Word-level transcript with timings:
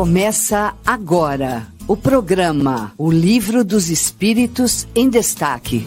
Começa 0.00 0.74
agora 0.86 1.66
o 1.86 1.94
programa 1.94 2.94
O 2.96 3.10
Livro 3.10 3.62
dos 3.62 3.90
Espíritos 3.90 4.88
em 4.94 5.10
Destaque. 5.10 5.86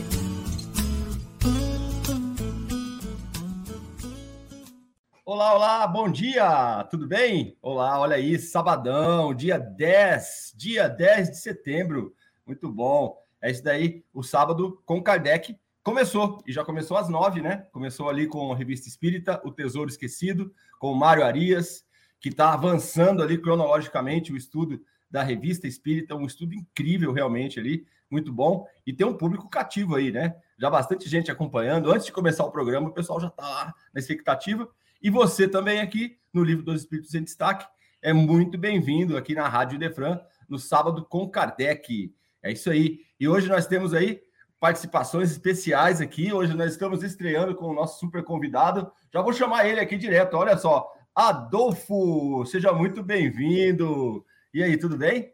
Olá, 5.26 5.55
olá, 5.55 5.88
bom 5.88 6.12
dia, 6.12 6.83
tudo 6.91 7.07
bem? 7.07 7.57
Olá, 7.60 7.99
olha 7.99 8.15
aí, 8.15 8.37
sabadão, 8.37 9.33
dia 9.33 9.57
10, 9.57 10.53
dia 10.55 10.87
10 10.87 11.31
de 11.31 11.37
setembro, 11.37 12.13
muito 12.45 12.71
bom. 12.71 13.17
É 13.41 13.49
isso 13.49 13.63
daí, 13.63 14.03
o 14.13 14.21
sábado 14.21 14.79
com 14.85 15.01
Kardec 15.01 15.57
começou, 15.83 16.38
e 16.45 16.53
já 16.53 16.63
começou 16.63 16.98
às 16.98 17.09
nove, 17.09 17.41
né? 17.41 17.66
Começou 17.71 18.07
ali 18.07 18.27
com 18.27 18.53
a 18.53 18.55
Revista 18.55 18.88
Espírita, 18.88 19.41
O 19.43 19.49
Tesouro 19.52 19.89
Esquecido, 19.89 20.53
com 20.77 20.91
o 20.91 20.95
Mário 20.95 21.25
Arias, 21.25 21.84
que 22.23 22.30
está 22.30 22.53
avançando 22.53 23.22
ali 23.22 23.38
cronologicamente 23.38 24.32
o 24.32 24.38
estudo 24.38 24.82
da 25.12 25.22
Revista 25.22 25.68
Espírita, 25.68 26.16
um 26.16 26.26
estudo 26.26 26.54
incrível 26.55 27.12
realmente 27.12 27.59
ali, 27.59 27.86
muito 28.09 28.32
bom, 28.32 28.66
e 28.88 28.94
tem 28.94 29.05
um 29.05 29.18
público 29.18 29.49
cativo 29.49 29.96
aí, 29.96 30.09
né? 30.09 30.34
Já 30.58 30.70
bastante 30.70 31.09
gente 31.09 31.30
acompanhando. 31.30 31.91
Antes 31.91 32.05
de 32.05 32.13
começar 32.13 32.46
o 32.46 32.52
programa, 32.52 32.88
o 32.88 32.94
pessoal 32.94 33.20
já 33.20 33.27
está 33.27 33.44
lá 33.44 33.73
na 33.94 33.99
expectativa. 33.99 34.70
E 35.02 35.09
você 35.09 35.49
também 35.49 35.82
aqui 35.82 36.18
no 36.32 36.46
Livro 36.46 36.63
dos 36.63 36.84
Espíritos 36.84 37.13
em 37.13 37.26
Destaque 37.26 37.68
é 38.02 38.13
muito 38.13 38.58
bem-vindo 38.58 39.18
aqui 39.18 39.35
na 39.35 39.49
Rádio 39.49 39.77
Defran, 39.77 40.18
no 40.48 40.58
sábado 40.58 41.04
com 41.04 41.30
Kardec. 41.30 42.16
É 42.41 42.54
isso 42.54 42.70
aí. 42.70 43.02
E 43.20 43.27
hoje 43.27 43.49
nós 43.49 43.68
temos 43.68 43.94
aí 43.94 44.21
participações 44.62 45.30
especiais 45.30 45.99
aqui. 45.99 46.32
Hoje 46.32 46.54
nós 46.54 46.71
estamos 46.71 47.04
estreando 47.04 47.54
com 47.54 47.66
o 47.66 47.74
nosso 47.74 47.99
super 47.99 48.24
convidado. 48.24 48.90
Já 49.13 49.21
vou 49.21 49.34
chamar 49.34 49.68
ele 49.68 49.82
aqui 49.82 49.98
direto. 49.98 50.35
Olha 50.35 50.58
só, 50.58 50.90
Adolfo, 51.16 52.44
seja 52.48 52.73
muito 52.73 53.03
bem-vindo. 53.03 54.26
E 54.52 54.63
aí, 54.63 54.76
tudo 54.76 54.98
bem? 54.98 55.32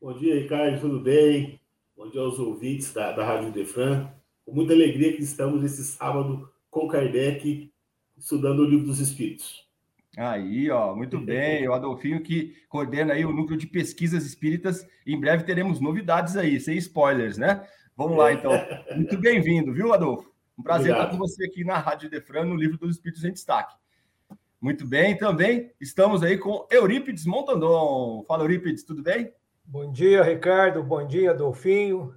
Bom 0.00 0.12
dia, 0.12 0.34
Ricardo, 0.34 0.80
tudo 0.80 0.98
bem? 0.98 1.60
Bom 1.96 2.10
dia 2.10 2.20
aos 2.20 2.40
ouvintes 2.40 2.92
da, 2.92 3.12
da 3.12 3.24
Rádio 3.24 3.52
Defran. 3.52 4.08
Com 4.44 4.52
muita 4.52 4.72
alegria 4.72 5.12
que 5.16 5.22
estamos 5.22 5.62
esse 5.62 5.84
sábado 5.84 6.50
com 6.68 6.88
Kardec, 6.88 7.72
estudando 8.18 8.60
o 8.60 8.64
Livro 8.64 8.86
dos 8.86 8.98
Espíritos. 8.98 9.64
Aí, 10.16 10.68
ó, 10.70 10.92
muito 10.96 11.20
bem. 11.20 11.68
O 11.68 11.72
Adolfinho 11.72 12.20
que 12.20 12.56
coordena 12.68 13.14
aí 13.14 13.24
o 13.24 13.32
núcleo 13.32 13.56
de 13.56 13.68
pesquisas 13.68 14.26
espíritas. 14.26 14.84
Em 15.06 15.20
breve 15.20 15.44
teremos 15.44 15.78
novidades 15.78 16.36
aí, 16.36 16.58
sem 16.58 16.76
spoilers, 16.78 17.38
né? 17.38 17.64
Vamos 17.96 18.18
lá, 18.18 18.32
então. 18.32 18.50
Muito 18.96 19.16
bem-vindo, 19.18 19.72
viu, 19.72 19.92
Adolfo? 19.92 20.34
Um 20.58 20.64
prazer 20.64 20.90
Obrigado. 20.90 21.06
estar 21.06 21.16
com 21.16 21.18
você 21.18 21.44
aqui 21.46 21.62
na 21.62 21.78
Rádio 21.78 22.10
Defran, 22.10 22.46
no 22.46 22.56
Livro 22.56 22.76
dos 22.76 22.96
Espíritos 22.96 23.24
em 23.24 23.32
Destaque. 23.32 23.76
Muito 24.66 24.84
bem, 24.84 25.16
também 25.16 25.72
estamos 25.80 26.24
aí 26.24 26.36
com 26.36 26.66
Eurípides 26.68 27.24
Montandon. 27.24 28.24
Fala, 28.26 28.42
Eurípides, 28.42 28.82
tudo 28.82 29.00
bem? 29.00 29.32
Bom 29.64 29.92
dia, 29.92 30.24
Ricardo. 30.24 30.82
Bom 30.82 31.06
dia, 31.06 31.30
Adolfinho. 31.30 32.12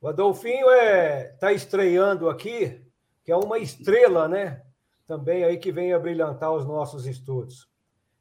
O 0.00 0.06
Adolfinho 0.06 0.70
é 0.70 1.32
está 1.34 1.52
estreando 1.52 2.30
aqui, 2.30 2.80
que 3.24 3.32
é 3.32 3.36
uma 3.36 3.58
estrela, 3.58 4.28
né? 4.28 4.62
Também 5.08 5.42
aí 5.42 5.56
que 5.56 5.72
vem 5.72 5.92
a 5.92 5.98
brilhantar 5.98 6.52
os 6.52 6.64
nossos 6.64 7.04
estudos. 7.04 7.68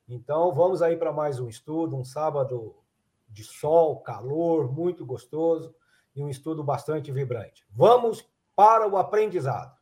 Então, 0.09 0.52
vamos 0.55 0.81
aí 0.81 0.98
para 0.98 1.14
mais 1.14 1.39
um 1.39 1.48
estudo, 1.48 1.95
um 1.95 2.03
sábado 2.03 2.75
de 3.30 3.44
sol, 3.44 4.02
calor, 4.02 4.73
muito 4.73 5.05
gostoso 5.05 5.72
e 6.16 6.23
um 6.23 6.30
estudo 6.30 6.64
bastante 6.64 7.11
vibrante. 7.11 7.64
Vamos 7.70 8.28
para 8.55 8.88
o 8.88 8.98
aprendizado. 8.98 9.78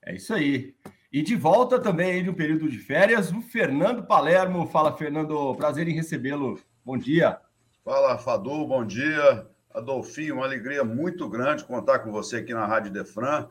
É 0.00 0.14
isso 0.14 0.32
aí. 0.32 0.76
E 1.12 1.22
de 1.22 1.34
volta 1.34 1.80
também 1.80 2.12
aí 2.12 2.22
de 2.22 2.30
um 2.30 2.34
período 2.34 2.68
de 2.68 2.78
férias, 2.78 3.32
o 3.32 3.40
Fernando 3.40 4.06
Palermo. 4.06 4.68
Fala, 4.68 4.96
Fernando, 4.96 5.56
prazer 5.56 5.88
em 5.88 5.92
recebê-lo. 5.92 6.60
Bom 6.84 6.96
dia. 6.96 7.40
Fala, 7.84 8.16
Fadu, 8.16 8.64
bom 8.64 8.86
dia. 8.86 9.44
Adolfinho, 9.74 10.36
uma 10.36 10.44
alegria 10.44 10.84
muito 10.84 11.28
grande 11.28 11.64
contar 11.64 11.98
com 11.98 12.12
você 12.12 12.36
aqui 12.36 12.54
na 12.54 12.64
Rádio 12.64 12.92
Defran, 12.92 13.48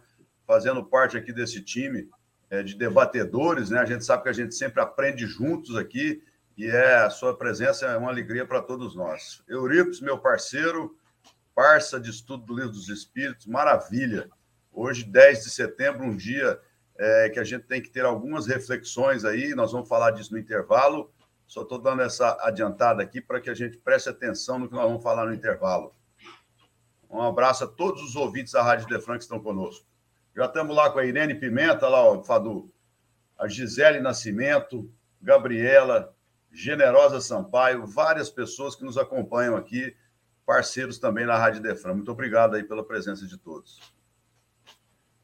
fazendo 0.47 0.85
parte 0.85 1.17
aqui 1.17 1.33
desse 1.33 1.61
time 1.61 2.07
é, 2.49 2.63
de 2.63 2.75
debatedores, 2.77 3.69
né? 3.69 3.79
A 3.79 3.85
gente 3.85 4.05
sabe 4.05 4.23
que 4.23 4.29
a 4.29 4.33
gente 4.33 4.55
sempre 4.55 4.81
aprende 4.81 5.25
juntos 5.25 5.75
aqui 5.75 6.23
e 6.57 6.65
é 6.65 6.95
a 6.95 7.09
sua 7.09 7.37
presença 7.37 7.87
é 7.87 7.97
uma 7.97 8.09
alegria 8.09 8.45
para 8.45 8.61
todos 8.61 8.95
nós. 8.95 9.43
Euripes, 9.49 9.99
meu 9.99 10.17
parceiro, 10.17 10.95
Parça 11.53 11.99
de 11.99 12.09
Estudo 12.09 12.45
do 12.45 12.55
Livro 12.55 12.71
dos 12.71 12.87
Espíritos, 12.87 13.45
maravilha. 13.45 14.29
Hoje, 14.71 15.03
10 15.03 15.43
de 15.43 15.49
setembro, 15.49 16.05
um 16.05 16.15
dia 16.15 16.57
é, 16.99 17.29
que 17.29 17.39
a 17.39 17.45
gente 17.45 17.63
tem 17.63 17.81
que 17.81 17.89
ter 17.89 18.03
algumas 18.03 18.45
reflexões 18.45 19.23
aí, 19.23 19.55
nós 19.55 19.71
vamos 19.71 19.87
falar 19.87 20.11
disso 20.11 20.33
no 20.33 20.37
intervalo. 20.37 21.09
Só 21.47 21.61
estou 21.61 21.79
dando 21.79 22.01
essa 22.01 22.37
adiantada 22.41 23.01
aqui 23.01 23.21
para 23.21 23.39
que 23.39 23.49
a 23.49 23.53
gente 23.53 23.77
preste 23.77 24.09
atenção 24.09 24.59
no 24.59 24.67
que 24.67 24.75
nós 24.75 24.83
vamos 24.83 25.01
falar 25.01 25.25
no 25.25 25.33
intervalo. 25.33 25.95
Um 27.09 27.21
abraço 27.21 27.63
a 27.63 27.67
todos 27.67 28.03
os 28.03 28.17
ouvintes 28.17 28.51
da 28.51 28.61
Rádio 28.61 28.87
Defran 28.87 29.15
que 29.15 29.23
estão 29.23 29.39
conosco. 29.39 29.87
Já 30.35 30.45
estamos 30.45 30.75
lá 30.75 30.91
com 30.91 30.99
a 30.99 31.05
Irene 31.05 31.33
Pimenta, 31.33 31.87
lá, 31.87 32.03
ó, 32.03 32.21
Fadu, 32.21 32.69
a 33.37 33.47
Gisele 33.47 34.01
Nascimento, 34.01 34.91
Gabriela, 35.21 36.13
Generosa 36.51 37.21
Sampaio, 37.21 37.87
várias 37.87 38.29
pessoas 38.29 38.75
que 38.75 38.83
nos 38.83 38.97
acompanham 38.97 39.55
aqui 39.55 39.95
parceiros 40.45 40.99
também 40.99 41.25
na 41.25 41.37
Rádio 41.37 41.61
Defran. 41.61 41.93
Muito 41.93 42.11
obrigado 42.11 42.55
aí 42.55 42.63
pela 42.63 42.83
presença 42.83 43.25
de 43.25 43.37
todos. 43.37 43.79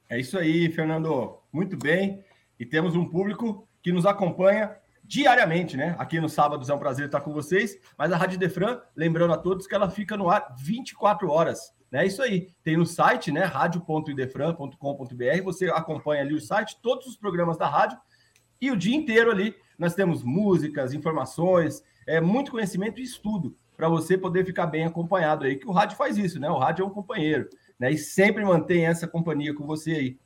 É 0.09 0.19
isso 0.19 0.37
aí, 0.37 0.69
Fernando. 0.71 1.39
Muito 1.51 1.77
bem. 1.77 2.23
E 2.59 2.65
temos 2.65 2.95
um 2.95 3.05
público 3.05 3.67
que 3.81 3.91
nos 3.91 4.05
acompanha 4.05 4.75
diariamente, 5.03 5.77
né? 5.77 5.95
Aqui 5.99 6.19
no 6.19 6.29
sábado 6.29 6.69
é 6.69 6.73
um 6.73 6.79
prazer 6.79 7.05
estar 7.05 7.21
com 7.21 7.31
vocês, 7.31 7.77
mas 7.97 8.11
a 8.11 8.17
Rádio 8.17 8.39
Defran, 8.39 8.79
lembrando 8.95 9.33
a 9.33 9.37
todos 9.37 9.67
que 9.67 9.75
ela 9.75 9.89
fica 9.89 10.17
no 10.17 10.29
ar 10.29 10.55
24 10.57 11.29
horas. 11.29 11.73
É 11.91 11.97
né? 11.99 12.07
isso 12.07 12.21
aí. 12.21 12.49
Tem 12.63 12.75
no 12.75 12.85
site, 12.85 13.31
né? 13.31 13.43
radio.idefran.com.br. 13.45 15.43
Você 15.43 15.69
acompanha 15.69 16.21
ali 16.21 16.33
o 16.33 16.41
site, 16.41 16.77
todos 16.81 17.07
os 17.07 17.15
programas 17.15 17.57
da 17.57 17.67
rádio, 17.67 17.97
e 18.59 18.71
o 18.71 18.75
dia 18.75 18.95
inteiro 18.95 19.31
ali 19.31 19.55
nós 19.77 19.93
temos 19.93 20.23
músicas, 20.23 20.93
informações, 20.93 21.83
é, 22.07 22.19
muito 22.21 22.51
conhecimento 22.51 22.99
e 22.99 23.03
estudo 23.03 23.55
para 23.75 23.89
você 23.89 24.17
poder 24.17 24.45
ficar 24.45 24.67
bem 24.67 24.85
acompanhado 24.85 25.45
aí, 25.45 25.57
que 25.57 25.67
o 25.67 25.71
rádio 25.71 25.97
faz 25.97 26.17
isso, 26.17 26.39
né? 26.39 26.49
O 26.49 26.57
rádio 26.57 26.83
é 26.83 26.85
um 26.85 26.89
companheiro, 26.91 27.49
né? 27.79 27.91
E 27.91 27.97
sempre 27.97 28.43
mantém 28.43 28.85
essa 28.85 29.07
companhia 29.07 29.53
com 29.53 29.65
você 29.65 29.91
aí. 29.91 30.19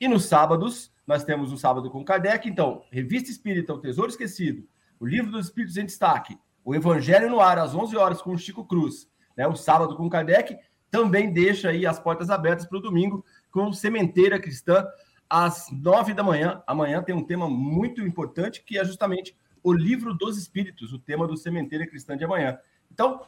E 0.00 0.08
nos 0.08 0.24
sábados, 0.24 0.92
nós 1.06 1.24
temos 1.24 1.52
o 1.52 1.56
sábado 1.56 1.90
com 1.90 2.04
Kardec, 2.04 2.48
então, 2.48 2.84
Revista 2.90 3.30
Espírita, 3.30 3.74
O 3.74 3.78
Tesouro 3.78 4.10
Esquecido, 4.10 4.66
o 4.98 5.06
Livro 5.06 5.30
dos 5.30 5.46
Espíritos 5.46 5.76
em 5.76 5.84
Destaque, 5.84 6.38
o 6.64 6.74
Evangelho 6.74 7.28
no 7.28 7.40
Ar, 7.40 7.58
às 7.58 7.74
11 7.74 7.96
horas, 7.96 8.22
com 8.22 8.32
o 8.32 8.38
Chico 8.38 8.64
Cruz, 8.64 9.08
né? 9.36 9.46
O 9.46 9.56
sábado 9.56 9.96
com 9.96 10.08
Kardec 10.08 10.56
também 10.90 11.32
deixa 11.32 11.70
aí 11.70 11.86
as 11.86 11.98
portas 11.98 12.30
abertas 12.30 12.66
para 12.66 12.78
o 12.78 12.82
domingo 12.82 13.24
com 13.50 13.72
Sementeira 13.72 14.40
Cristã, 14.40 14.86
às 15.28 15.66
9 15.70 16.12
da 16.14 16.22
manhã. 16.22 16.62
Amanhã 16.66 17.02
tem 17.02 17.14
um 17.14 17.24
tema 17.24 17.48
muito 17.48 18.00
importante, 18.02 18.62
que 18.64 18.78
é 18.78 18.84
justamente 18.84 19.36
o 19.62 19.72
Livro 19.72 20.14
dos 20.14 20.36
Espíritos, 20.36 20.92
o 20.92 20.98
tema 20.98 21.26
do 21.26 21.36
Sementeira 21.36 21.86
Cristã 21.86 22.16
de 22.16 22.24
amanhã. 22.24 22.58
Então, 22.90 23.22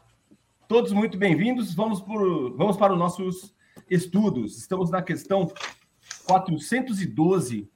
todos 0.72 0.90
muito 0.90 1.18
bem-vindos. 1.18 1.74
Vamos, 1.74 2.00
vamos 2.00 2.78
para 2.78 2.94
os 2.94 2.98
nossos 2.98 3.54
estudos. 3.90 4.56
Estamos 4.56 4.90
na 4.90 5.02
questão 5.02 5.52
412 6.24 7.70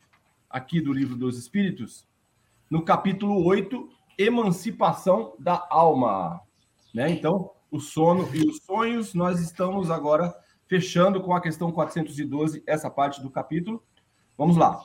aqui 0.49 0.81
do 0.81 0.95
Livro 0.95 1.15
dos 1.15 1.37
Espíritos, 1.37 2.09
no 2.71 2.83
capítulo 2.83 3.45
8, 3.45 3.87
Emancipação 4.17 5.34
da 5.39 5.62
Alma. 5.69 6.41
Né? 6.95 7.11
Então, 7.11 7.51
o 7.71 7.79
sono 7.81 8.34
e 8.34 8.49
os 8.49 8.62
sonhos, 8.65 9.13
nós 9.13 9.43
estamos 9.43 9.91
agora 9.91 10.34
fechando 10.67 11.21
com 11.21 11.34
a 11.34 11.41
questão 11.43 11.71
412, 11.71 12.63
essa 12.67 12.89
parte 12.89 13.21
do 13.21 13.28
capítulo. 13.28 13.84
Vamos 14.39 14.57
lá. 14.57 14.83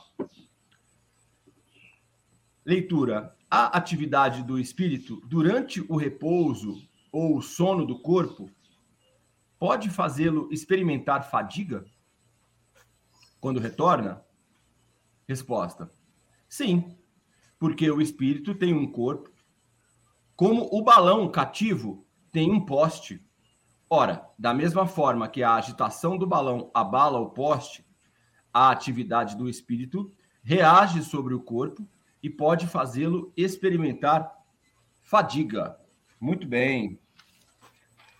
Leitura. 2.62 3.34
A 3.50 3.74
atividade 3.74 4.42
do 4.42 4.58
espírito 4.58 5.22
durante 5.24 5.80
o 5.88 5.96
repouso 5.96 6.91
ou 7.12 7.36
o 7.36 7.42
sono 7.42 7.86
do 7.86 8.00
corpo 8.00 8.50
pode 9.58 9.90
fazê-lo 9.90 10.48
experimentar 10.50 11.30
fadiga 11.30 11.84
quando 13.38 13.60
retorna? 13.60 14.24
Resposta: 15.28 15.90
sim, 16.48 16.96
porque 17.58 17.88
o 17.90 18.00
espírito 18.00 18.54
tem 18.54 18.74
um 18.74 18.90
corpo, 18.90 19.30
como 20.34 20.68
o 20.72 20.82
balão 20.82 21.30
cativo 21.30 22.06
tem 22.32 22.50
um 22.50 22.64
poste. 22.64 23.24
Ora, 23.88 24.26
da 24.38 24.54
mesma 24.54 24.86
forma 24.86 25.28
que 25.28 25.42
a 25.42 25.54
agitação 25.54 26.16
do 26.16 26.26
balão 26.26 26.70
abala 26.72 27.20
o 27.20 27.30
poste, 27.30 27.86
a 28.52 28.70
atividade 28.70 29.36
do 29.36 29.48
espírito 29.48 30.10
reage 30.42 31.02
sobre 31.02 31.34
o 31.34 31.42
corpo 31.42 31.86
e 32.22 32.30
pode 32.30 32.66
fazê-lo 32.66 33.32
experimentar 33.36 34.32
fadiga. 35.02 35.78
Muito 36.18 36.46
bem 36.46 37.01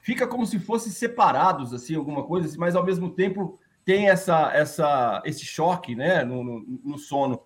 fica 0.03 0.27
como 0.27 0.45
se 0.45 0.59
fossem 0.59 0.93
separados, 0.93 1.73
assim, 1.73 1.95
alguma 1.95 2.25
coisa, 2.25 2.55
mas 2.59 2.77
ao 2.77 2.85
mesmo 2.85 3.11
tempo 3.11 3.59
tem 3.85 4.09
essa, 4.09 4.53
essa, 4.53 5.23
esse 5.25 5.45
choque, 5.45 5.95
né, 5.95 6.23
no, 6.25 6.45
no, 6.45 6.81
no 6.85 6.99
sono. 6.99 7.41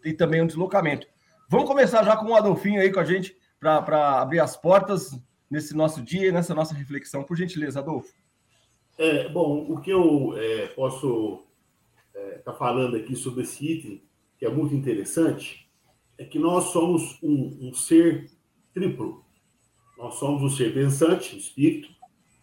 Tem 0.00 0.16
também 0.16 0.40
um 0.40 0.46
deslocamento. 0.46 1.06
Vamos 1.48 1.68
começar 1.68 2.04
já 2.04 2.16
com 2.16 2.26
o 2.26 2.34
Adolfinho 2.34 2.80
aí 2.80 2.92
com 2.92 3.00
a 3.00 3.04
gente, 3.04 3.36
para 3.58 4.20
abrir 4.20 4.40
as 4.40 4.56
portas 4.56 5.18
nesse 5.50 5.74
nosso 5.74 6.02
dia, 6.02 6.30
nessa 6.30 6.54
nossa 6.54 6.74
reflexão. 6.74 7.24
Por 7.24 7.36
gentileza, 7.36 7.80
Adolfo. 7.80 8.12
É, 8.96 9.28
bom, 9.28 9.66
o 9.70 9.80
que 9.80 9.90
eu 9.90 10.34
é, 10.36 10.66
posso 10.68 11.44
estar 12.14 12.20
é, 12.20 12.38
tá 12.38 12.52
falando 12.52 12.96
aqui 12.96 13.16
sobre 13.16 13.42
esse 13.42 13.64
item, 13.64 14.02
que 14.38 14.44
é 14.44 14.50
muito 14.50 14.74
interessante, 14.74 15.68
é 16.16 16.24
que 16.24 16.38
nós 16.38 16.64
somos 16.64 17.18
um, 17.22 17.68
um 17.68 17.72
ser 17.72 18.30
triplo. 18.74 19.24
Nós 19.98 20.14
somos 20.14 20.40
um 20.44 20.56
ser 20.56 20.72
pensante, 20.72 21.34
um 21.34 21.38
espírito. 21.38 21.88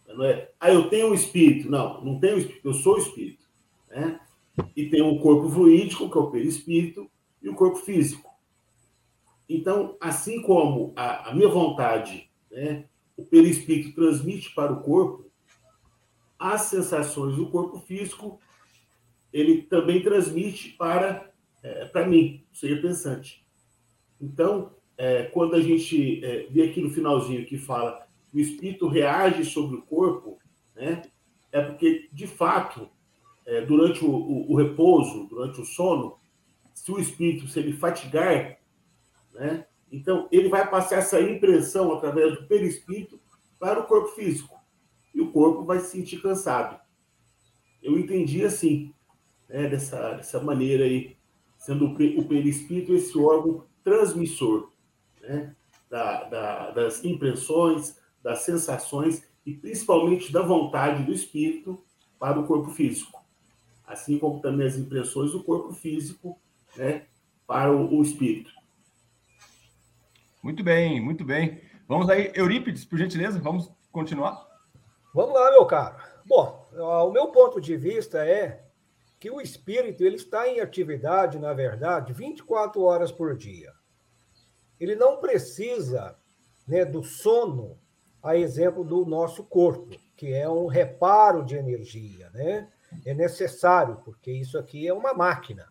Não 0.10 0.26
é, 0.26 0.52
ah, 0.60 0.72
eu 0.72 0.90
tenho 0.90 1.10
um 1.10 1.14
espírito. 1.14 1.72
Não, 1.72 2.04
não 2.04 2.20
tenho 2.20 2.38
espírito, 2.38 2.68
eu 2.68 2.74
sou 2.74 2.98
espírito. 2.98 3.46
Né? 3.90 4.20
E 4.76 4.90
tem 4.90 5.02
um 5.02 5.18
corpo 5.18 5.50
fluídico, 5.50 6.12
que 6.12 6.18
é 6.18 6.22
o 6.22 6.30
perispírito, 6.30 7.10
e 7.42 7.48
o 7.48 7.56
corpo 7.56 7.78
físico. 7.78 8.30
Então, 9.48 9.96
assim 10.02 10.42
como 10.42 10.92
a, 10.98 11.30
a 11.30 11.34
minha 11.34 11.48
vontade, 11.48 12.30
né, 12.52 12.86
o 13.16 13.24
perispírito 13.24 13.96
transmite 13.96 14.54
para 14.54 14.74
o 14.74 14.82
corpo, 14.82 15.32
as 16.38 16.64
sensações 16.64 17.38
do 17.38 17.50
corpo 17.50 17.80
físico, 17.80 18.40
ele 19.32 19.62
também 19.62 20.02
transmite 20.02 20.70
para, 20.72 21.32
é, 21.64 21.86
para 21.86 22.06
mim, 22.06 22.44
o 22.52 22.56
ser 22.58 22.82
pensante. 22.82 23.46
Então, 24.20 24.74
é, 24.98 25.24
quando 25.24 25.56
a 25.56 25.62
gente 25.62 26.24
é, 26.24 26.48
vê 26.50 26.64
aqui 26.64 26.82
no 26.82 26.90
finalzinho 26.90 27.46
que 27.46 27.58
fala 27.58 28.08
que 28.30 28.38
o 28.38 28.40
espírito 28.40 28.88
reage 28.88 29.46
sobre 29.46 29.78
o 29.78 29.82
corpo, 29.82 30.40
né, 30.76 31.02
é 31.52 31.62
porque, 31.62 32.10
de 32.12 32.28
fato, 32.28 32.90
é, 33.46 33.62
durante 33.62 34.04
o, 34.04 34.10
o, 34.10 34.52
o, 34.52 34.56
repouso, 34.56 35.26
durante 35.28 35.62
o 35.62 35.66
sono, 35.66 36.18
se 36.74 36.92
o 36.92 37.00
espírito 37.00 37.48
se 37.48 37.60
ele 37.60 37.74
fatigar, 37.74 38.58
né, 39.34 39.66
então 39.92 40.28
ele 40.32 40.50
vai 40.50 40.70
passar 40.70 40.98
essa 40.98 41.22
impressão 41.22 41.94
através 41.94 42.34
do 42.34 42.48
perispírito 42.48 43.20
para 43.60 43.80
o 43.80 43.86
corpo 43.86 44.10
físico 44.10 44.56
e 45.14 45.22
o 45.22 45.32
corpo 45.32 45.64
vai 45.64 45.80
se 45.80 45.92
sentir 45.92 46.22
cansado. 46.22 46.80
Eu 47.82 47.98
entendi 47.98 48.44
assim, 48.44 48.94
né, 49.48 49.68
dessa, 49.70 50.14
dessa 50.14 50.42
maneira 50.42 50.84
aí, 50.84 51.16
sendo 51.58 51.86
o 51.86 52.26
perispírito 52.28 52.94
esse 52.94 53.18
órgão 53.18 53.64
transmissor 53.84 54.72
né, 55.28 55.56
da, 55.90 56.24
da, 56.26 56.72
das 56.72 57.04
impressões, 57.04 58.00
das 58.24 58.40
sensações 58.40 59.28
e 59.46 59.54
principalmente 59.54 60.32
da 60.32 60.42
vontade 60.42 61.04
do 61.04 61.12
espírito 61.12 61.84
para 62.18 62.40
o 62.40 62.48
corpo 62.48 62.72
físico. 62.72 63.24
Assim 63.86 64.18
como 64.18 64.40
também 64.40 64.66
as 64.66 64.78
impressões 64.78 65.32
do 65.32 65.44
corpo 65.44 65.74
físico 65.74 66.40
né, 66.76 67.06
para 67.46 67.72
o, 67.72 68.00
o 68.00 68.02
espírito. 68.02 68.52
Muito 70.42 70.64
bem, 70.64 71.02
muito 71.02 71.24
bem. 71.24 71.62
Vamos 71.88 72.10
aí, 72.10 72.32
Eurípides, 72.34 72.86
por 72.86 72.98
gentileza, 72.98 73.40
vamos 73.40 73.72
continuar? 73.92 74.48
Vamos 75.14 75.34
lá, 75.34 75.52
meu 75.52 75.66
caro. 75.66 75.98
Bom, 76.26 76.68
o 76.74 77.12
meu 77.12 77.28
ponto 77.28 77.62
de 77.62 77.78
vista 77.78 78.26
é 78.26 78.66
que 79.20 79.30
o 79.30 79.40
espírito 79.40 80.04
ele 80.04 80.16
está 80.16 80.48
em 80.48 80.60
atividade, 80.60 81.40
na 81.40 81.54
verdade, 81.54 82.14
24 82.14 82.82
horas 82.82 83.12
por 83.12 83.38
dia. 83.38 83.75
Ele 84.80 84.96
não 84.96 85.18
precisa 85.18 86.16
né, 86.68 86.84
do 86.84 87.04
sono, 87.04 87.78
a 88.22 88.36
exemplo 88.36 88.84
do 88.84 89.06
nosso 89.06 89.44
corpo, 89.44 89.96
que 90.18 90.34
é 90.34 90.50
um 90.50 90.66
reparo 90.66 91.46
de 91.46 91.56
energia, 91.56 92.30
né? 92.32 92.68
É 93.06 93.14
necessário, 93.14 93.98
porque 94.04 94.32
isso 94.32 94.58
aqui 94.58 94.88
é 94.88 94.94
uma 94.94 95.14
máquina 95.14 95.68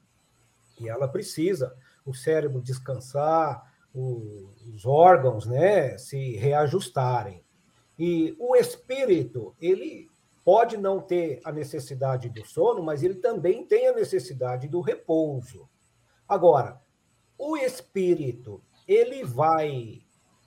e 0.81 0.89
ela 0.89 1.09
precisa 1.09 1.75
o 2.05 2.15
cérebro 2.15 2.61
descansar, 2.61 3.73
os 3.95 4.85
órgãos, 4.85 5.47
né, 5.47 5.97
se 5.97 6.37
reajustarem. 6.37 7.43
E 7.99 8.37
o 8.41 8.57
espírito, 8.57 9.55
ele 9.61 10.09
pode 10.45 10.77
não 10.77 11.01
ter 11.01 11.41
a 11.45 11.53
necessidade 11.53 12.29
do 12.29 12.45
sono, 12.45 12.83
mas 12.83 13.03
ele 13.03 13.15
também 13.15 13.65
tem 13.65 13.87
a 13.89 13.95
necessidade 13.95 14.69
do 14.69 14.81
repouso. 14.81 15.69
Agora, 16.29 16.81
o 17.39 17.57
espírito, 17.57 18.61
ele 18.87 19.25
vai 19.25 20.03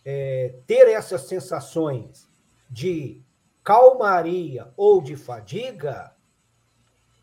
é, 0.06 0.56
ter 0.66 0.88
essas 0.88 1.22
sensações 1.22 2.30
de 2.70 3.22
calmaria 3.64 4.72
ou 4.78 5.02
de 5.02 5.16
fadiga, 5.16 6.16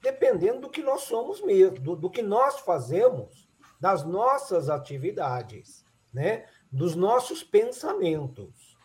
dependendo 0.02 0.62
do 0.62 0.70
que 0.70 0.82
nós 0.82 1.02
somos 1.02 1.40
mesmo, 1.40 1.80
do, 1.80 1.96
do 1.96 2.10
que 2.10 2.22
nós 2.22 2.60
fazemos, 2.60 3.48
das 3.80 4.04
nossas 4.04 4.68
atividades, 4.68 5.84
né? 6.12 6.46
dos 6.70 6.94
nossos 6.94 7.42
pensamentos. 7.42 8.76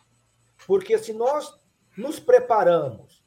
Porque 0.66 0.96
se 0.98 1.12
nós 1.12 1.54
nos 1.96 2.18
preparamos 2.18 3.22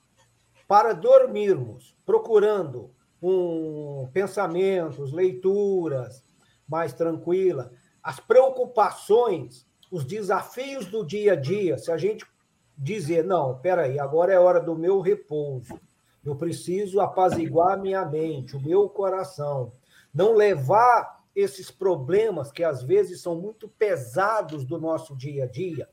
para 0.68 0.94
dormirmos, 0.94 1.96
procurando 2.06 2.94
um 3.22 4.10
pensamentos, 4.12 5.12
leituras 5.12 6.24
mais 6.68 6.94
tranquila, 6.94 7.72
as 8.04 8.20
preocupações, 8.20 9.66
os 9.90 10.04
desafios 10.04 10.88
do 10.88 11.06
dia 11.06 11.34
a 11.34 11.36
dia, 11.36 11.78
se 11.78 11.92
a 11.92 11.98
gente 11.98 12.26
dizer, 12.78 13.24
não, 13.24 13.58
peraí, 13.60 14.00
agora 14.00 14.34
é 14.34 14.40
hora 14.40 14.60
do 14.60 14.76
meu 14.76 15.00
repouso, 15.00 15.80
eu 16.26 16.36
preciso 16.36 17.00
apaziguar 17.00 17.80
minha 17.80 18.04
mente, 18.06 18.56
o 18.56 18.62
meu 18.62 18.90
coração, 18.90 19.72
não 20.14 20.34
levar 20.34 21.24
esses 21.36 21.72
problemas 21.72 22.52
que 22.52 22.64
às 22.64 22.84
vezes 22.84 23.22
são 23.22 23.40
muito 23.40 23.68
pesados 23.68 24.66
do 24.66 24.80
nosso 24.80 25.16
dia 25.16 25.46
a 25.46 25.48
dia, 25.48 25.88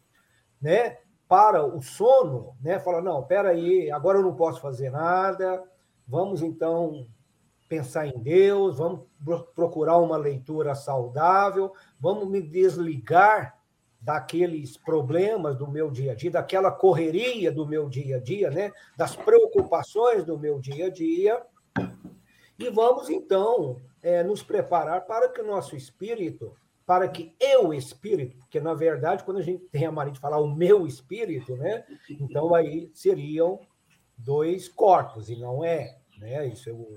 né? 0.61 0.99
para 1.31 1.65
o 1.65 1.81
sono, 1.81 2.57
né? 2.61 2.81
Fala, 2.81 3.01
não, 3.01 3.23
peraí, 3.23 3.89
agora 3.89 4.19
eu 4.19 4.23
não 4.23 4.35
posso 4.35 4.61
fazer 4.61 4.91
nada, 4.91 5.63
vamos 6.05 6.43
então 6.43 7.07
pensar 7.71 8.09
em 8.09 8.19
Deus, 8.19 8.79
vamos 8.79 9.07
procurar 9.55 9.97
uma 9.99 10.17
leitura 10.17 10.75
saudável, 10.75 11.73
vamos 12.01 12.29
me 12.29 12.43
desligar 12.43 13.57
daqueles 14.01 14.77
problemas 14.77 15.57
do 15.57 15.69
meu 15.69 15.89
dia 15.89 16.11
a 16.11 16.15
dia, 16.17 16.33
daquela 16.33 16.73
correria 16.73 17.53
do 17.53 17.65
meu 17.65 17.89
dia 17.89 18.17
a 18.17 18.21
dia, 18.21 18.51
né? 18.51 18.73
Das 18.97 19.15
preocupações 19.15 20.25
do 20.25 20.37
meu 20.37 20.59
dia 20.59 20.87
a 20.87 20.91
dia, 20.91 21.41
e 22.59 22.69
vamos 22.71 23.09
então 23.09 23.77
é, 24.03 24.25
nos 24.25 24.43
preparar 24.43 25.07
para 25.07 25.29
que 25.29 25.41
o 25.41 25.47
nosso 25.47 25.77
espírito 25.77 26.53
para 26.85 27.07
que 27.07 27.37
eu 27.39 27.73
espírito, 27.73 28.37
porque 28.39 28.59
na 28.59 28.75
verdade 28.75 29.23
quando 29.23 29.37
a 29.37 29.43
gente 29.43 29.63
tem 29.67 29.87
a 29.87 29.93
mania 29.93 30.13
de 30.13 30.19
falar 30.19 30.41
o 30.41 30.53
meu 30.53 30.89
espírito, 30.89 31.55
né? 31.57 31.85
Então 32.09 32.53
aí 32.53 32.91
seriam 32.93 33.61
dois 34.19 34.69
corpos 34.69 35.31
e 35.31 35.37
não 35.37 35.65
é, 35.65 35.97
né? 36.19 36.49
Isso 36.49 36.69
eu, 36.69 36.89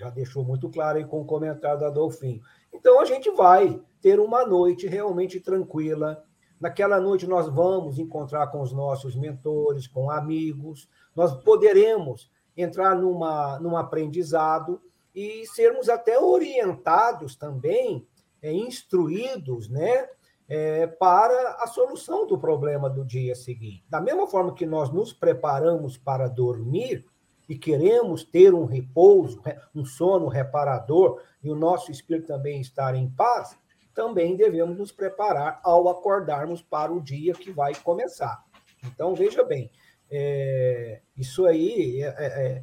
já 0.00 0.08
deixou 0.08 0.42
muito 0.42 0.70
claro 0.70 0.96
aí 0.96 1.04
com 1.04 1.20
o 1.20 1.26
comentário 1.26 1.78
da 1.78 1.88
Adolfinho. 1.88 2.40
Então 2.72 2.98
a 3.00 3.04
gente 3.04 3.30
vai 3.30 3.78
ter 4.00 4.18
uma 4.18 4.46
noite 4.46 4.86
realmente 4.86 5.38
tranquila. 5.38 6.24
Naquela 6.58 6.98
noite 6.98 7.26
nós 7.26 7.48
vamos 7.48 7.98
encontrar 7.98 8.46
com 8.46 8.62
os 8.62 8.72
nossos 8.72 9.14
mentores, 9.14 9.86
com 9.86 10.10
amigos, 10.10 10.88
nós 11.14 11.34
poderemos 11.44 12.30
entrar 12.56 12.94
numa, 12.94 13.58
num 13.60 13.76
aprendizado 13.76 14.80
e 15.14 15.46
sermos 15.46 15.90
até 15.90 16.18
orientados 16.18 17.36
também 17.36 18.06
é, 18.40 18.50
instruídos 18.50 19.68
né, 19.68 20.08
é, 20.48 20.86
para 20.86 21.58
a 21.60 21.66
solução 21.66 22.26
do 22.26 22.38
problema 22.38 22.88
do 22.88 23.04
dia 23.04 23.34
seguinte. 23.34 23.84
Da 23.86 24.00
mesma 24.00 24.26
forma 24.26 24.54
que 24.54 24.64
nós 24.64 24.90
nos 24.90 25.12
preparamos 25.12 25.98
para 25.98 26.26
dormir 26.26 27.04
e 27.50 27.58
queremos 27.58 28.22
ter 28.22 28.54
um 28.54 28.64
repouso, 28.64 29.42
um 29.74 29.84
sono 29.84 30.28
reparador, 30.28 31.20
e 31.42 31.50
o 31.50 31.56
nosso 31.56 31.90
espírito 31.90 32.28
também 32.28 32.60
estar 32.60 32.94
em 32.94 33.10
paz, 33.10 33.58
também 33.92 34.36
devemos 34.36 34.78
nos 34.78 34.92
preparar 34.92 35.60
ao 35.64 35.88
acordarmos 35.88 36.62
para 36.62 36.92
o 36.92 37.00
dia 37.00 37.34
que 37.34 37.50
vai 37.50 37.74
começar. 37.74 38.40
Então, 38.84 39.16
veja 39.16 39.42
bem, 39.42 39.68
é, 40.08 41.00
isso 41.16 41.44
aí, 41.44 42.00
é, 42.00 42.06
é, 42.06 42.26
é 42.26 42.62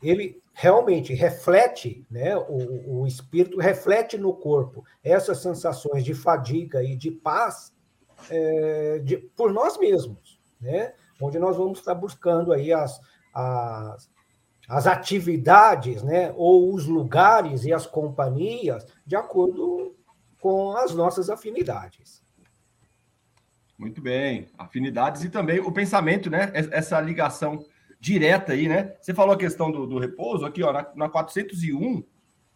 ele 0.00 0.40
realmente 0.54 1.12
reflete, 1.12 2.06
né, 2.08 2.36
o, 2.36 3.00
o 3.00 3.06
espírito 3.08 3.58
reflete 3.58 4.16
no 4.16 4.32
corpo 4.32 4.84
essas 5.02 5.38
sensações 5.38 6.04
de 6.04 6.14
fadiga 6.14 6.84
e 6.84 6.94
de 6.94 7.10
paz 7.10 7.74
é, 8.30 9.00
de, 9.00 9.16
por 9.16 9.52
nós 9.52 9.76
mesmos, 9.76 10.40
né, 10.60 10.94
onde 11.20 11.36
nós 11.36 11.56
vamos 11.56 11.80
estar 11.80 11.96
buscando 11.96 12.52
aí 12.52 12.72
as, 12.72 13.00
as, 13.34 14.08
as 14.70 14.86
atividades, 14.86 16.00
né, 16.04 16.32
ou 16.36 16.72
os 16.72 16.86
lugares 16.86 17.64
e 17.64 17.72
as 17.72 17.86
companhias 17.86 18.86
de 19.04 19.16
acordo 19.16 19.96
com 20.40 20.76
as 20.76 20.94
nossas 20.94 21.28
afinidades. 21.28 22.22
Muito 23.76 24.00
bem, 24.00 24.46
afinidades 24.56 25.24
e 25.24 25.28
também 25.28 25.58
o 25.58 25.72
pensamento, 25.72 26.30
né, 26.30 26.52
essa 26.54 27.00
ligação 27.00 27.64
direta 27.98 28.52
aí, 28.52 28.68
né? 28.68 28.94
Você 29.00 29.12
falou 29.12 29.34
a 29.34 29.38
questão 29.38 29.72
do, 29.72 29.88
do 29.88 29.98
repouso, 29.98 30.46
aqui, 30.46 30.62
ó, 30.62 30.72
na, 30.72 30.86
na 30.94 31.08
401, 31.08 32.04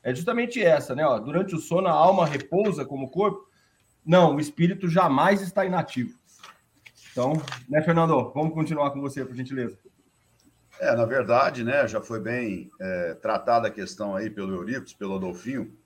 é 0.00 0.14
justamente 0.14 0.62
essa, 0.62 0.94
né? 0.94 1.04
Ó, 1.04 1.18
durante 1.18 1.56
o 1.56 1.58
sono, 1.58 1.88
a 1.88 1.92
alma 1.92 2.26
repousa 2.26 2.84
como 2.84 3.10
corpo. 3.10 3.44
Não, 4.06 4.36
o 4.36 4.40
espírito 4.40 4.88
jamais 4.88 5.42
está 5.42 5.64
inativo. 5.64 6.16
Então, 7.10 7.32
né, 7.68 7.82
Fernando? 7.82 8.30
Vamos 8.32 8.54
continuar 8.54 8.90
com 8.92 9.00
você, 9.00 9.24
por 9.24 9.34
gentileza. 9.34 9.78
É, 10.80 10.94
na 10.94 11.04
verdade, 11.04 11.62
né, 11.62 11.86
já 11.86 12.00
foi 12.00 12.20
bem 12.20 12.70
é, 12.80 13.14
tratada 13.14 13.68
a 13.68 13.70
questão 13.70 14.16
aí 14.16 14.28
pelo 14.28 14.54
Euripides, 14.54 14.92
pelo 14.92 15.16
Adolfinho, 15.16 15.76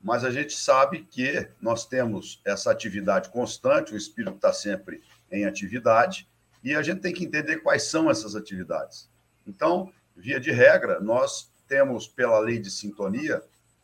mas 0.00 0.24
a 0.24 0.30
gente 0.30 0.54
sabe 0.54 1.04
que 1.10 1.48
nós 1.60 1.86
temos 1.86 2.40
essa 2.44 2.70
atividade 2.70 3.30
constante, 3.30 3.92
o 3.92 3.96
espírito 3.96 4.36
está 4.36 4.52
sempre 4.52 5.02
em 5.30 5.44
atividade, 5.44 6.28
e 6.62 6.74
a 6.74 6.82
gente 6.82 7.00
tem 7.00 7.12
que 7.12 7.24
entender 7.24 7.58
quais 7.58 7.84
são 7.84 8.10
essas 8.10 8.36
atividades. 8.36 9.08
Então, 9.46 9.92
via 10.16 10.38
de 10.38 10.50
regra, 10.50 11.00
nós 11.00 11.50
temos, 11.66 12.06
pela 12.06 12.38
lei 12.38 12.58
de 12.58 12.70
sintonia, 12.70 13.42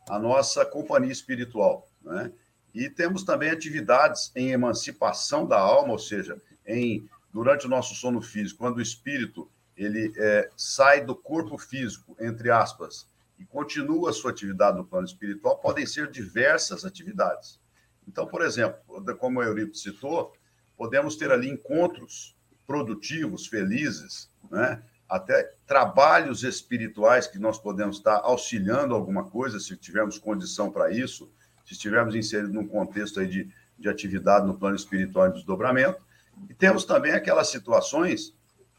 a 0.09 0.19
nossa 0.19 0.65
companhia 0.65 1.11
espiritual, 1.11 1.87
né? 2.01 2.31
E 2.73 2.89
temos 2.89 3.23
também 3.23 3.49
atividades 3.49 4.31
em 4.35 4.51
emancipação 4.51 5.47
da 5.47 5.57
alma, 5.57 5.93
ou 5.93 5.99
seja, 5.99 6.37
em 6.67 7.07
durante 7.33 7.65
o 7.65 7.69
nosso 7.69 7.95
sono 7.95 8.21
físico, 8.21 8.59
quando 8.59 8.77
o 8.77 8.81
espírito 8.81 9.49
ele 9.75 10.13
é, 10.17 10.49
sai 10.55 11.03
do 11.03 11.15
corpo 11.15 11.57
físico, 11.57 12.15
entre 12.19 12.49
aspas, 12.49 13.07
e 13.37 13.45
continua 13.45 14.09
a 14.09 14.13
sua 14.13 14.31
atividade 14.31 14.77
no 14.77 14.85
plano 14.85 15.05
espiritual, 15.05 15.57
podem 15.57 15.85
ser 15.85 16.09
diversas 16.09 16.85
atividades. 16.85 17.59
Então, 18.07 18.25
por 18.27 18.41
exemplo, 18.41 18.79
como 19.17 19.39
o 19.39 19.43
Euripides 19.43 19.81
citou, 19.81 20.33
podemos 20.77 21.15
ter 21.15 21.31
ali 21.31 21.49
encontros 21.49 22.35
produtivos, 22.65 23.47
felizes, 23.47 24.29
né? 24.49 24.81
até 25.07 25.53
trabalhos 25.67 26.43
espirituais 26.43 27.27
que 27.27 27.37
nós 27.37 27.59
podemos 27.59 27.97
estar 27.97 28.17
auxiliando 28.23 28.95
alguma 28.95 29.23
coisa, 29.23 29.59
se 29.59 29.75
tivermos 29.77 30.17
condição 30.17 30.71
para 30.71 30.91
isso, 30.91 31.31
se 31.65 31.73
estivermos 31.73 32.15
inseridos 32.15 32.53
num 32.53 32.67
contexto 32.67 33.19
aí 33.19 33.27
de, 33.27 33.49
de 33.77 33.89
atividade 33.89 34.47
no 34.47 34.57
plano 34.57 34.75
espiritual 34.75 35.27
e 35.27 35.33
desdobramento. 35.33 36.03
E 36.49 36.53
temos 36.53 36.85
também 36.85 37.13
aquelas 37.13 37.49
situações 37.49 38.33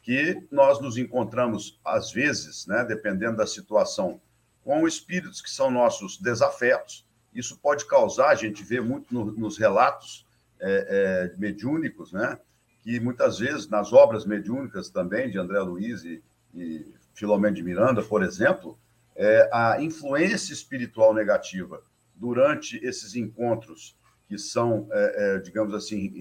que 0.06 0.40
nós 0.52 0.80
nos 0.80 0.96
encontramos, 0.96 1.80
às 1.84 2.12
vezes, 2.12 2.64
né, 2.68 2.84
dependendo 2.84 3.38
da 3.38 3.46
situação, 3.46 4.20
com 4.62 4.86
espíritos 4.86 5.42
que 5.42 5.50
são 5.50 5.68
nossos 5.68 6.16
desafetos. 6.16 7.04
Isso 7.34 7.58
pode 7.58 7.84
causar, 7.86 8.28
a 8.28 8.36
gente 8.36 8.62
vê 8.62 8.80
muito 8.80 9.12
no, 9.12 9.32
nos 9.32 9.58
relatos 9.58 10.24
é, 10.60 11.32
é, 11.34 11.36
mediúnicos, 11.36 12.12
né, 12.12 12.38
que 12.84 13.00
muitas 13.00 13.40
vezes, 13.40 13.66
nas 13.66 13.92
obras 13.92 14.24
mediúnicas 14.24 14.88
também, 14.88 15.28
de 15.28 15.40
André 15.40 15.58
Luiz 15.58 16.04
e, 16.04 16.22
e 16.54 16.86
Filomeno 17.12 17.56
de 17.56 17.64
Miranda, 17.64 18.00
por 18.00 18.22
exemplo, 18.22 18.78
é, 19.16 19.50
a 19.52 19.82
influência 19.82 20.52
espiritual 20.52 21.12
negativa 21.14 21.82
durante 22.14 22.76
esses 22.76 23.16
encontros 23.16 23.98
que 24.28 24.38
são, 24.38 24.86
é, 24.92 25.16
é, 25.16 25.38
digamos 25.40 25.74
assim, 25.74 26.12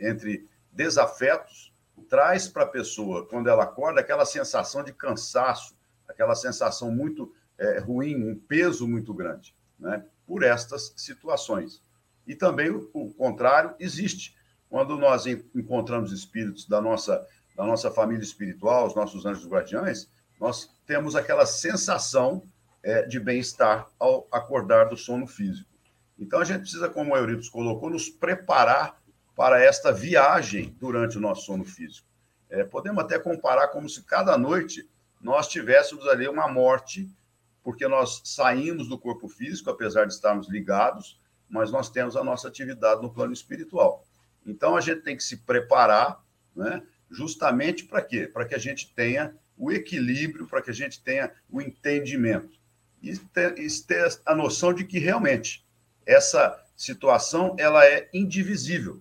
entre 0.00 0.48
desafetos, 0.72 1.73
traz 2.08 2.48
para 2.48 2.64
a 2.64 2.68
pessoa, 2.68 3.26
quando 3.26 3.48
ela 3.48 3.64
acorda, 3.64 4.00
aquela 4.00 4.24
sensação 4.24 4.82
de 4.82 4.92
cansaço, 4.92 5.74
aquela 6.08 6.34
sensação 6.34 6.90
muito 6.90 7.32
é, 7.58 7.78
ruim, 7.78 8.16
um 8.16 8.38
peso 8.38 8.86
muito 8.86 9.12
grande, 9.12 9.54
né? 9.78 10.04
por 10.26 10.42
estas 10.42 10.92
situações. 10.96 11.82
E 12.26 12.34
também 12.34 12.70
o, 12.70 13.12
contrário 13.14 13.74
existe. 13.78 14.34
Quando 14.68 14.96
nós 14.96 15.26
encontramos 15.26 16.10
espíritos 16.10 16.66
da 16.66 16.80
nossa, 16.80 17.24
da 17.56 17.64
nossa 17.64 17.90
família 17.90 18.22
espiritual, 18.22 18.86
os 18.86 18.94
nossos 18.94 19.24
anjos 19.26 19.46
guardiães, 19.46 20.10
nós 20.40 20.70
temos 20.86 21.14
aquela 21.14 21.46
sensação 21.46 22.42
é, 22.82 23.02
de 23.02 23.20
bem-estar 23.20 23.88
ao 23.98 24.26
acordar 24.32 24.88
do 24.88 24.96
sono 24.96 25.26
físico. 25.26 25.70
Então, 26.18 26.40
a 26.40 26.44
gente 26.44 26.60
precisa, 26.60 26.88
como 26.88 27.12
o 27.12 27.16
Euripides 27.16 27.48
colocou, 27.48 27.90
nos 27.90 28.08
preparar 28.08 29.00
para 29.34 29.62
esta 29.62 29.92
viagem 29.92 30.76
durante 30.78 31.18
o 31.18 31.20
nosso 31.20 31.46
sono 31.46 31.64
físico. 31.64 32.06
É, 32.48 32.62
podemos 32.62 33.02
até 33.02 33.18
comparar 33.18 33.68
como 33.68 33.88
se 33.88 34.02
cada 34.02 34.38
noite 34.38 34.88
nós 35.20 35.48
tivéssemos 35.48 36.06
ali 36.06 36.28
uma 36.28 36.46
morte, 36.46 37.10
porque 37.62 37.88
nós 37.88 38.20
saímos 38.24 38.88
do 38.88 38.98
corpo 38.98 39.26
físico, 39.28 39.70
apesar 39.70 40.06
de 40.06 40.12
estarmos 40.12 40.48
ligados, 40.48 41.18
mas 41.48 41.70
nós 41.70 41.90
temos 41.90 42.16
a 42.16 42.22
nossa 42.22 42.46
atividade 42.48 43.02
no 43.02 43.10
plano 43.10 43.32
espiritual. 43.32 44.04
Então 44.46 44.76
a 44.76 44.80
gente 44.80 45.02
tem 45.02 45.16
que 45.16 45.22
se 45.22 45.38
preparar, 45.38 46.22
né, 46.54 46.82
justamente 47.10 47.84
para 47.84 48.02
quê? 48.02 48.26
Para 48.26 48.44
que 48.44 48.54
a 48.54 48.58
gente 48.58 48.92
tenha 48.94 49.34
o 49.56 49.72
equilíbrio, 49.72 50.46
para 50.46 50.60
que 50.60 50.70
a 50.70 50.74
gente 50.74 51.02
tenha 51.02 51.32
o 51.48 51.60
entendimento 51.60 52.58
e 53.02 53.16
ter, 53.16 53.58
e 53.58 53.68
ter 53.82 54.20
a 54.26 54.34
noção 54.34 54.72
de 54.72 54.84
que 54.84 54.98
realmente 54.98 55.64
essa 56.04 56.62
situação 56.76 57.54
ela 57.58 57.84
é 57.84 58.08
indivisível 58.12 59.00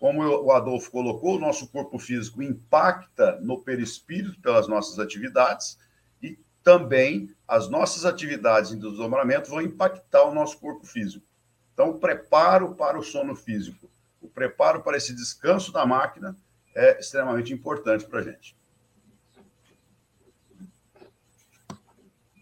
como 0.00 0.22
o 0.22 0.50
Adolfo 0.50 0.90
colocou, 0.90 1.36
o 1.36 1.38
nosso 1.38 1.68
corpo 1.68 1.98
físico 1.98 2.42
impacta 2.42 3.38
no 3.42 3.60
perispírito 3.60 4.40
pelas 4.40 4.66
nossas 4.66 4.98
atividades 4.98 5.78
e 6.22 6.38
também 6.64 7.28
as 7.46 7.68
nossas 7.68 8.06
atividades 8.06 8.72
em 8.72 8.78
desdobramento 8.78 9.50
vão 9.50 9.60
impactar 9.60 10.24
o 10.24 10.34
nosso 10.34 10.58
corpo 10.58 10.86
físico. 10.86 11.26
Então, 11.74 11.90
o 11.90 11.98
preparo 11.98 12.74
para 12.74 12.98
o 12.98 13.02
sono 13.02 13.36
físico, 13.36 13.90
o 14.22 14.28
preparo 14.28 14.82
para 14.82 14.96
esse 14.96 15.14
descanso 15.14 15.70
da 15.70 15.84
máquina 15.84 16.34
é 16.74 16.98
extremamente 16.98 17.52
importante 17.52 18.06
para 18.06 18.20
a 18.20 18.22
gente. 18.22 18.56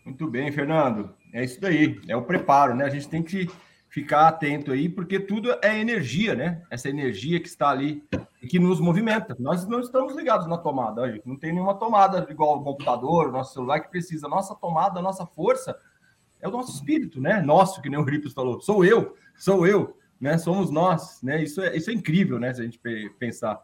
Muito 0.05 0.31
bem, 0.31 0.53
Fernando. 0.53 1.13
É 1.33 1.45
isso 1.45 1.61
daí, 1.61 2.01
é 2.07 2.17
o 2.17 2.23
preparo, 2.23 2.77
né? 2.77 2.85
A 2.85 2.91
gente 2.91 3.09
tem 3.09 3.23
que 3.23 3.51
ficar 3.99 4.29
atento 4.29 4.71
aí, 4.71 4.89
porque 4.89 5.19
tudo 5.19 5.51
é 5.61 5.81
energia, 5.81 6.35
né? 6.35 6.63
Essa 6.71 6.89
energia 6.89 7.41
que 7.41 7.49
está 7.49 7.71
ali 7.71 8.05
e 8.41 8.47
que 8.47 8.59
nos 8.59 8.79
movimenta. 8.79 9.37
Nós 9.41 9.67
não 9.67 9.81
estamos 9.81 10.15
ligados 10.15 10.47
na 10.47 10.57
tomada, 10.57 11.03
olha, 11.03 11.21
não 11.27 11.37
tem 11.37 11.53
nenhuma 11.53 11.75
tomada 11.75 12.25
igual 12.31 12.59
o 12.59 12.63
computador, 12.63 13.29
o 13.29 13.33
nosso 13.33 13.55
celular 13.55 13.81
que 13.81 13.91
precisa. 13.91 14.29
Nossa 14.29 14.55
tomada, 14.55 15.03
nossa 15.03 15.27
força 15.27 15.77
é 16.41 16.47
o 16.47 16.53
nosso 16.53 16.73
espírito, 16.77 17.21
né? 17.21 17.43
Nosso, 17.43 17.83
que 17.83 17.91
nem 17.91 17.99
o 17.99 18.05
Ripos 18.05 18.33
falou. 18.33 18.61
Sou 18.61 18.85
eu, 18.85 19.17
sou 19.37 19.67
eu, 19.67 19.97
né? 20.21 20.39
Somos 20.39 20.71
nós, 20.71 21.21
né? 21.21 21.43
Isso 21.43 21.61
é, 21.61 21.77
isso 21.77 21.91
é 21.91 21.93
incrível, 21.93 22.39
né? 22.39 22.55
Se 22.55 22.61
a 22.61 22.65
gente 22.65 22.81
pensar. 23.19 23.61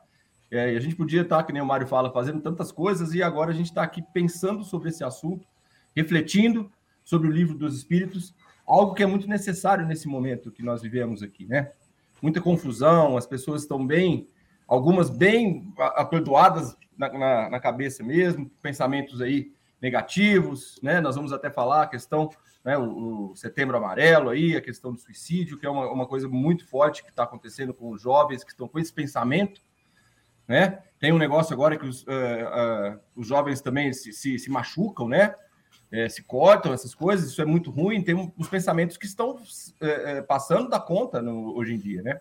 É, 0.50 0.76
a 0.76 0.81
gente 0.81 0.97
podia 0.97 1.23
estar, 1.23 1.45
que 1.45 1.53
nem 1.53 1.62
o 1.62 1.67
Mário 1.67 1.87
fala, 1.87 2.12
fazendo 2.12 2.41
tantas 2.41 2.73
coisas 2.73 3.14
e 3.14 3.23
agora 3.23 3.50
a 3.50 3.55
gente 3.55 3.67
está 3.67 3.83
aqui 3.83 4.03
pensando 4.12 4.64
sobre 4.64 4.88
esse 4.88 5.05
assunto, 5.05 5.47
refletindo 5.95 6.71
sobre 7.05 7.29
o 7.29 7.31
livro 7.31 7.57
dos 7.57 7.76
Espíritos 7.76 8.35
algo 8.66 8.94
que 8.94 9.02
é 9.02 9.06
muito 9.06 9.28
necessário 9.28 9.87
nesse 9.87 10.09
momento 10.09 10.50
que 10.50 10.62
nós 10.62 10.83
vivemos 10.83 11.23
aqui, 11.23 11.47
né? 11.47 11.73
Muita 12.23 12.40
confusão, 12.40 13.16
as 13.16 13.26
pessoas 13.26 13.62
estão 13.62 13.87
bem, 13.87 14.28
algumas 14.66 15.11
bem 15.11 15.73
atordoadas 15.78 16.76
na, 16.97 17.12
na, 17.12 17.50
na 17.50 17.61
cabeça 17.61 18.02
mesmo, 18.02 18.50
pensamentos 18.62 19.21
aí 19.21 19.52
negativos, 19.80 20.80
né? 20.83 21.00
Nós 21.00 21.16
vamos 21.16 21.33
até 21.33 21.50
falar 21.50 21.83
a 21.83 21.87
questão, 21.87 22.30
né, 22.64 22.78
o, 22.78 23.33
o 23.33 23.37
setembro 23.37 23.76
amarelo 23.76 24.30
aí, 24.30 24.56
a 24.56 24.61
questão 24.62 24.92
do 24.92 24.99
suicídio, 24.99 25.59
que 25.59 25.66
é 25.66 25.71
uma, 25.71 25.90
uma 25.90 26.06
coisa 26.06 26.26
muito 26.26 26.66
forte 26.66 27.04
que 27.04 27.11
está 27.11 27.25
acontecendo 27.25 27.75
com 27.75 27.90
os 27.90 28.00
jovens 28.00 28.42
que 28.42 28.50
estão 28.50 28.66
com 28.66 28.78
esse 28.78 28.92
pensamento, 28.92 29.61
né? 30.49 30.83
Tem 30.99 31.12
um 31.12 31.18
negócio 31.18 31.52
agora 31.52 31.76
que 31.76 31.87
os, 31.87 32.02
uh, 32.04 32.06
uh, 32.06 33.00
os 33.14 33.26
jovens 33.26 33.61
também 33.61 33.92
se, 33.92 34.12
se, 34.12 34.38
se 34.38 34.50
machucam, 34.50 35.09
né? 35.09 35.35
É, 35.95 36.09
se 36.09 36.25
cortam, 36.25 36.73
essas 36.73 36.93
coisas, 36.93 37.31
isso 37.31 37.41
é 37.41 37.45
muito 37.45 37.71
ruim. 37.71 38.03
Tem 38.03 38.17
uns 38.17 38.49
pensamentos 38.49 38.97
que 38.97 39.07
estão 39.07 39.39
é, 39.81 40.17
é, 40.17 40.23
passando 40.23 40.69
da 40.69 40.81
conta 40.81 41.23
no, 41.23 41.57
hoje 41.57 41.73
em 41.73 41.79
dia, 41.79 42.03
né? 42.03 42.21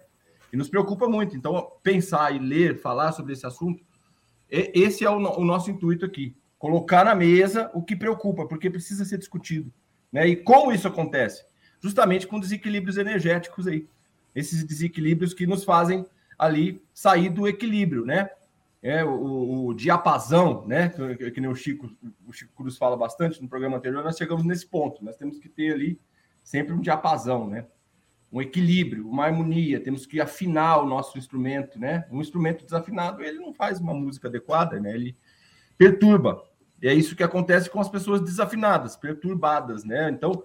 E 0.51 0.56
nos 0.56 0.70
preocupa 0.70 1.08
muito. 1.08 1.36
Então, 1.36 1.72
pensar 1.82 2.36
e 2.36 2.38
ler, 2.38 2.80
falar 2.80 3.13
sobre 3.13 3.34
esse 3.34 3.48
assunto, 3.48 3.84
esse 4.48 5.03
é 5.03 5.10
o, 5.10 5.15
o 5.15 5.44
nosso 5.44 5.72
intuito 5.72 6.06
aqui. 6.06 6.38
Colocar 6.60 7.03
na 7.03 7.15
mesa 7.15 7.72
o 7.74 7.82
que 7.82 7.96
preocupa, 7.96 8.46
porque 8.46 8.70
precisa 8.70 9.03
ser 9.06 9.18
discutido. 9.18 9.74
Né? 10.12 10.27
E 10.27 10.36
como 10.36 10.72
isso 10.72 10.88
acontece? 10.88 11.44
Justamente 11.82 12.27
com 12.27 12.39
desequilíbrios 12.39 12.98
energéticos 12.98 13.65
aí. 13.65 13.88
Esses 14.36 14.63
desequilíbrios 14.63 15.34
que 15.34 15.48
nos 15.48 15.63
fazem 15.63 16.06
ali 16.38 16.80
sair 16.94 17.30
do 17.30 17.48
equilíbrio, 17.48 18.06
né? 18.06 18.30
É, 18.84 19.04
o, 19.04 19.68
o 19.68 19.74
diapasão, 19.74 20.68
né? 20.68 20.90
Que, 20.90 21.32
que 21.32 21.40
nem 21.40 21.50
o 21.50 21.56
Chico, 21.56 21.90
o 22.28 22.34
Chico 22.34 22.52
Cruz 22.54 22.78
fala 22.78 22.98
bastante 22.98 23.42
no 23.42 23.48
programa 23.48 23.78
anterior, 23.78 24.04
nós 24.04 24.18
chegamos 24.18 24.44
nesse 24.44 24.68
ponto. 24.68 25.04
Nós 25.06 25.16
temos 25.16 25.40
que 25.40 25.48
ter 25.48 25.74
ali 25.74 25.98
sempre 26.44 26.74
um 26.74 26.82
diapasão, 26.82 27.48
né? 27.48 27.66
Um 28.30 28.42
equilíbrio, 28.42 29.10
uma 29.10 29.24
harmonia. 29.24 29.80
Temos 29.80 30.06
que 30.06 30.20
afinar 30.20 30.80
o 30.80 30.86
nosso 30.86 31.18
instrumento, 31.18 31.80
né? 31.80 32.06
Um 32.12 32.20
instrumento 32.20 32.66
desafinado, 32.66 33.24
ele 33.24 33.40
não 33.40 33.54
faz 33.54 33.80
uma 33.80 33.94
música 33.94 34.28
adequada, 34.28 34.78
né? 34.82 34.94
Ele 34.94 35.16
perturba. 35.78 36.44
E 36.82 36.88
é 36.90 36.94
isso 36.94 37.16
que 37.16 37.24
acontece 37.24 37.70
com 37.70 37.80
as 37.80 37.88
pessoas 37.88 38.20
desafinadas, 38.20 38.98
perturbadas, 38.98 39.86
né? 39.86 40.10
Então, 40.10 40.44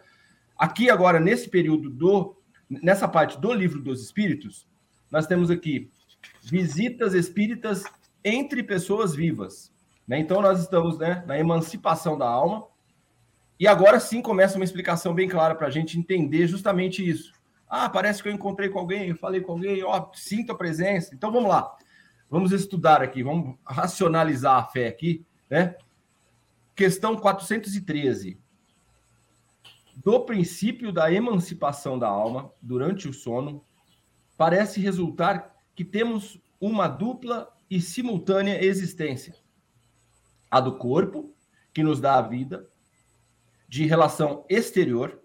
aqui 0.57 0.89
agora 0.89 1.19
nesse 1.19 1.49
período 1.49 1.91
do 1.91 2.37
nessa 2.71 3.09
parte 3.09 3.41
do 3.41 3.53
livro 3.53 3.81
dos 3.81 4.03
espíritos, 4.03 4.69
nós 5.11 5.27
temos 5.27 5.51
aqui 5.51 5.91
visitas 6.43 7.15
espíritas 7.15 7.83
entre 8.25 8.63
pessoas 8.63 9.15
vivas. 9.15 9.73
Né? 10.07 10.19
Então, 10.19 10.41
nós 10.41 10.61
estamos 10.61 10.99
né, 10.99 11.23
na 11.27 11.39
emancipação 11.39 12.17
da 12.17 12.29
alma. 12.29 12.67
E 13.61 13.67
agora 13.67 13.99
sim 13.99 14.23
começa 14.23 14.57
uma 14.57 14.65
explicação 14.65 15.15
bem 15.15 15.29
clara 15.29 15.55
para 15.55 15.67
a 15.67 15.71
gente 15.71 15.99
entender 15.99 16.47
justamente 16.47 17.07
isso. 17.07 17.33
Ah, 17.69 17.89
parece 17.89 18.23
que 18.23 18.29
eu 18.29 18.33
encontrei 18.33 18.69
com 18.69 18.79
alguém, 18.79 19.09
eu 19.09 19.17
falei 19.17 19.41
com 19.41 19.53
alguém, 19.53 19.83
ó, 19.83 20.11
sinto 20.15 20.53
a 20.53 20.57
presença. 20.57 21.15
Então 21.15 21.31
vamos 21.31 21.49
lá. 21.49 21.77
Vamos 22.31 22.53
estudar 22.53 23.03
aqui, 23.03 23.23
vamos 23.23 23.57
racionalizar 23.65 24.57
a 24.57 24.65
fé 24.65 24.87
aqui, 24.87 25.25
né? 25.51 25.75
Questão 26.75 27.17
413. 27.17 28.39
Do 29.97 30.21
princípio 30.21 30.93
da 30.93 31.13
emancipação 31.13 31.99
da 31.99 32.07
alma 32.07 32.53
durante 32.63 33.09
o 33.09 33.13
sono, 33.13 33.65
parece 34.37 34.81
resultar 34.81 35.55
que 35.75 35.85
temos 35.85 36.41
uma 36.61 36.87
dupla 36.87 37.49
e 37.71 37.81
simultânea 37.81 38.63
existência: 38.65 39.35
a 40.51 40.61
do 40.61 40.77
corpo, 40.77 41.35
que 41.73 41.83
nos 41.83 42.01
dá 42.01 42.17
a 42.17 42.23
vida, 42.23 42.69
de 43.69 43.87
relação 43.87 44.45
exterior, 44.49 45.21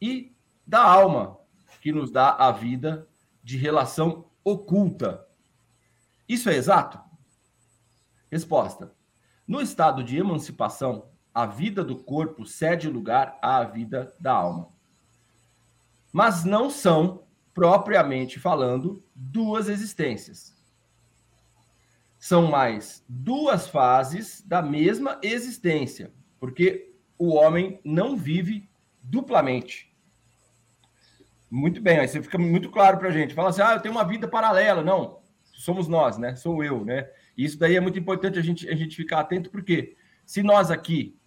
e 0.00 0.34
da 0.66 0.82
alma, 0.82 1.38
que 1.80 1.92
nos 1.92 2.10
dá 2.10 2.30
a 2.30 2.50
vida 2.50 3.08
de 3.42 3.56
relação 3.56 4.26
oculta. 4.44 5.26
Isso 6.28 6.48
é 6.48 6.56
exato? 6.56 7.00
Resposta: 8.30 8.94
no 9.46 9.60
estado 9.60 10.02
de 10.02 10.16
emancipação, 10.16 11.10
a 11.34 11.46
vida 11.46 11.84
do 11.84 11.96
corpo 11.96 12.44
cede 12.44 12.88
lugar 12.88 13.38
à 13.40 13.64
vida 13.64 14.14
da 14.20 14.32
alma. 14.32 14.68
Mas 16.12 16.44
não 16.44 16.68
são, 16.68 17.24
propriamente 17.54 18.38
falando, 18.38 19.02
duas 19.14 19.68
existências. 19.68 20.61
São 22.22 22.46
mais 22.46 23.04
duas 23.08 23.66
fases 23.66 24.42
da 24.46 24.62
mesma 24.62 25.18
existência, 25.24 26.12
porque 26.38 26.94
o 27.18 27.34
homem 27.34 27.80
não 27.84 28.16
vive 28.16 28.70
duplamente. 29.02 29.92
Muito 31.50 31.82
bem, 31.82 31.98
aí 31.98 32.06
você 32.06 32.22
fica 32.22 32.38
muito 32.38 32.70
claro 32.70 32.96
para 32.96 33.08
a 33.08 33.10
gente. 33.10 33.34
Fala 33.34 33.48
assim, 33.48 33.60
ah, 33.60 33.72
eu 33.72 33.80
tenho 33.80 33.92
uma 33.92 34.04
vida 34.04 34.28
paralela. 34.28 34.84
Não, 34.84 35.18
somos 35.42 35.88
nós, 35.88 36.16
né? 36.16 36.36
Sou 36.36 36.62
eu, 36.62 36.84
né? 36.84 37.10
E 37.36 37.44
isso 37.44 37.58
daí 37.58 37.74
é 37.74 37.80
muito 37.80 37.98
importante 37.98 38.38
a 38.38 38.42
gente, 38.42 38.68
a 38.68 38.76
gente 38.76 38.94
ficar 38.94 39.18
atento, 39.18 39.50
porque 39.50 39.96
se 40.24 40.44
nós 40.44 40.70
aqui 40.70 41.18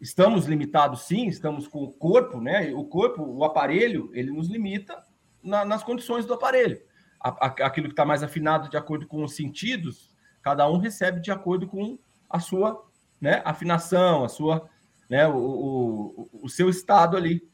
estamos 0.00 0.46
limitados, 0.46 1.02
sim, 1.02 1.26
estamos 1.26 1.68
com 1.68 1.84
o 1.84 1.92
corpo, 1.92 2.40
né? 2.40 2.72
O 2.72 2.86
corpo, 2.86 3.22
o 3.22 3.44
aparelho, 3.44 4.10
ele 4.14 4.30
nos 4.30 4.48
limita 4.48 5.04
na, 5.42 5.66
nas 5.66 5.82
condições 5.82 6.24
do 6.24 6.32
aparelho. 6.32 6.80
Aquilo 7.20 7.88
que 7.88 7.92
está 7.92 8.04
mais 8.04 8.22
afinado 8.22 8.68
de 8.68 8.76
acordo 8.76 9.06
com 9.06 9.24
os 9.24 9.34
sentidos, 9.34 10.14
cada 10.42 10.68
um 10.68 10.78
recebe 10.78 11.20
de 11.20 11.30
acordo 11.30 11.66
com 11.66 11.98
a 12.30 12.38
sua 12.38 12.84
né, 13.20 13.42
afinação, 13.44 14.24
a 14.24 14.28
sua, 14.28 14.68
né, 15.10 15.26
o, 15.26 15.36
o, 15.36 16.30
o 16.44 16.48
seu 16.48 16.68
estado 16.68 17.16
ali. 17.16 17.46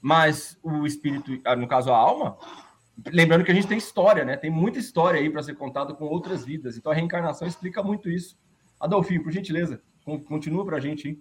Mas 0.00 0.58
o 0.62 0.86
espírito, 0.86 1.40
ah, 1.44 1.56
no 1.56 1.66
caso 1.66 1.90
a 1.90 1.96
alma, 1.96 2.38
lembrando 3.12 3.44
que 3.44 3.50
a 3.50 3.54
gente 3.54 3.66
tem 3.66 3.78
história, 3.78 4.24
né? 4.24 4.36
Tem 4.36 4.50
muita 4.50 4.78
história 4.78 5.20
aí 5.20 5.28
para 5.28 5.42
ser 5.42 5.54
contada 5.54 5.94
com 5.94 6.04
outras 6.04 6.44
vidas. 6.44 6.76
Então 6.76 6.92
a 6.92 6.94
reencarnação 6.94 7.46
explica 7.46 7.82
muito 7.82 8.08
isso. 8.08 8.38
Adolfinho, 8.78 9.22
por 9.22 9.32
gentileza, 9.32 9.82
continua 10.28 10.64
para 10.64 10.76
a 10.76 10.80
gente? 10.80 11.20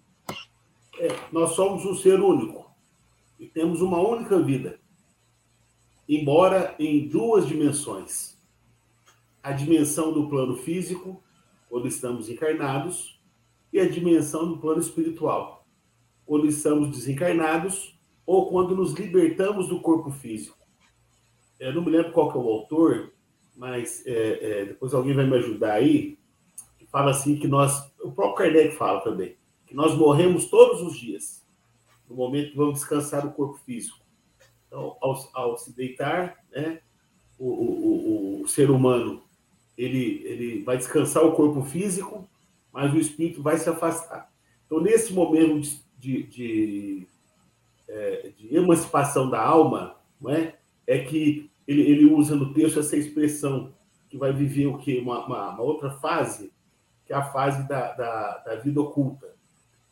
É, 0.99 1.07
nós 1.31 1.51
somos 1.51 1.85
um 1.85 1.95
ser 1.95 2.19
único 2.19 2.69
e 3.39 3.47
temos 3.47 3.81
uma 3.81 3.99
única 3.99 4.41
vida, 4.41 4.79
embora 6.07 6.75
em 6.79 7.07
duas 7.07 7.47
dimensões. 7.47 8.37
A 9.41 9.51
dimensão 9.51 10.11
do 10.11 10.27
plano 10.27 10.55
físico, 10.55 11.23
quando 11.69 11.87
estamos 11.87 12.29
encarnados, 12.29 13.19
e 13.71 13.79
a 13.79 13.89
dimensão 13.89 14.47
do 14.47 14.57
plano 14.57 14.79
espiritual, 14.79 15.67
quando 16.25 16.47
estamos 16.47 16.89
desencarnados 16.89 17.99
ou 18.25 18.49
quando 18.49 18.75
nos 18.75 18.93
libertamos 18.93 19.67
do 19.67 19.81
corpo 19.81 20.11
físico. 20.11 20.57
Eu 21.59 21.73
não 21.73 21.83
me 21.83 21.91
lembro 21.91 22.11
qual 22.11 22.31
que 22.31 22.37
é 22.37 22.41
o 22.41 22.47
autor, 22.47 23.13
mas 23.55 24.01
é, 24.05 24.61
é, 24.61 24.65
depois 24.65 24.93
alguém 24.93 25.13
vai 25.13 25.25
me 25.25 25.35
ajudar 25.37 25.73
aí, 25.73 26.17
que 26.77 26.85
fala 26.87 27.11
assim 27.11 27.37
que 27.37 27.47
nós, 27.47 27.93
o 28.01 28.11
próprio 28.11 28.35
Kardec 28.35 28.75
fala 28.75 29.01
também, 29.01 29.35
que 29.67 29.75
nós 29.75 29.93
morremos 29.93 30.45
todos 30.45 30.81
os 30.81 30.97
dias, 30.97 31.45
no 32.09 32.15
momento 32.15 32.51
que 32.51 32.57
vamos 32.57 32.75
descansar 32.75 33.25
o 33.25 33.33
corpo 33.33 33.57
físico. 33.65 34.04
Ao, 34.75 35.31
ao 35.33 35.57
se 35.57 35.75
deitar, 35.75 36.43
né, 36.51 36.81
o, 37.39 37.47
o, 37.47 38.41
o, 38.41 38.47
ser 38.47 38.69
humano 38.69 39.23
ele, 39.77 40.21
ele 40.25 40.63
vai 40.63 40.77
descansar 40.77 41.23
o 41.23 41.33
corpo 41.33 41.61
físico, 41.63 42.27
mas 42.71 42.93
o 42.93 42.97
espírito 42.97 43.41
vai 43.41 43.57
se 43.57 43.69
afastar. 43.69 44.31
Então, 44.65 44.81
nesse 44.81 45.13
momento 45.13 45.61
de, 45.97 46.23
de, 46.23 46.23
de, 46.27 47.07
é, 47.87 48.31
de 48.37 48.55
emancipação 48.55 49.29
da 49.29 49.41
alma, 49.41 49.95
não 50.19 50.31
é? 50.31 50.55
é 50.87 50.99
que 50.99 51.49
ele, 51.67 51.81
ele 51.81 52.05
usa 52.05 52.35
no 52.35 52.53
texto 52.53 52.79
essa 52.79 52.95
expressão 52.97 53.73
que 54.09 54.17
vai 54.17 54.31
viver 54.31 54.67
o 54.67 54.77
quê? 54.77 54.99
Uma, 55.01 55.25
uma, 55.25 55.49
uma 55.51 55.61
outra 55.61 55.91
fase, 55.91 56.51
que 57.05 57.13
é 57.13 57.15
a 57.15 57.31
fase 57.31 57.67
da, 57.67 57.93
da, 57.93 58.37
da 58.39 58.55
vida 58.55 58.79
oculta. 58.81 59.35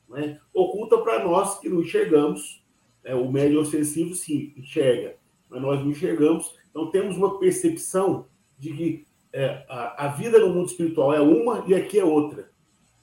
Né? 0.10 0.40
Oculta 0.54 0.98
para 1.00 1.24
nós 1.24 1.60
que 1.60 1.70
não 1.70 1.82
enxergamos, 1.82 2.63
né? 3.04 3.14
o 3.16 3.32
médio 3.32 3.60
obsessivo 3.60 4.16
sim 4.16 4.54
enxerga, 4.56 5.18
mas 5.50 5.62
nós 5.62 5.80
não 5.80 5.92
enxergamos, 5.92 6.56
então 6.70 6.90
temos 6.90 7.18
uma 7.18 7.40
percepção 7.40 8.28
de 8.58 8.74
que 8.74 9.06
é, 9.32 9.66
a, 9.68 10.06
a, 10.06 10.08
vida 10.10 10.40
no 10.40 10.54
mundo 10.54 10.70
espiritual 10.70 11.14
é 11.14 11.20
uma 11.20 11.64
e 11.68 11.74
aqui 11.74 12.00
é 12.00 12.06
outra. 12.06 12.52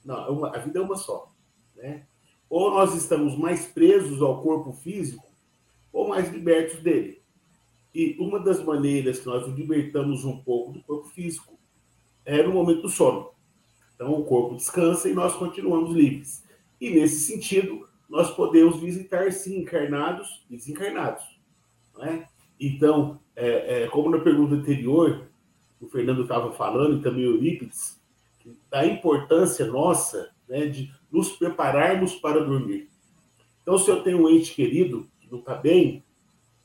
Não, 0.03 0.25
é 0.25 0.29
uma, 0.29 0.55
a 0.55 0.59
vida 0.59 0.79
é 0.79 0.81
uma 0.81 0.95
só. 0.95 1.31
Né? 1.75 2.05
Ou 2.49 2.71
nós 2.71 2.95
estamos 2.95 3.37
mais 3.37 3.65
presos 3.65 4.21
ao 4.21 4.41
corpo 4.41 4.71
físico, 4.71 5.25
ou 5.91 6.07
mais 6.07 6.31
libertos 6.31 6.79
dele. 6.81 7.21
E 7.93 8.15
uma 8.19 8.39
das 8.39 8.63
maneiras 8.63 9.19
que 9.19 9.25
nós 9.25 9.45
nos 9.45 9.57
libertamos 9.57 10.23
um 10.23 10.37
pouco 10.37 10.71
do 10.71 10.81
corpo 10.81 11.09
físico 11.09 11.59
é 12.25 12.41
no 12.41 12.53
momento 12.53 12.83
do 12.83 12.89
sono. 12.89 13.31
Então, 13.93 14.13
o 14.13 14.23
corpo 14.23 14.55
descansa 14.55 15.09
e 15.09 15.13
nós 15.13 15.35
continuamos 15.35 15.93
livres. 15.93 16.43
E 16.79 16.89
nesse 16.89 17.19
sentido, 17.19 17.87
nós 18.11 18.29
podemos 18.29 18.77
visitar 18.77 19.31
sim 19.31 19.59
encarnados 19.59 20.45
e 20.49 20.57
desencarnados. 20.57 21.23
É? 22.01 22.25
Então, 22.59 23.21
é, 23.33 23.83
é, 23.83 23.87
como 23.87 24.09
na 24.09 24.19
pergunta 24.19 24.53
anterior, 24.53 25.29
o 25.79 25.87
Fernando 25.87 26.23
estava 26.23 26.51
falando, 26.51 26.99
e 26.99 27.01
também 27.01 27.25
o 27.25 27.35
Eurípides, 27.35 27.99
da 28.69 28.85
importância 28.85 29.65
nossa 29.65 30.29
né, 30.47 30.65
de 30.65 30.93
nos 31.09 31.31
prepararmos 31.31 32.13
para 32.15 32.43
dormir. 32.43 32.89
Então, 33.61 33.77
se 33.77 33.89
eu 33.89 34.03
tenho 34.03 34.23
um 34.23 34.29
ente 34.29 34.53
querido 34.53 35.07
que 35.21 35.31
não 35.31 35.39
está 35.39 35.55
bem, 35.55 36.03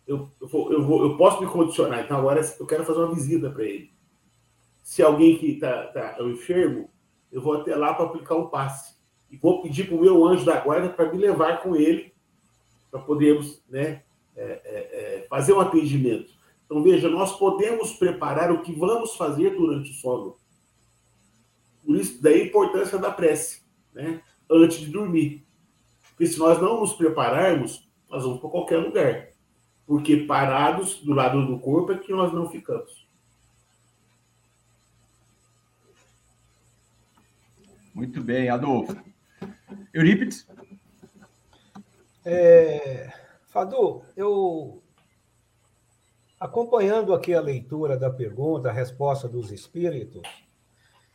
eu, 0.05 0.29
eu, 0.41 0.49
vou, 0.49 0.73
eu, 0.73 0.83
vou, 0.83 1.03
eu 1.05 1.17
posso 1.17 1.41
me 1.41 1.49
condicionar. 1.49 2.05
Então, 2.05 2.19
agora 2.19 2.41
eu 2.59 2.67
quero 2.67 2.85
fazer 2.85 2.99
uma 2.99 3.15
visita 3.15 3.51
para 3.51 3.63
ele. 3.63 3.93
Se 4.83 5.01
alguém 5.01 5.39
que 5.39 5.53
está 5.53 5.85
tá, 5.89 6.15
tá 6.15 6.25
enfermo, 6.25 6.91
eu 7.31 7.41
vou 7.41 7.61
até 7.61 7.77
lá 7.77 7.95
para 7.95 8.07
aplicar 8.07 8.35
um 8.35 8.49
passe 8.49 8.96
e 9.31 9.37
vou 9.37 9.63
pedir 9.63 9.87
para 9.87 9.97
o 9.97 10.01
meu 10.01 10.25
anjo 10.25 10.45
da 10.45 10.61
guarda 10.61 10.89
para 10.89 11.11
me 11.11 11.19
levar 11.19 11.63
com 11.63 11.75
ele, 11.77 12.13
para 12.91 13.01
podermos 13.01 13.63
né, 13.69 14.03
é, 14.37 14.43
é, 14.43 15.23
é, 15.25 15.27
fazer 15.29 15.53
um 15.53 15.61
atendimento. 15.61 16.33
Então, 16.65 16.83
veja, 16.83 17.09
nós 17.09 17.37
podemos 17.39 17.93
preparar 17.93 18.51
o 18.51 18.63
que 18.63 18.73
vamos 18.73 19.15
fazer 19.15 19.57
durante 19.57 19.91
o 19.91 19.95
sono. 19.95 20.37
Por 21.85 21.97
isso, 21.97 22.21
daí 22.21 22.43
a 22.43 22.45
importância 22.47 22.99
da 22.99 23.11
prece, 23.11 23.63
né? 23.95 24.21
antes 24.51 24.79
de 24.79 24.87
dormir. 24.87 25.47
Porque 26.11 26.27
se 26.27 26.39
nós 26.39 26.61
não 26.61 26.81
nos 26.81 26.93
prepararmos, 26.95 27.89
nós 28.11 28.25
vamos 28.25 28.41
para 28.41 28.51
qualquer 28.51 28.79
lugar. 28.79 29.29
Porque 29.87 30.17
parados 30.17 31.01
do 31.01 31.13
lado 31.13 31.47
do 31.47 31.59
corpo 31.61 31.93
é 31.93 31.99
que 31.99 32.13
nós 32.13 32.33
não 32.33 32.51
ficamos. 32.51 33.07
Muito 37.95 38.21
bem, 38.21 38.49
Adolfo. 38.51 39.06
Eurípides? 39.97 40.47
É, 42.23 43.11
Fadu, 43.47 44.03
eu 44.15 44.83
acompanhando 46.39 47.15
aqui 47.15 47.33
a 47.33 47.41
leitura 47.41 47.97
da 47.97 48.11
pergunta, 48.11 48.69
a 48.69 48.73
resposta 48.73 49.27
dos 49.27 49.51
espíritos, 49.51 50.21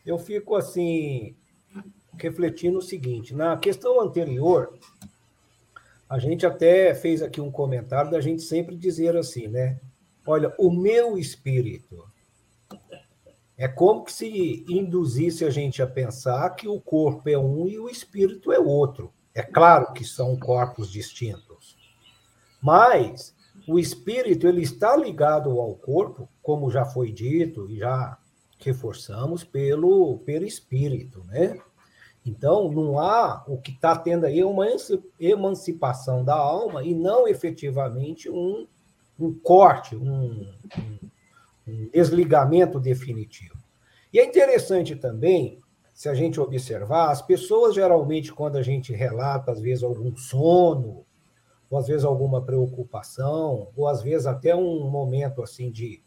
eu 0.03 0.17
fico 0.17 0.55
assim 0.55 1.35
refletindo 2.17 2.79
o 2.79 2.81
seguinte: 2.81 3.35
na 3.35 3.55
questão 3.55 4.01
anterior, 4.01 4.75
a 6.09 6.17
gente 6.17 6.43
até 6.43 6.95
fez 6.95 7.21
aqui 7.21 7.39
um 7.39 7.51
comentário 7.51 8.09
da 8.09 8.19
gente 8.19 8.41
sempre 8.41 8.75
dizer 8.75 9.15
assim, 9.15 9.47
né? 9.47 9.79
Olha, 10.25 10.55
o 10.57 10.71
meu 10.71 11.19
espírito. 11.19 12.10
É 13.61 13.67
como 13.67 14.03
que 14.03 14.11
se 14.11 14.65
induzisse 14.67 15.45
a 15.45 15.51
gente 15.51 15.83
a 15.83 15.87
pensar 15.87 16.49
que 16.55 16.67
o 16.67 16.81
corpo 16.81 17.29
é 17.29 17.37
um 17.37 17.67
e 17.67 17.77
o 17.77 17.87
espírito 17.87 18.51
é 18.51 18.59
outro. 18.59 19.13
É 19.35 19.43
claro 19.43 19.93
que 19.93 20.03
são 20.03 20.35
corpos 20.35 20.91
distintos. 20.91 21.77
Mas 22.59 23.35
o 23.67 23.77
espírito 23.77 24.47
ele 24.47 24.63
está 24.63 24.97
ligado 24.97 25.61
ao 25.61 25.75
corpo, 25.75 26.27
como 26.41 26.71
já 26.71 26.85
foi 26.85 27.11
dito 27.11 27.69
e 27.69 27.77
já 27.77 28.17
reforçamos 28.57 29.43
pelo 29.43 30.17
pelo 30.25 30.45
espírito, 30.45 31.23
né? 31.25 31.61
Então, 32.25 32.71
não 32.71 32.97
há 32.97 33.43
o 33.47 33.59
que 33.59 33.73
está 33.73 33.95
tendo 33.95 34.25
aí 34.25 34.39
é 34.39 34.45
uma 34.45 34.65
emancipação 35.19 36.25
da 36.25 36.33
alma 36.35 36.83
e 36.83 36.95
não 36.95 37.27
efetivamente 37.27 38.27
um 38.27 38.65
um 39.19 39.31
corte, 39.31 39.95
um, 39.95 40.51
um 40.79 41.11
desligamento 41.65 42.79
definitivo. 42.79 43.57
E 44.11 44.19
é 44.19 44.25
interessante 44.25 44.95
também, 44.95 45.59
se 45.93 46.09
a 46.09 46.13
gente 46.13 46.39
observar, 46.39 47.11
as 47.11 47.21
pessoas 47.21 47.75
geralmente, 47.75 48.33
quando 48.33 48.57
a 48.57 48.63
gente 48.63 48.93
relata, 48.93 49.51
às 49.51 49.61
vezes, 49.61 49.83
algum 49.83 50.15
sono, 50.15 51.05
ou 51.69 51.77
às 51.77 51.87
vezes 51.87 52.03
alguma 52.03 52.41
preocupação, 52.41 53.69
ou 53.75 53.87
às 53.87 54.01
vezes 54.01 54.27
até 54.27 54.53
um 54.53 54.89
momento 54.89 55.41
assim 55.41 55.71
de 55.71 56.03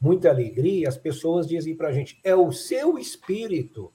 muita 0.00 0.30
alegria, 0.30 0.88
as 0.88 0.96
pessoas 0.96 1.46
dizem 1.46 1.74
para 1.74 1.88
a 1.88 1.92
gente: 1.92 2.20
é 2.22 2.36
o 2.36 2.52
seu 2.52 2.98
espírito, 2.98 3.92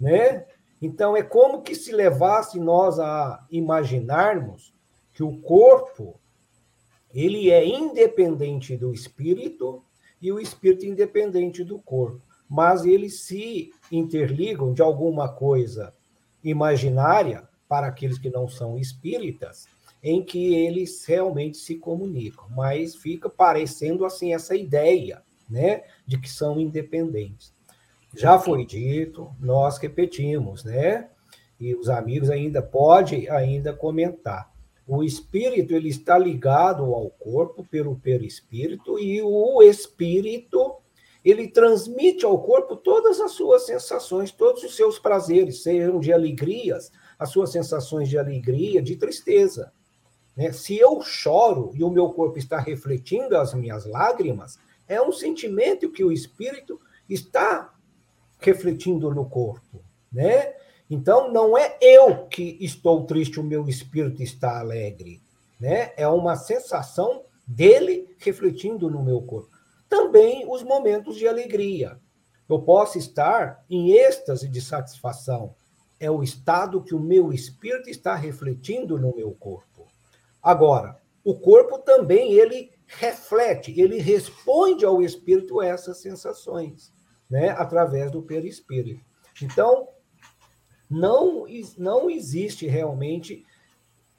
né? 0.00 0.46
Então 0.80 1.16
é 1.16 1.22
como 1.22 1.62
que 1.62 1.74
se 1.74 1.92
levasse 1.92 2.58
nós 2.58 2.98
a 2.98 3.46
imaginarmos 3.50 4.74
que 5.12 5.22
o 5.22 5.40
corpo 5.40 6.18
ele 7.12 7.50
é 7.50 7.66
independente 7.66 8.76
do 8.76 8.92
espírito 8.92 9.82
e 10.20 10.32
o 10.32 10.40
espírito 10.40 10.86
independente 10.86 11.62
do 11.62 11.78
corpo, 11.78 12.20
mas 12.48 12.84
eles 12.84 13.20
se 13.20 13.72
interligam 13.90 14.72
de 14.72 14.82
alguma 14.82 15.28
coisa 15.28 15.92
imaginária 16.42 17.48
para 17.68 17.88
aqueles 17.88 18.18
que 18.18 18.30
não 18.30 18.48
são 18.48 18.78
espíritas 18.78 19.68
em 20.02 20.22
que 20.22 20.54
eles 20.54 21.04
realmente 21.04 21.56
se 21.56 21.76
comunicam, 21.76 22.46
mas 22.50 22.94
fica 22.94 23.28
parecendo 23.28 24.04
assim 24.04 24.32
essa 24.32 24.54
ideia, 24.54 25.22
né, 25.50 25.82
de 26.06 26.18
que 26.18 26.30
são 26.30 26.60
independentes. 26.60 27.52
Já 28.14 28.38
foi 28.38 28.64
dito, 28.64 29.30
nós 29.40 29.78
repetimos, 29.78 30.64
né? 30.64 31.08
E 31.58 31.74
os 31.74 31.88
amigos 31.88 32.30
ainda 32.30 32.62
podem 32.62 33.28
ainda 33.28 33.72
comentar. 33.72 34.50
O 34.86 35.02
espírito 35.02 35.74
ele 35.74 35.88
está 35.88 36.16
ligado 36.16 36.84
ao 36.94 37.10
corpo 37.10 37.64
pelo 37.64 37.96
perispírito 37.96 38.98
e 38.98 39.20
o 39.20 39.60
espírito 39.62 40.76
ele 41.24 41.48
transmite 41.48 42.24
ao 42.24 42.40
corpo 42.40 42.76
todas 42.76 43.20
as 43.20 43.32
suas 43.32 43.66
sensações, 43.66 44.30
todos 44.30 44.62
os 44.62 44.76
seus 44.76 44.96
prazeres, 44.96 45.62
sejam 45.62 45.98
de 45.98 46.12
alegrias, 46.12 46.92
as 47.18 47.30
suas 47.30 47.50
sensações 47.50 48.08
de 48.08 48.16
alegria, 48.16 48.80
de 48.80 48.94
tristeza. 48.94 49.72
Né? 50.36 50.52
Se 50.52 50.78
eu 50.78 51.02
choro 51.02 51.72
e 51.74 51.82
o 51.82 51.90
meu 51.90 52.10
corpo 52.10 52.38
está 52.38 52.60
refletindo 52.60 53.36
as 53.36 53.54
minhas 53.54 53.86
lágrimas, 53.86 54.56
é 54.86 55.02
um 55.02 55.10
sentimento 55.10 55.90
que 55.90 56.04
o 56.04 56.12
espírito 56.12 56.80
está 57.08 57.74
refletindo 58.38 59.12
no 59.12 59.28
corpo, 59.28 59.82
né? 60.12 60.54
Então 60.88 61.32
não 61.32 61.56
é 61.58 61.76
eu 61.80 62.26
que 62.26 62.56
estou 62.60 63.04
triste, 63.04 63.40
o 63.40 63.44
meu 63.44 63.68
espírito 63.68 64.22
está 64.22 64.60
alegre, 64.60 65.20
né? 65.58 65.92
É 65.96 66.06
uma 66.06 66.36
sensação 66.36 67.22
dele 67.46 68.14
refletindo 68.18 68.90
no 68.90 69.02
meu 69.02 69.20
corpo. 69.22 69.50
Também 69.88 70.44
os 70.48 70.62
momentos 70.62 71.16
de 71.16 71.26
alegria. 71.26 71.98
Eu 72.48 72.60
posso 72.60 72.98
estar 72.98 73.64
em 73.68 73.90
êxtase 73.90 74.48
de 74.48 74.60
satisfação. 74.60 75.54
É 75.98 76.10
o 76.10 76.22
estado 76.22 76.82
que 76.82 76.94
o 76.94 77.00
meu 77.00 77.32
espírito 77.32 77.88
está 77.88 78.14
refletindo 78.14 78.98
no 78.98 79.14
meu 79.14 79.32
corpo. 79.32 79.86
Agora, 80.42 80.96
o 81.24 81.34
corpo 81.34 81.78
também 81.78 82.34
ele 82.34 82.70
reflete, 82.86 83.80
ele 83.80 83.98
responde 83.98 84.84
ao 84.84 85.02
espírito 85.02 85.60
essas 85.60 85.98
sensações, 85.98 86.92
né, 87.28 87.50
através 87.50 88.12
do 88.12 88.22
perispírito. 88.22 89.04
Então, 89.42 89.88
não 90.88 91.44
não 91.76 92.10
existe 92.10 92.66
realmente 92.66 93.44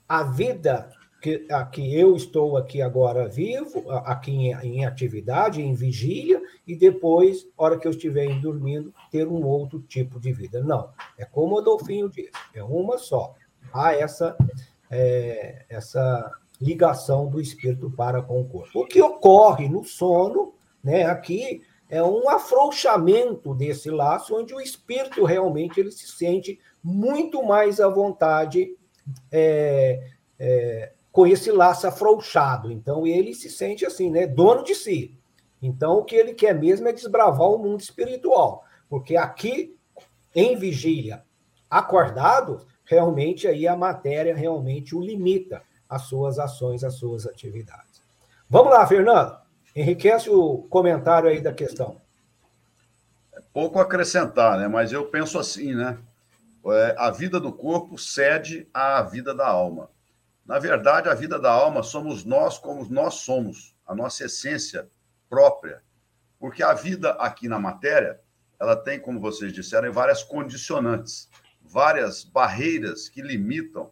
a 0.08 0.23
vida 0.23 0.89
que, 1.21 1.45
a 1.49 1.65
que 1.65 1.95
eu 1.95 2.15
estou 2.15 2.58
aqui 2.58 2.82
agora 2.82 3.27
vivo, 3.27 3.89
aqui 3.89 4.32
em, 4.32 4.53
em 4.53 4.86
atividade, 4.86 5.62
em 5.62 5.73
vigília, 5.73 6.41
e 6.65 6.75
depois, 6.75 7.47
hora 7.58 7.77
que 7.77 7.88
eu 7.88 7.91
estiver 7.91 8.27
dormindo, 8.39 8.93
ter 9.12 9.27
um 9.27 9.45
outro 9.45 9.80
tipo 9.82 10.19
de 10.19 10.32
vida. 10.32 10.63
Não, 10.63 10.89
é 11.17 11.25
como 11.25 11.56
o 11.56 11.60
Adolfinho 11.60 12.10
disse, 12.10 12.32
é 12.53 12.63
uma 12.63 12.97
só. 12.97 13.34
Há 13.73 13.93
essa 13.93 14.38
é, 14.89 15.65
essa 15.69 16.32
ligação 16.62 17.27
do 17.27 17.39
espírito 17.39 17.89
para 17.91 18.21
com 18.21 18.41
o 18.41 18.45
corpo. 18.45 18.82
O 18.82 18.88
que 18.88 19.01
ocorre 19.01 19.69
no 19.69 19.84
sono, 19.84 20.53
né, 20.84 21.06
aqui, 21.06 21.62
é 21.89 22.04
um 22.04 22.30
afrouxamento 22.30 23.54
desse 23.54 23.89
laço, 23.89 24.36
onde 24.36 24.54
o 24.54 24.60
espírito 24.60 25.23
realmente 25.23 25.80
ele 25.80 25.91
se 25.91 26.08
sente 26.08 26.60
muito 26.84 27.43
mais 27.43 27.80
à 27.80 27.88
vontade 27.88 28.76
é, 29.32 30.12
é, 30.38 30.91
com 31.12 31.26
esse 31.26 31.52
laço 31.52 31.88
afrouxado. 31.88 32.71
Então, 32.71 33.08
ele 33.08 33.34
se 33.34 33.50
sente 33.50 33.86
assim, 33.86 34.12
né, 34.12 34.28
dono 34.28 34.63
de 34.63 34.76
si. 34.76 35.17
Então, 35.62 36.00
o 36.00 36.04
que 36.04 36.15
ele 36.15 36.34
quer 36.34 36.54
mesmo 36.54 36.88
é 36.88 36.93
desbravar 36.93 37.50
o 37.50 37.58
mundo 37.58 37.80
espiritual, 37.80 38.63
porque 38.89 39.15
aqui, 39.15 39.76
em 40.36 40.56
vigília, 40.56 41.23
acordado, 41.69 42.65
realmente 42.86 43.47
aí 43.47 43.67
a 43.67 43.76
matéria 43.76 44.36
realmente 44.36 44.95
o 44.95 45.02
limita 45.02 45.63
as 45.89 46.04
suas 46.04 46.38
ações, 46.38 46.84
as 46.84 46.95
suas 46.95 47.26
atividades. 47.26 48.02
Vamos 48.50 48.71
lá, 48.71 48.86
Fernando. 48.86 49.47
Enriquece 49.78 50.30
o 50.30 50.63
comentário 50.63 51.30
aí 51.30 51.40
da 51.40 51.54
questão. 51.54 52.02
É 53.34 53.42
pouco 53.54 53.80
acrescentar, 53.80 54.58
né? 54.58 54.68
Mas 54.68 54.92
eu 54.92 55.06
penso 55.06 55.38
assim, 55.38 55.76
né? 55.76 55.98
É, 56.66 56.96
a 56.98 57.12
vida 57.12 57.40
do 57.40 57.54
corpo 57.54 57.98
cede 57.98 58.68
à 58.74 59.02
vida 59.04 59.36
da 59.36 59.48
alma. 59.48 59.90
Na 60.46 60.58
verdade, 60.58 61.10
a 61.10 61.13
vida 61.13 61.38
da 61.38 61.52
alma 61.52 61.84
somos 61.84 62.26
nós 62.26 62.58
como 62.58 62.90
nós 62.90 63.16
somos, 63.16 63.76
a 63.86 63.94
nossa 63.94 64.26
essência 64.26 64.90
própria. 65.30 65.84
Porque 66.40 66.63
a 66.63 66.74
vida 66.74 67.12
aqui 67.12 67.48
na 67.48 67.60
matéria, 67.60 68.20
ela 68.60 68.76
tem, 68.76 69.00
como 69.00 69.20
vocês 69.20 69.54
disseram, 69.54 69.92
várias 69.94 70.24
condicionantes 70.24 71.30
várias 71.68 72.24
barreiras 72.24 73.10
que 73.10 73.22
limitam, 73.22 73.92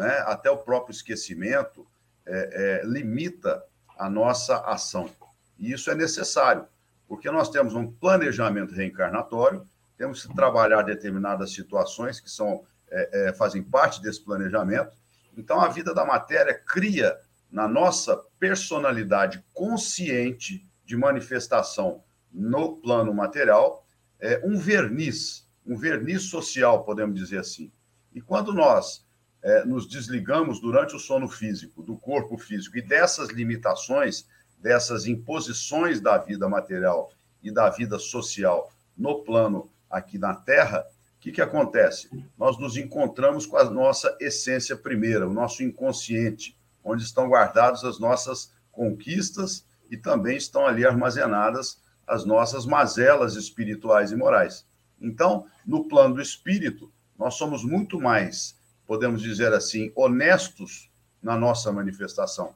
é? 0.00 0.20
até 0.26 0.50
o 0.50 0.58
próprio 0.58 0.92
esquecimento, 0.92 1.86
é, 2.24 2.80
é, 2.82 2.86
limita 2.86 3.62
a 3.98 4.08
nossa 4.08 4.58
ação. 4.60 5.10
E 5.58 5.72
isso 5.72 5.90
é 5.90 5.94
necessário, 5.94 6.66
porque 7.08 7.30
nós 7.30 7.50
temos 7.50 7.74
um 7.74 7.90
planejamento 7.90 8.74
reencarnatório, 8.74 9.66
temos 9.96 10.24
que 10.24 10.34
trabalhar 10.34 10.82
determinadas 10.82 11.52
situações 11.52 12.20
que 12.20 12.30
são 12.30 12.64
é, 12.90 13.28
é 13.28 13.32
fazem 13.32 13.62
parte 13.62 14.00
desse 14.00 14.22
planejamento. 14.22 14.96
Então, 15.36 15.60
a 15.60 15.68
vida 15.68 15.92
da 15.94 16.04
matéria 16.04 16.54
cria 16.54 17.16
na 17.50 17.66
nossa 17.66 18.16
personalidade 18.38 19.44
consciente 19.52 20.66
de 20.84 20.96
manifestação 20.96 22.02
no 22.32 22.76
plano 22.76 23.12
material 23.14 23.84
é, 24.20 24.40
um 24.44 24.58
verniz 24.58 25.46
um 25.66 25.76
verniz 25.76 26.22
social, 26.24 26.84
podemos 26.84 27.18
dizer 27.18 27.40
assim. 27.40 27.72
E 28.14 28.20
quando 28.20 28.52
nós 28.52 29.04
é, 29.42 29.64
nos 29.64 29.88
desligamos 29.88 30.60
durante 30.60 30.94
o 30.94 30.98
sono 30.98 31.28
físico, 31.28 31.82
do 31.82 31.96
corpo 31.96 32.38
físico, 32.38 32.78
e 32.78 32.82
dessas 32.82 33.30
limitações, 33.30 34.26
dessas 34.58 35.06
imposições 35.06 36.00
da 36.00 36.18
vida 36.18 36.48
material 36.48 37.12
e 37.42 37.50
da 37.50 37.70
vida 37.70 37.98
social 37.98 38.72
no 38.96 39.22
plano 39.22 39.70
aqui 39.90 40.18
na 40.18 40.34
Terra, 40.34 40.84
o 41.16 41.20
que, 41.20 41.32
que 41.32 41.42
acontece? 41.42 42.08
Nós 42.38 42.58
nos 42.58 42.76
encontramos 42.76 43.46
com 43.46 43.56
a 43.56 43.64
nossa 43.64 44.16
essência 44.20 44.76
primeira, 44.76 45.28
o 45.28 45.32
nosso 45.32 45.62
inconsciente, 45.62 46.56
onde 46.84 47.02
estão 47.02 47.28
guardadas 47.28 47.84
as 47.84 47.98
nossas 47.98 48.52
conquistas 48.70 49.64
e 49.90 49.96
também 49.96 50.36
estão 50.36 50.66
ali 50.66 50.86
armazenadas 50.86 51.78
as 52.06 52.24
nossas 52.24 52.64
mazelas 52.64 53.34
espirituais 53.34 54.12
e 54.12 54.16
morais. 54.16 54.64
Então, 55.00 55.46
no 55.66 55.88
plano 55.88 56.14
do 56.14 56.22
espírito, 56.22 56.90
nós 57.18 57.34
somos 57.34 57.64
muito 57.64 58.00
mais, 58.00 58.56
podemos 58.86 59.20
dizer 59.20 59.52
assim, 59.52 59.90
honestos 59.96 60.88
na 61.22 61.36
nossa 61.36 61.72
manifestação, 61.72 62.54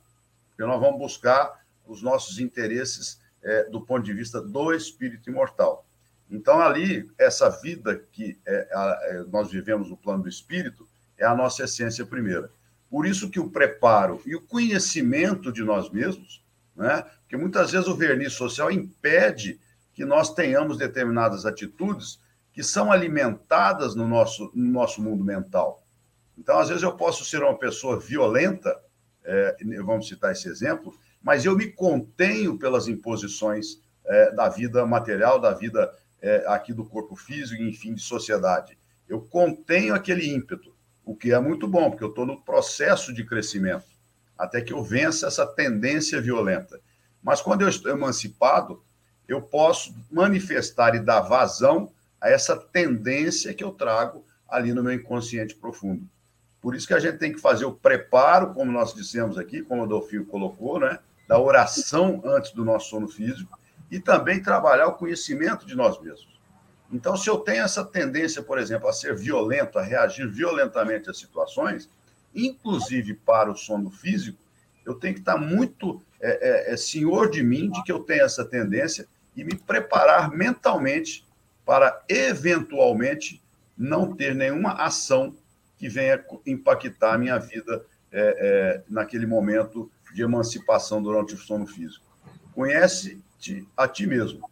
porque 0.49 0.65
nós 0.65 0.81
vamos 0.81 0.99
buscar 0.99 1.61
os 1.87 2.03
nossos 2.03 2.38
interesses 2.38 3.21
é, 3.43 3.64
do 3.64 3.81
ponto 3.81 4.05
de 4.05 4.12
vista 4.12 4.40
do 4.40 4.73
espírito 4.73 5.31
imortal. 5.31 5.87
Então, 6.31 6.61
ali, 6.61 7.11
essa 7.19 7.49
vida 7.49 7.97
que 8.12 8.38
é, 8.47 8.69
a, 8.73 9.01
é, 9.03 9.25
nós 9.25 9.51
vivemos 9.51 9.90
no 9.90 9.97
plano 9.97 10.23
do 10.23 10.29
espírito 10.29 10.87
é 11.19 11.25
a 11.25 11.35
nossa 11.35 11.64
essência 11.64 12.07
primeira. 12.07 12.51
Por 12.88 13.07
isso 13.07 13.31
que 13.31 13.40
o 13.40 13.51
preparo 13.51 14.21
e 14.25 14.35
o 14.35 14.40
conhecimento 14.40 15.53
de 15.53 15.62
nós 15.62 15.90
mesmos, 15.90 16.45
né? 16.77 17.05
porque 17.23 17.37
muitas 17.37 17.73
vezes 17.73 17.88
o 17.88 17.97
verniz 17.97 18.33
social 18.33 18.71
impede 18.71 19.61
que 19.93 20.05
nós 20.05 20.33
tenhamos 20.33 20.79
determinadas 20.79 21.45
atitudes 21.45 22.21
que 22.53 22.62
são 22.62 22.90
alimentadas 22.90 23.95
no 23.95 24.07
nosso, 24.07 24.51
no 24.55 24.73
nosso 24.73 25.03
mundo 25.03 25.25
mental. 25.25 25.85
Então, 26.37 26.59
às 26.59 26.69
vezes, 26.69 26.83
eu 26.83 26.97
posso 26.97 27.25
ser 27.25 27.43
uma 27.43 27.57
pessoa 27.57 27.99
violenta, 27.99 28.77
é, 29.25 29.57
vamos 29.85 30.09
citar 30.09 30.33
esse 30.33 30.49
exemplo, 30.49 30.95
mas 31.22 31.44
eu 31.44 31.56
me 31.56 31.66
contenho 31.66 32.59
pelas 32.59 32.88
imposições 32.88 33.80
é, 34.04 34.33
da 34.33 34.48
vida 34.48 34.85
material, 34.87 35.38
da 35.38 35.52
vida 35.52 35.92
é, 36.20 36.44
aqui 36.46 36.72
do 36.72 36.85
corpo 36.85 37.14
físico, 37.14 37.62
enfim, 37.62 37.94
de 37.94 38.02
sociedade. 38.02 38.78
Eu 39.09 39.20
contenho 39.20 39.94
aquele 39.94 40.28
ímpeto, 40.28 40.74
o 41.04 41.14
que 41.14 41.33
é 41.33 41.38
muito 41.38 41.66
bom, 41.66 41.90
porque 41.90 42.04
eu 42.04 42.11
estou 42.11 42.26
no 42.26 42.40
processo 42.40 43.12
de 43.12 43.24
crescimento. 43.24 43.85
até 44.38 44.62
que 44.62 44.72
eu 44.72 44.83
vença 44.83 45.26
essa 45.26 45.46
tendência 45.46 46.18
violenta. 46.18 46.80
Mas 47.22 47.42
quando 47.42 47.61
eu 47.61 47.68
estou 47.68 47.92
emancipado, 47.92 48.83
eu 49.28 49.42
posso 49.42 49.94
manifestar 50.11 50.94
e 50.94 50.98
dar 50.98 51.20
vazão 51.20 51.92
a 52.18 52.30
essa 52.30 52.56
tendência 52.56 53.52
que 53.52 53.62
eu 53.62 53.70
trago 53.70 54.24
ali 54.48 54.72
no 54.72 54.83
meu 54.83 54.92
inconsciente 54.92 55.54
profundo. 55.54 56.09
Por 56.61 56.74
isso 56.74 56.87
que 56.87 56.94
a 56.94 56.98
gente 56.98 57.18
tem 57.18 57.33
que 57.33 57.40
fazer 57.40 57.64
o 57.64 57.72
preparo, 57.72 58.52
como 58.52 58.72
nós 58.72 58.94
dissemos 58.94 59.38
aqui, 59.38 59.62
como 59.62 59.83
o 59.83 59.85
Adolfo 59.85 60.24
colocou, 60.24 60.80
né? 60.80 60.98
Da 61.31 61.38
oração 61.38 62.21
antes 62.25 62.51
do 62.51 62.64
nosso 62.64 62.90
sono 62.90 63.07
físico 63.07 63.57
e 63.88 64.01
também 64.01 64.43
trabalhar 64.43 64.88
o 64.88 64.95
conhecimento 64.95 65.64
de 65.64 65.77
nós 65.77 66.01
mesmos. 66.01 66.40
Então, 66.93 67.16
se 67.16 67.31
eu 67.31 67.38
tenho 67.38 67.62
essa 67.62 67.85
tendência, 67.85 68.43
por 68.43 68.59
exemplo, 68.59 68.88
a 68.88 68.93
ser 68.93 69.14
violento, 69.14 69.79
a 69.79 69.83
reagir 69.83 70.29
violentamente 70.29 71.09
às 71.09 71.21
situações, 71.21 71.88
inclusive 72.35 73.14
para 73.14 73.49
o 73.49 73.57
sono 73.57 73.93
físico, 73.93 74.43
eu 74.85 74.95
tenho 74.97 75.14
que 75.14 75.21
estar 75.21 75.38
muito 75.38 76.03
é, 76.21 76.71
é, 76.71 76.73
é, 76.73 76.77
senhor 76.77 77.31
de 77.31 77.45
mim, 77.45 77.71
de 77.71 77.81
que 77.85 77.93
eu 77.93 78.01
tenho 78.01 78.25
essa 78.25 78.45
tendência, 78.45 79.07
e 79.37 79.45
me 79.45 79.55
preparar 79.55 80.33
mentalmente 80.33 81.25
para, 81.64 82.03
eventualmente, 82.09 83.40
não 83.79 84.16
ter 84.16 84.35
nenhuma 84.35 84.73
ação 84.73 85.33
que 85.79 85.88
venha 85.88 86.25
impactar 86.45 87.14
a 87.14 87.19
minha 87.19 87.38
vida 87.38 87.87
é, 88.11 88.21
é, 88.21 88.83
naquele 88.88 89.27
momento 89.27 89.88
de 90.14 90.23
emancipação 90.23 91.03
durante 91.03 91.35
o 91.35 91.38
sono 91.38 91.66
físico. 91.66 92.05
Conhece-te 92.55 93.66
a 93.77 93.87
ti 93.87 94.07
mesmo. 94.07 94.49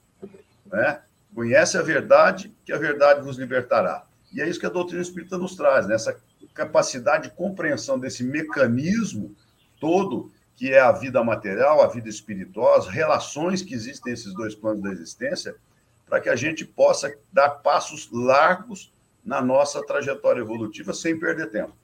Né? 0.66 1.00
Conhece 1.34 1.76
a 1.76 1.82
verdade, 1.82 2.54
que 2.64 2.72
a 2.72 2.78
verdade 2.78 3.22
vos 3.22 3.36
libertará. 3.36 4.04
E 4.32 4.40
é 4.40 4.48
isso 4.48 4.60
que 4.60 4.66
a 4.66 4.70
doutrina 4.70 5.02
espírita 5.02 5.38
nos 5.38 5.56
traz, 5.56 5.86
né? 5.86 5.94
essa 5.94 6.18
capacidade 6.54 7.28
de 7.28 7.34
compreensão 7.34 7.98
desse 7.98 8.24
mecanismo 8.24 9.34
todo 9.80 10.30
que 10.58 10.72
é 10.72 10.80
a 10.80 10.90
vida 10.90 11.22
material, 11.22 11.80
a 11.80 11.86
vida 11.86 12.08
espiritual, 12.08 12.74
as 12.74 12.88
relações 12.88 13.62
que 13.62 13.74
existem 13.74 14.10
nesses 14.10 14.34
dois 14.34 14.56
planos 14.56 14.82
da 14.82 14.90
existência, 14.90 15.54
para 16.04 16.20
que 16.20 16.28
a 16.28 16.34
gente 16.34 16.64
possa 16.64 17.16
dar 17.32 17.48
passos 17.50 18.10
largos 18.10 18.92
na 19.24 19.40
nossa 19.40 19.84
trajetória 19.86 20.40
evolutiva 20.40 20.92
sem 20.92 21.16
perder 21.16 21.50
tempo. 21.50 21.76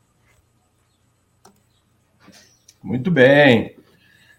Muito 2.85 3.11
bem. 3.11 3.79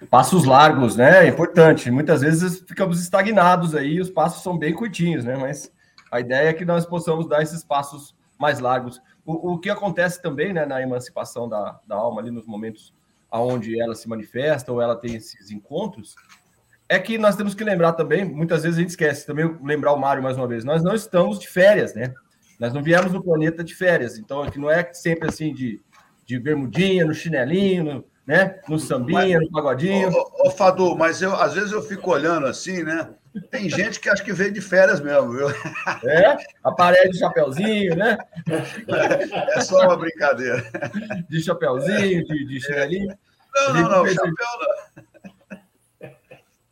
Passos 0.08 0.46
largos, 0.46 0.96
né? 0.96 1.26
É 1.26 1.28
importante. 1.28 1.90
Muitas 1.90 2.22
vezes 2.22 2.60
ficamos 2.60 3.02
estagnados 3.02 3.74
aí, 3.74 4.00
os 4.00 4.12
passos 4.12 4.44
são 4.44 4.56
bem 4.56 4.72
curtinhos, 4.72 5.26
né? 5.26 5.36
Mas 5.36 5.74
a 6.12 6.20
ideia 6.20 6.50
é 6.50 6.54
que 6.54 6.64
nós 6.64 6.86
possamos 6.86 7.28
dar 7.28 7.42
esses 7.42 7.64
passos 7.64 8.16
mais 8.38 8.60
largos. 8.60 9.02
O, 9.26 9.54
o 9.54 9.58
que 9.58 9.68
acontece 9.68 10.22
também, 10.22 10.54
né, 10.54 10.64
na 10.64 10.80
emancipação 10.80 11.50
da, 11.50 11.80
da 11.88 11.96
alma, 11.96 12.22
ali 12.22 12.30
nos 12.30 12.46
momentos 12.46 12.94
aonde 13.32 13.82
ela 13.82 13.96
se 13.96 14.08
manifesta 14.08 14.72
ou 14.72 14.80
ela 14.80 14.96
tem 14.96 15.16
esses 15.16 15.50
encontros, 15.50 16.14
é 16.88 17.00
que 17.00 17.18
nós 17.18 17.36
temos 17.36 17.56
que 17.56 17.64
lembrar 17.64 17.94
também, 17.94 18.24
muitas 18.24 18.62
vezes 18.62 18.78
a 18.78 18.82
gente 18.82 18.92
esquece, 18.92 19.26
também 19.26 19.58
lembrar 19.64 19.92
o 19.92 20.00
Mário 20.00 20.22
mais 20.22 20.38
uma 20.38 20.48
vez, 20.48 20.64
nós 20.64 20.84
não 20.84 20.94
estamos 20.94 21.40
de 21.40 21.48
férias, 21.48 21.96
né? 21.96 22.14
Nós 22.60 22.72
não 22.72 22.84
viemos 22.84 23.12
no 23.12 23.24
planeta 23.24 23.64
de 23.64 23.74
férias, 23.74 24.20
então 24.20 24.44
aqui 24.44 24.60
não 24.60 24.70
é 24.70 24.94
sempre 24.94 25.28
assim 25.28 25.52
de, 25.52 25.82
de 26.26 26.40
bermudinha, 26.40 27.04
no 27.04 27.14
chinelinho, 27.14 27.84
no, 27.84 28.06
né? 28.26 28.60
No 28.68 28.80
sambinha, 28.80 29.38
mas, 29.38 29.48
no 29.48 29.52
pagodinho. 29.52 30.10
Ô, 30.10 30.48
ô, 30.48 30.52
Fadu, 30.52 30.96
mas 30.96 31.22
eu 31.22 31.36
às 31.36 31.54
vezes 31.54 31.72
eu 31.72 31.82
fico 31.82 32.12
olhando 32.12 32.48
assim, 32.48 32.84
né? 32.84 33.10
Tem 33.52 33.70
gente 33.70 34.00
que 34.00 34.10
acha 34.10 34.24
que 34.24 34.32
veio 34.32 34.52
de 34.52 34.62
férias 34.62 35.02
mesmo, 35.02 35.32
viu? 35.32 35.48
É, 36.06 36.38
aparece 36.64 37.10
de 37.10 37.20
chapeuzinho, 37.20 37.96
né? 37.96 38.18
É 39.56 39.62
só 39.62 39.86
uma 39.86 39.98
brincadeira. 39.98 40.64
De 41.30 41.42
chapeuzinho, 41.42 42.24
de, 42.24 42.46
de 42.46 42.62
chinelinho. 42.62 43.16
Não, 43.54 43.74
não, 43.74 43.90
não, 43.90 44.08
chapéu 44.08 44.34
não. 44.60 44.96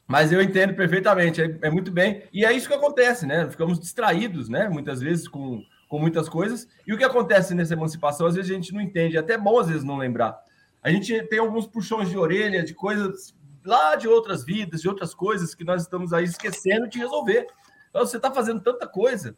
Mas 0.07 0.31
eu 0.31 0.41
entendo 0.41 0.75
perfeitamente, 0.75 1.41
é, 1.41 1.57
é, 1.63 1.69
muito 1.69 1.91
bem. 1.91 2.23
E 2.31 2.45
é 2.45 2.51
isso 2.51 2.67
que 2.67 2.73
acontece, 2.73 3.25
né? 3.25 3.49
Ficamos 3.49 3.79
distraídos, 3.79 4.49
né? 4.49 4.69
Muitas 4.69 5.01
vezes 5.01 5.27
com, 5.27 5.63
com 5.87 5.97
muitas 5.97 6.29
coisas. 6.29 6.67
E 6.85 6.93
o 6.93 6.97
que 6.97 7.03
acontece 7.03 7.55
nessa 7.55 7.73
emancipação, 7.73 8.27
às 8.27 8.35
vezes 8.35 8.51
a 8.51 8.53
gente 8.53 8.73
não 8.73 8.81
entende. 8.81 9.17
É 9.17 9.19
até 9.19 9.37
bom, 9.37 9.59
às 9.59 9.67
vezes, 9.67 9.83
não 9.83 9.97
lembrar. 9.97 10.42
A 10.83 10.91
gente 10.91 11.23
tem 11.27 11.39
alguns 11.39 11.65
puxões 11.65 12.09
de 12.09 12.17
orelha 12.17 12.63
de 12.63 12.73
coisas 12.73 13.33
lá 13.65 13.95
de 13.95 14.07
outras 14.07 14.43
vidas, 14.43 14.81
de 14.81 14.89
outras 14.89 15.13
coisas 15.13 15.55
que 15.55 15.63
nós 15.63 15.83
estamos 15.83 16.11
aí 16.11 16.25
esquecendo 16.25 16.87
de 16.87 16.99
resolver. 16.99 17.47
Então, 17.89 18.05
você 18.05 18.17
está 18.17 18.31
fazendo 18.31 18.59
tanta 18.61 18.87
coisa, 18.87 19.37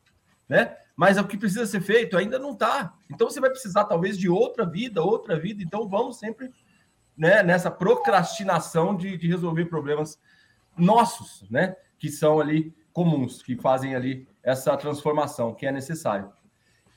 né? 0.50 0.76
Mas 0.96 1.18
o 1.18 1.28
que 1.28 1.38
precisa 1.38 1.66
ser 1.66 1.82
feito 1.82 2.18
ainda 2.18 2.40
não 2.40 2.54
está. 2.54 2.94
Então, 3.12 3.30
você 3.30 3.40
vai 3.40 3.50
precisar, 3.50 3.84
talvez, 3.84 4.18
de 4.18 4.30
outra 4.30 4.66
vida, 4.66 5.04
outra 5.04 5.38
vida. 5.38 5.62
Então, 5.62 5.88
vamos 5.88 6.18
sempre 6.18 6.50
né, 7.16 7.44
nessa 7.44 7.70
procrastinação 7.70 8.96
de, 8.96 9.18
de 9.18 9.28
resolver 9.28 9.66
problemas 9.66 10.18
nossos, 10.76 11.48
né? 11.50 11.76
Que 12.00 12.10
são 12.10 12.40
ali 12.40 12.74
comuns, 12.92 13.44
que 13.44 13.56
fazem 13.56 13.94
ali 13.94 14.28
essa 14.42 14.76
transformação 14.78 15.54
que 15.54 15.66
é 15.66 15.72
necessário. 15.72 16.32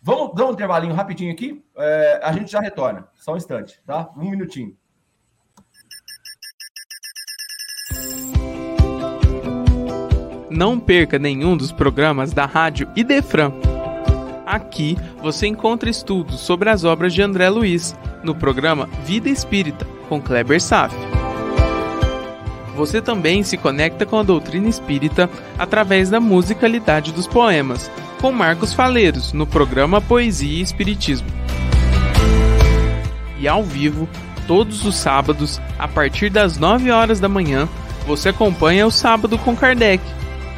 Vamos 0.03 0.35
dar 0.35 0.47
um 0.47 0.53
intervalinho 0.53 0.95
rapidinho 0.95 1.33
aqui. 1.33 1.63
É, 1.77 2.21
a 2.23 2.33
gente 2.33 2.51
já 2.51 2.61
retorna. 2.61 3.09
Só 3.15 3.35
um 3.35 3.37
instante, 3.37 3.81
tá? 3.87 4.11
Um 4.17 4.31
minutinho. 4.31 4.77
Não 10.51 10.81
perca 10.81 11.19
nenhum 11.19 11.57
dos 11.57 11.71
programas 11.73 12.33
da 12.33 12.47
Rádio 12.47 12.91
Idefran. 12.97 13.53
Aqui 14.47 14.97
você 15.21 15.47
encontra 15.47 15.91
estudos 15.91 16.41
sobre 16.41 16.71
as 16.71 16.85
obras 16.85 17.13
de 17.13 17.21
André 17.21 17.51
Luiz, 17.51 17.95
no 18.25 18.35
programa 18.35 18.87
Vida 19.05 19.29
Espírita 19.29 19.87
com 20.09 20.21
Kleber 20.21 20.61
Saf. 20.61 20.95
Você 22.75 23.03
também 23.03 23.43
se 23.43 23.57
conecta 23.57 24.07
com 24.07 24.19
a 24.19 24.23
doutrina 24.23 24.69
espírita 24.69 25.29
através 25.59 26.11
da 26.11 26.21
musicalidade 26.21 27.13
dos 27.13 27.27
poemas, 27.27 27.91
com 28.21 28.33
Marcos 28.33 28.75
Faleiros, 28.75 29.33
no 29.33 29.47
programa 29.47 30.01
Poesia 30.01 30.59
e 30.59 30.61
Espiritismo. 30.61 31.29
E 33.39 33.47
ao 33.47 33.63
vivo, 33.63 34.09
todos 34.47 34.85
os 34.85 34.97
sábados, 34.97 35.61
a 35.79 35.87
partir 35.89 36.29
das 36.29 36.59
9 36.59 36.91
horas 36.91 37.21
da 37.21 37.29
manhã, 37.29 37.69
você 38.07 38.31
acompanha 38.31 38.87
o 38.87 38.91
Sábado 38.91 39.39
com 39.39 39.57
Kardec, 39.57 40.03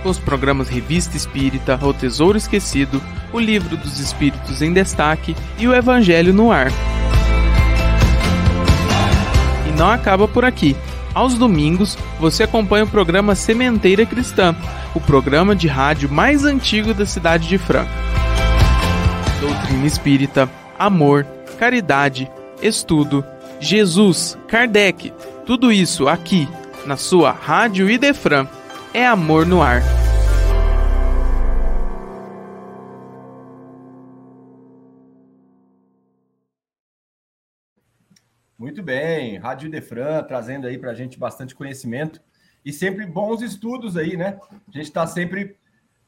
com 0.02 0.08
os 0.08 0.18
programas 0.18 0.68
Revista 0.68 1.16
Espírita, 1.16 1.78
O 1.82 1.92
Tesouro 1.92 2.38
Esquecido, 2.38 3.02
O 3.32 3.38
Livro 3.38 3.76
dos 3.76 4.00
Espíritos 4.00 4.62
em 4.62 4.72
Destaque 4.72 5.36
e 5.58 5.68
o 5.68 5.74
Evangelho 5.74 6.32
no 6.32 6.50
Ar 6.50 6.72
não 9.80 9.90
acaba 9.90 10.28
por 10.28 10.44
aqui. 10.44 10.76
Aos 11.14 11.34
domingos, 11.34 11.98
você 12.18 12.44
acompanha 12.44 12.84
o 12.84 12.88
programa 12.88 13.34
Sementeira 13.34 14.06
Cristã, 14.06 14.54
o 14.94 15.00
programa 15.00 15.56
de 15.56 15.66
rádio 15.66 16.10
mais 16.10 16.44
antigo 16.44 16.94
da 16.94 17.04
cidade 17.04 17.48
de 17.48 17.58
Franca. 17.58 17.90
Doutrina 19.40 19.86
espírita, 19.86 20.48
amor, 20.78 21.26
caridade, 21.58 22.30
estudo, 22.62 23.24
Jesus, 23.58 24.38
Kardec, 24.46 25.12
tudo 25.44 25.72
isso 25.72 26.08
aqui, 26.08 26.48
na 26.86 26.96
sua 26.96 27.32
Rádio 27.32 27.90
Idefran. 27.90 28.46
É 28.94 29.06
amor 29.06 29.46
no 29.46 29.62
ar. 29.62 29.99
Muito 38.60 38.82
bem, 38.82 39.38
Rádio 39.38 39.70
Defran 39.70 40.22
trazendo 40.22 40.66
aí 40.66 40.76
para 40.76 40.90
a 40.90 40.94
gente 40.94 41.18
bastante 41.18 41.54
conhecimento 41.54 42.20
e 42.62 42.70
sempre 42.70 43.06
bons 43.06 43.40
estudos 43.40 43.96
aí, 43.96 44.18
né? 44.18 44.38
A 44.68 44.70
gente 44.70 44.84
está 44.84 45.06
sempre 45.06 45.56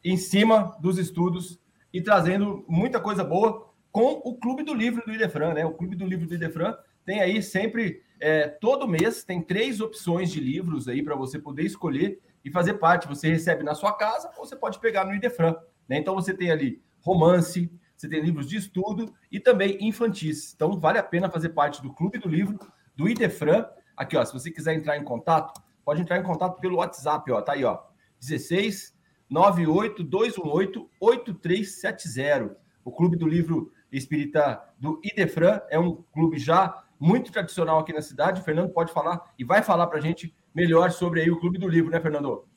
em 0.05 0.19
cima 0.19 0.77
dos 0.79 0.99
estudos 0.99 1.59
e 1.91 2.03
trazendo 2.03 2.63
muita 2.69 3.01
coisa 3.01 3.25
boa 3.25 3.73
com 3.91 4.21
o 4.23 4.37
Clube 4.37 4.63
do 4.65 4.75
Livro 4.75 5.03
do 5.03 5.15
Idefran, 5.15 5.55
né? 5.55 5.65
O 5.65 5.73
Clube 5.73 5.97
do 5.97 6.05
Livro 6.05 6.27
do 6.27 6.35
Idefran 6.35 6.77
tem 7.07 7.23
aí 7.23 7.43
sempre, 7.43 8.03
é, 8.21 8.49
todo 8.49 8.87
mês, 8.87 9.25
tem 9.25 9.41
três 9.41 9.81
opções 9.81 10.31
de 10.31 10.39
livros 10.39 10.89
aí 10.89 11.03
para 11.03 11.17
você 11.17 11.39
poder 11.39 11.63
escolher 11.63 12.21
e 12.45 12.51
fazer 12.51 12.75
parte. 12.75 13.09
Você 13.09 13.31
recebe 13.31 13.65
na 13.65 13.75
sua 13.75 13.95
casa 13.95 14.31
ou 14.37 14.45
você 14.45 14.55
pode 14.55 14.79
pegar 14.79 15.07
no 15.07 15.15
Idefran, 15.15 15.57
né? 15.89 15.97
Então 15.97 16.15
você 16.15 16.35
tem 16.35 16.51
ali 16.51 16.83
romance, 17.01 17.73
você 18.03 18.09
tem 18.09 18.21
livros 18.21 18.49
de 18.49 18.57
estudo 18.57 19.15
e 19.31 19.39
também 19.39 19.79
infantis. 19.81 20.53
Então, 20.55 20.77
vale 20.79 20.99
a 20.99 21.03
pena 21.05 21.31
fazer 21.31 21.51
parte 21.51 21.81
do 21.81 21.93
Clube 21.93 22.19
do 22.19 22.29
Livro, 22.29 22.59
do 22.97 23.09
Idefran. 23.09 23.65
Aqui, 23.97 24.17
ó, 24.17 24.25
se 24.25 24.33
você 24.33 24.51
quiser 24.51 24.75
entrar 24.75 24.97
em 24.97 25.05
contato, 25.05 25.63
pode 25.85 26.03
entrar 26.03 26.19
em 26.19 26.23
contato 26.25 26.59
pelo 26.59 26.79
WhatsApp, 26.79 27.31
ó, 27.31 27.41
tá 27.41 27.53
aí, 27.53 27.65
ó, 27.65 27.81
16 28.19 28.99
98 29.31 30.03
218 30.03 30.91
8370. 30.99 32.57
O 32.85 32.91
Clube 32.91 33.17
do 33.17 33.29
Livro 33.29 33.73
Espírita 33.93 34.61
do 34.81 35.01
Idefran 35.05 35.61
é 35.71 35.79
um 35.79 36.03
clube 36.13 36.41
já 36.41 36.83
muito 36.99 37.31
tradicional 37.31 37.79
aqui 37.79 37.93
na 37.93 38.03
cidade. 38.03 38.41
O 38.41 38.45
Fernando 38.45 38.71
pode 38.71 38.93
falar 38.93 39.33
e 39.39 39.45
vai 39.45 39.63
falar 39.63 39.87
para 39.87 39.99
a 39.99 40.03
gente 40.03 40.35
melhor 40.53 40.91
sobre 40.91 41.21
aí 41.21 41.31
o 41.31 41.39
Clube 41.39 41.57
do 41.57 41.69
Livro, 41.69 41.93
né, 41.93 42.01
Fernando? 42.01 42.49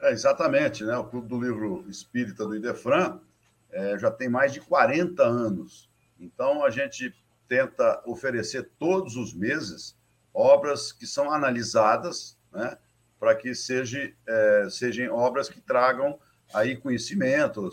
É, 0.00 0.12
exatamente, 0.12 0.82
né? 0.82 0.96
O 0.96 1.04
Clube 1.04 1.28
do 1.28 1.38
Livro 1.38 1.84
Espírita 1.90 2.46
do 2.46 2.56
Idefran 2.56 3.20
é, 3.72 3.98
já 3.98 4.10
tem 4.10 4.28
mais 4.28 4.52
de 4.52 4.60
40 4.60 5.22
anos. 5.22 5.90
Então, 6.18 6.64
a 6.64 6.70
gente 6.70 7.14
tenta 7.48 8.02
oferecer 8.06 8.70
todos 8.78 9.16
os 9.16 9.34
meses 9.34 9.96
obras 10.32 10.92
que 10.92 11.06
são 11.06 11.32
analisadas, 11.32 12.38
né, 12.52 12.76
para 13.18 13.34
que 13.34 13.54
seja, 13.54 14.12
é, 14.26 14.68
sejam 14.70 15.14
obras 15.14 15.48
que 15.48 15.60
tragam 15.60 16.18
aí 16.54 16.76
conhecimento, 16.76 17.68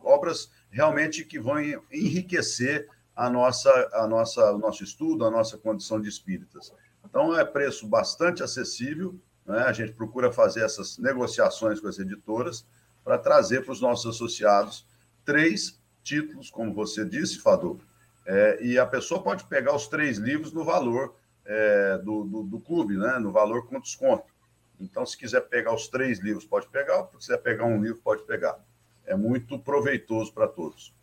obras 0.00 0.50
realmente 0.70 1.24
que 1.24 1.38
vão 1.38 1.60
enriquecer 1.90 2.88
a 3.14 3.28
nossa, 3.28 3.70
a 3.92 4.06
nossa, 4.06 4.52
o 4.52 4.58
nosso 4.58 4.82
estudo, 4.82 5.24
a 5.24 5.30
nossa 5.30 5.58
condição 5.58 6.00
de 6.00 6.08
espíritas. 6.08 6.72
Então, 7.04 7.38
é 7.38 7.44
preço 7.44 7.86
bastante 7.86 8.42
acessível, 8.42 9.18
né? 9.46 9.58
a 9.60 9.72
gente 9.72 9.92
procura 9.92 10.32
fazer 10.32 10.64
essas 10.64 10.98
negociações 10.98 11.80
com 11.80 11.88
as 11.88 11.98
editoras 11.98 12.66
para 13.04 13.18
trazer 13.18 13.64
para 13.64 13.72
os 13.72 13.80
nossos 13.80 14.14
associados 14.14 14.86
três 15.24 15.80
títulos, 16.02 16.50
como 16.50 16.72
você 16.72 17.04
disse, 17.04 17.38
Fador, 17.38 17.78
é, 18.26 18.58
e 18.60 18.78
a 18.78 18.86
pessoa 18.86 19.22
pode 19.22 19.44
pegar 19.44 19.74
os 19.74 19.88
três 19.88 20.18
livros 20.18 20.52
no 20.52 20.64
valor 20.64 21.14
é, 21.44 21.98
do, 21.98 22.24
do, 22.24 22.42
do, 22.44 22.60
clube, 22.60 22.96
né? 22.96 23.18
no 23.18 23.32
valor 23.32 23.66
com 23.66 23.80
desconto. 23.80 24.32
Então, 24.80 25.04
se 25.06 25.16
quiser 25.16 25.42
pegar 25.42 25.74
os 25.74 25.88
três 25.88 26.18
livros, 26.18 26.44
pode 26.44 26.68
pegar, 26.68 27.06
se 27.10 27.16
quiser 27.16 27.38
pegar 27.38 27.64
um 27.64 27.82
livro, 27.82 28.00
pode 28.02 28.22
pegar. 28.24 28.58
É 29.06 29.16
muito 29.16 29.58
proveitoso 29.58 30.32
para 30.32 30.48
todos. 30.48 30.94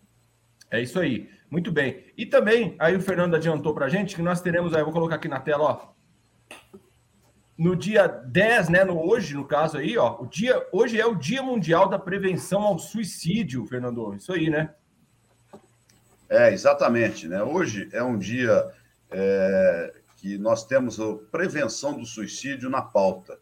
É 0.72 0.82
isso 0.82 1.00
aí. 1.00 1.30
Muito 1.50 1.72
bem. 1.72 2.06
E 2.18 2.26
também, 2.26 2.76
aí 2.78 2.96
o 2.96 3.02
Fernando 3.02 3.36
adiantou 3.36 3.74
para 3.74 3.88
a 3.88 3.90
gente 3.90 4.16
que 4.16 4.22
nós 4.22 4.42
teremos, 4.42 4.74
aí, 4.74 4.84
vou 4.84 4.94
colocar 4.94 5.16
aqui 5.16 5.28
na 5.28 5.40
tela, 5.40 5.64
ó. 5.64 5.99
No 7.60 7.76
dia 7.76 8.08
10, 8.08 8.70
né, 8.70 8.86
no 8.86 8.98
hoje, 8.98 9.36
no 9.36 9.44
caso 9.44 9.78
aí, 9.78 9.98
ó, 9.98 10.22
o 10.22 10.26
dia, 10.26 10.66
hoje 10.72 10.98
é 10.98 11.06
o 11.06 11.14
Dia 11.14 11.44
Mundial 11.44 11.90
da 11.90 12.00
Prevenção 12.00 12.62
ao 12.62 12.80
Suicídio, 12.80 13.66
Fernando. 13.66 14.14
Isso 14.16 14.32
aí, 14.32 14.50
né? 14.50 14.74
É, 16.30 16.54
exatamente, 16.54 17.28
né? 17.28 17.44
Hoje 17.44 17.90
é 17.92 18.02
um 18.02 18.18
dia 18.18 18.72
é, 19.12 19.94
que 20.16 20.38
nós 20.38 20.66
temos 20.66 21.02
a 21.02 21.16
prevenção 21.30 21.98
do 21.98 22.06
suicídio 22.06 22.70
na 22.70 22.82
pauta. 22.82 23.38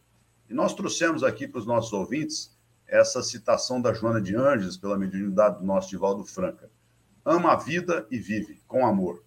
E 0.50 0.54
nós 0.56 0.74
trouxemos 0.74 1.24
aqui 1.24 1.48
para 1.48 1.60
os 1.60 1.68
nossos 1.68 1.94
ouvintes 1.94 2.58
essa 2.88 3.22
citação 3.22 3.80
da 3.80 3.94
Joana 3.94 4.20
de 4.20 4.36
Anjos, 4.36 4.78
pela 4.78 4.98
mediunidade 4.98 5.60
do 5.60 5.64
nosso 5.64 5.92
Divaldo 5.92 6.24
Franca. 6.24 6.72
Ama 7.24 7.52
a 7.52 7.56
vida 7.56 8.08
e 8.10 8.18
vive 8.18 8.64
com 8.68 8.84
amor. 8.84 9.24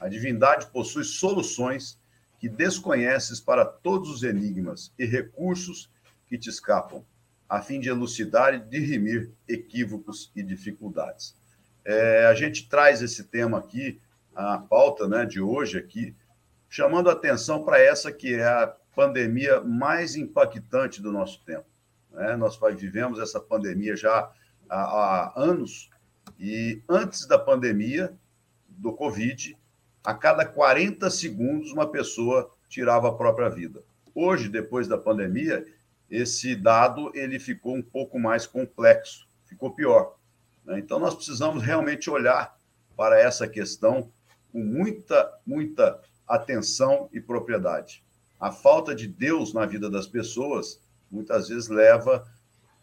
A 0.00 0.08
divindade 0.08 0.68
possui 0.68 1.04
soluções 1.04 2.00
que 2.42 2.48
desconheces 2.48 3.38
para 3.38 3.64
todos 3.64 4.10
os 4.10 4.24
enigmas 4.24 4.92
e 4.98 5.04
recursos 5.04 5.88
que 6.26 6.36
te 6.36 6.50
escapam, 6.50 7.04
a 7.48 7.62
fim 7.62 7.78
de 7.78 7.88
elucidar 7.88 8.52
e 8.52 8.58
dirimir 8.58 9.30
equívocos 9.46 10.32
e 10.34 10.42
dificuldades. 10.42 11.36
É, 11.84 12.26
a 12.26 12.34
gente 12.34 12.68
traz 12.68 13.00
esse 13.00 13.22
tema 13.22 13.58
aqui, 13.58 14.00
a 14.34 14.58
pauta 14.58 15.06
né, 15.06 15.24
de 15.24 15.40
hoje 15.40 15.78
aqui, 15.78 16.16
chamando 16.68 17.08
atenção 17.08 17.62
para 17.62 17.78
essa 17.78 18.10
que 18.10 18.34
é 18.34 18.44
a 18.44 18.74
pandemia 18.92 19.60
mais 19.60 20.16
impactante 20.16 21.00
do 21.00 21.12
nosso 21.12 21.44
tempo. 21.44 21.66
Né? 22.10 22.34
Nós 22.34 22.58
vivemos 22.76 23.20
essa 23.20 23.38
pandemia 23.38 23.94
já 23.94 24.32
há, 24.68 24.80
há 24.80 25.32
anos, 25.36 25.88
e 26.40 26.82
antes 26.88 27.24
da 27.24 27.38
pandemia 27.38 28.12
do 28.68 28.92
Covid, 28.92 29.56
a 30.04 30.14
cada 30.14 30.44
40 30.44 31.08
segundos 31.10 31.72
uma 31.72 31.86
pessoa 31.86 32.50
tirava 32.68 33.08
a 33.08 33.12
própria 33.12 33.48
vida. 33.48 33.82
Hoje, 34.14 34.48
depois 34.48 34.88
da 34.88 34.98
pandemia, 34.98 35.66
esse 36.10 36.54
dado 36.54 37.10
ele 37.14 37.38
ficou 37.38 37.76
um 37.76 37.82
pouco 37.82 38.18
mais 38.18 38.46
complexo, 38.46 39.26
ficou 39.46 39.72
pior. 39.72 40.16
Né? 40.64 40.78
Então, 40.78 40.98
nós 40.98 41.14
precisamos 41.14 41.62
realmente 41.62 42.10
olhar 42.10 42.56
para 42.96 43.18
essa 43.18 43.48
questão 43.48 44.10
com 44.52 44.60
muita, 44.60 45.32
muita 45.46 46.00
atenção 46.26 47.08
e 47.12 47.20
propriedade. 47.20 48.02
A 48.38 48.50
falta 48.50 48.94
de 48.94 49.06
Deus 49.06 49.54
na 49.54 49.64
vida 49.64 49.88
das 49.88 50.06
pessoas 50.06 50.80
muitas 51.10 51.48
vezes 51.48 51.68
leva 51.68 52.26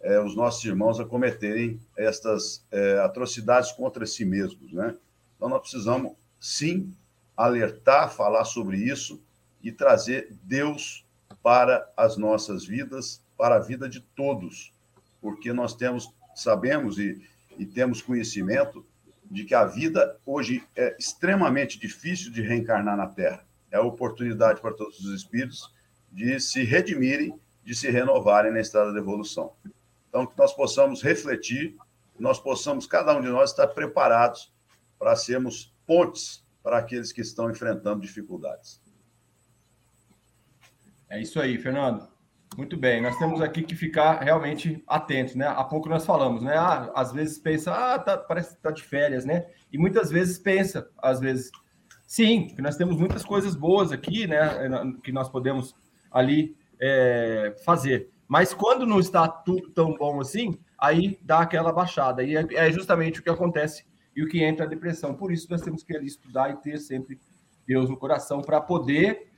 é, 0.01 0.19
os 0.19 0.35
nossos 0.35 0.63
irmãos 0.63 0.99
a 0.99 1.05
cometerem 1.05 1.79
estas 1.97 2.65
é, 2.71 2.99
atrocidades 2.99 3.71
contra 3.71 4.05
si 4.05 4.23
mesmos, 4.23 4.71
né? 4.71 4.95
Então 5.35 5.49
nós 5.49 5.61
precisamos 5.61 6.13
sim 6.39 6.93
alertar, 7.39 8.11
falar 8.11 8.43
sobre 8.43 8.75
isso 8.75 9.23
e 9.63 9.71
trazer 9.71 10.35
Deus 10.43 11.05
para 11.41 11.89
as 11.95 12.17
nossas 12.17 12.65
vidas, 12.65 13.23
para 13.37 13.55
a 13.55 13.59
vida 13.59 13.87
de 13.87 14.01
todos, 14.01 14.73
porque 15.21 15.53
nós 15.53 15.73
temos, 15.73 16.13
sabemos 16.35 16.99
e, 16.99 17.25
e 17.57 17.65
temos 17.65 18.01
conhecimento 18.01 18.85
de 19.31 19.45
que 19.45 19.55
a 19.55 19.63
vida 19.63 20.19
hoje 20.25 20.61
é 20.75 20.97
extremamente 20.99 21.79
difícil 21.79 22.29
de 22.29 22.41
reencarnar 22.41 22.97
na 22.97 23.07
Terra. 23.07 23.45
É 23.71 23.77
a 23.77 23.83
oportunidade 23.83 24.59
para 24.59 24.73
todos 24.73 24.99
os 24.99 25.13
espíritos 25.13 25.73
de 26.11 26.41
se 26.41 26.63
redimirem, 26.63 27.39
de 27.63 27.73
se 27.73 27.89
renovarem 27.89 28.51
na 28.51 28.59
estrada 28.59 28.91
da 28.91 28.99
evolução. 28.99 29.53
Então, 30.09 30.25
que 30.25 30.37
nós 30.37 30.51
possamos 30.51 31.01
refletir, 31.01 31.77
nós 32.19 32.37
possamos, 32.37 32.85
cada 32.85 33.15
um 33.15 33.21
de 33.21 33.29
nós, 33.29 33.51
estar 33.51 33.67
preparados 33.67 34.51
para 34.97 35.15
sermos 35.15 35.73
pontes 35.87 36.43
para 36.63 36.77
aqueles 36.77 37.11
que 37.11 37.21
estão 37.21 37.49
enfrentando 37.49 38.01
dificuldades. 38.01 38.81
É 41.09 41.19
isso 41.19 41.39
aí, 41.39 41.57
Fernando. 41.57 42.07
Muito 42.57 42.75
bem, 42.75 43.01
nós 43.01 43.17
temos 43.17 43.41
aqui 43.41 43.61
que 43.61 43.75
ficar 43.75 44.21
realmente 44.21 44.83
atentos, 44.87 45.35
né? 45.35 45.47
Há 45.47 45.63
pouco 45.63 45.87
nós 45.87 46.05
falamos, 46.05 46.41
né? 46.41 46.57
Ah, 46.57 46.91
às 46.95 47.11
vezes 47.11 47.37
pensa, 47.37 47.71
ah, 47.73 47.97
tá, 47.97 48.17
parece 48.17 48.55
que 48.55 48.61
tá 48.61 48.71
de 48.71 48.83
férias, 48.83 49.23
né? 49.23 49.47
E 49.71 49.77
muitas 49.77 50.09
vezes 50.09 50.37
pensa, 50.37 50.89
às 50.97 51.19
vezes, 51.19 51.51
sim, 52.05 52.47
que 52.47 52.61
nós 52.61 52.75
temos 52.75 52.97
muitas 52.97 53.23
coisas 53.23 53.55
boas 53.55 53.91
aqui, 53.91 54.27
né? 54.27 54.39
Que 55.03 55.11
nós 55.11 55.29
podemos 55.29 55.75
ali 56.11 56.57
é, 56.79 57.55
fazer. 57.63 58.09
Mas 58.27 58.53
quando 58.53 58.85
não 58.85 58.99
está 58.99 59.27
tudo 59.27 59.69
tão 59.69 59.95
bom 59.95 60.19
assim, 60.19 60.59
aí 60.77 61.19
dá 61.21 61.39
aquela 61.39 61.71
baixada. 61.71 62.23
E 62.23 62.35
é, 62.35 62.45
é 62.51 62.71
justamente 62.71 63.19
o 63.19 63.23
que 63.23 63.29
acontece 63.29 63.85
e 64.19 64.23
o 64.23 64.27
que 64.27 64.43
entra 64.43 64.65
a 64.65 64.69
depressão. 64.69 65.15
Por 65.15 65.31
isso 65.31 65.47
nós 65.49 65.61
temos 65.61 65.81
que 65.81 65.97
estudar 65.99 66.49
e 66.49 66.57
ter 66.57 66.77
sempre 66.77 67.17
Deus 67.65 67.89
no 67.89 67.95
coração 67.95 68.41
para 68.41 68.59
poder 68.59 69.29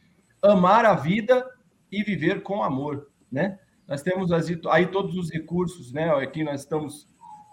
amar 0.41 0.85
a 0.85 0.95
vida 0.95 1.47
e 1.91 2.03
viver 2.03 2.41
com 2.41 2.63
amor, 2.63 3.07
né? 3.31 3.59
Nós 3.87 4.01
temos 4.01 4.31
aí 4.71 4.87
todos 4.87 5.15
os 5.15 5.29
recursos, 5.29 5.93
né? 5.93 6.09
Aqui 6.15 6.43
nós 6.43 6.61
estamos 6.61 7.07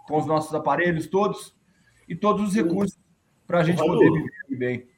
com 0.06 0.16
os 0.16 0.24
nossos 0.24 0.54
aparelhos 0.54 1.06
todos 1.06 1.54
e 2.08 2.16
todos 2.16 2.48
os 2.48 2.54
recursos 2.54 2.98
para 3.46 3.58
a 3.58 3.62
gente 3.62 3.78
Adolfo, 3.78 3.98
poder 3.98 4.10
viver 4.48 4.58
bem. 4.58 4.88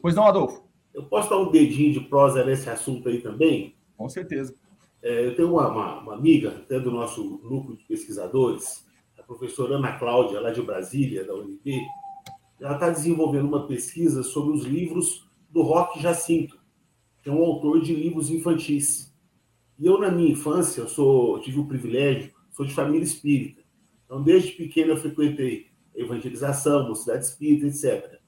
Pois 0.00 0.14
não, 0.14 0.24
Adolfo? 0.24 0.68
Eu 0.94 1.02
posso 1.06 1.28
dar 1.28 1.38
um 1.38 1.50
dedinho 1.50 1.94
de 1.94 2.00
prosa 2.00 2.44
nesse 2.44 2.70
assunto 2.70 3.08
aí 3.08 3.20
também? 3.20 3.74
Com 3.96 4.08
certeza. 4.08 4.54
É, 5.02 5.26
eu 5.26 5.34
tenho 5.34 5.50
uma, 5.50 5.66
uma, 5.66 6.00
uma, 6.00 6.14
amiga, 6.14 6.50
até 6.50 6.78
do 6.78 6.92
nosso 6.92 7.40
núcleo 7.42 7.76
de 7.76 7.82
pesquisadores, 7.84 8.85
professora 9.26 9.76
Ana 9.76 9.98
Cláudia, 9.98 10.40
lá 10.40 10.50
de 10.50 10.62
Brasília, 10.62 11.24
da 11.24 11.34
UNB. 11.34 11.80
Ela 12.60 12.74
está 12.74 12.90
desenvolvendo 12.90 13.46
uma 13.46 13.66
pesquisa 13.66 14.22
sobre 14.22 14.56
os 14.56 14.64
livros 14.64 15.28
do 15.50 15.62
Roque 15.62 16.00
Jacinto, 16.00 16.58
que 17.22 17.28
é 17.28 17.32
um 17.32 17.42
autor 17.42 17.80
de 17.80 17.94
livros 17.94 18.30
infantis. 18.30 19.14
E 19.78 19.86
eu, 19.86 19.98
na 19.98 20.10
minha 20.10 20.30
infância, 20.30 20.80
eu 20.80 20.88
sou, 20.88 21.40
tive 21.40 21.60
o 21.60 21.66
privilégio, 21.66 22.32
sou 22.50 22.64
de 22.64 22.72
família 22.72 23.04
espírita. 23.04 23.62
Então, 24.04 24.22
desde 24.22 24.52
pequeno, 24.52 24.92
eu 24.92 24.96
frequentei 24.96 25.66
evangelização, 25.94 26.88
mocidade 26.88 27.24
espírita, 27.24 27.66
etc. 27.66 28.20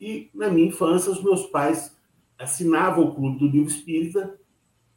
E, 0.00 0.30
na 0.34 0.48
minha 0.48 0.68
infância, 0.68 1.12
os 1.12 1.22
meus 1.22 1.46
pais 1.46 1.96
assinavam 2.38 3.04
o 3.04 3.14
Clube 3.14 3.38
do 3.38 3.46
Livro 3.46 3.68
Espírita 3.68 4.38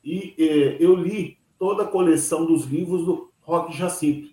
e 0.04 0.34
eh, 0.38 0.78
eu 0.80 0.96
li 0.96 1.38
toda 1.60 1.84
a 1.84 1.88
coleção 1.88 2.46
dos 2.46 2.66
livros 2.66 3.06
do 3.06 3.32
Roque 3.42 3.76
Jacinto. 3.76 4.33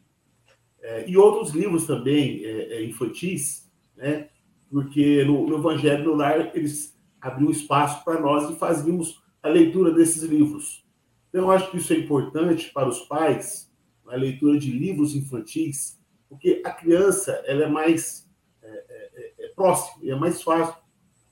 Eh, 0.82 1.04
e 1.08 1.16
outros 1.16 1.52
livros 1.52 1.86
também 1.86 2.44
eh, 2.44 2.84
infantis, 2.84 3.70
né? 3.96 4.28
porque 4.70 5.24
no, 5.24 5.46
no 5.46 5.58
Evangelho 5.58 6.04
no 6.04 6.14
Lar 6.14 6.52
eles 6.54 6.98
abriu 7.20 7.50
espaço 7.50 8.04
para 8.04 8.20
nós 8.20 8.48
e 8.50 8.56
fazíamos 8.56 9.20
a 9.42 9.48
leitura 9.48 9.92
desses 9.92 10.22
livros. 10.22 10.84
Então, 11.28 11.42
eu 11.42 11.50
acho 11.50 11.70
que 11.70 11.76
isso 11.76 11.92
é 11.92 11.96
importante 11.96 12.70
para 12.72 12.88
os 12.88 13.00
pais, 13.00 13.70
a 14.06 14.16
leitura 14.16 14.58
de 14.58 14.70
livros 14.70 15.14
infantis, 15.14 16.00
porque 16.28 16.60
a 16.64 16.70
criança 16.70 17.32
ela 17.46 17.64
é 17.64 17.68
mais 17.68 18.28
é, 18.62 18.68
é, 18.68 19.10
é, 19.14 19.46
é 19.46 19.48
próxima 19.48 20.04
e 20.04 20.10
é 20.10 20.14
mais 20.16 20.42
fácil 20.42 20.74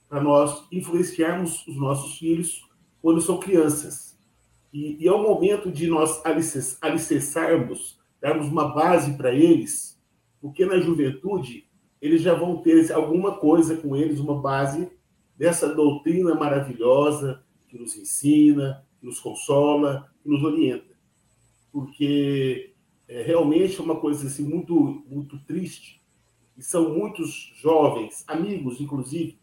para 0.09 0.21
nós 0.21 0.67
influenciarmos 0.73 1.67
os 1.67 1.77
nossos 1.77 2.19
filhos 2.19 2.67
quando 3.03 3.21
são 3.21 3.39
crianças. 3.39 4.19
E, 4.73 5.03
e 5.03 5.09
é 5.09 5.13
o 5.13 5.23
momento 5.23 5.71
de 5.71 5.87
nós 5.89 6.23
alicerçarmos, 6.83 7.98
darmos 8.21 8.49
uma 8.49 8.75
base 8.75 9.17
para 9.17 9.33
eles, 9.35 10.01
porque 10.41 10.65
na 10.65 10.79
juventude 10.79 11.69
eles 12.01 12.23
já 12.23 12.35
vão 12.35 12.59
ter 12.59 12.93
alguma 12.93 13.37
coisa 13.39 13.77
com 13.77 13.97
eles, 13.97 14.21
uma 14.21 14.41
base 14.41 14.91
dessa 15.37 15.73
doutrina 15.75 16.35
maravilhosa 16.35 17.45
que 17.69 17.79
nos 17.79 17.97
ensina, 17.97 18.85
que 19.01 19.07
nos 19.07 19.21
consola, 19.21 20.09
que 20.23 20.29
nos 20.29 20.43
orienta. 20.43 20.97
Porque 21.73 22.73
é 23.07 23.23
realmente 23.23 23.79
é 23.79 23.83
uma 23.83 23.97
coisa 23.97 24.27
assim, 24.27 24.45
muito, 24.45 25.03
muito 25.09 25.39
triste. 25.45 26.01
E 26.57 26.63
são 26.63 26.93
muitos 26.93 27.53
jovens, 27.57 28.25
amigos, 28.27 28.81
inclusive, 28.81 29.39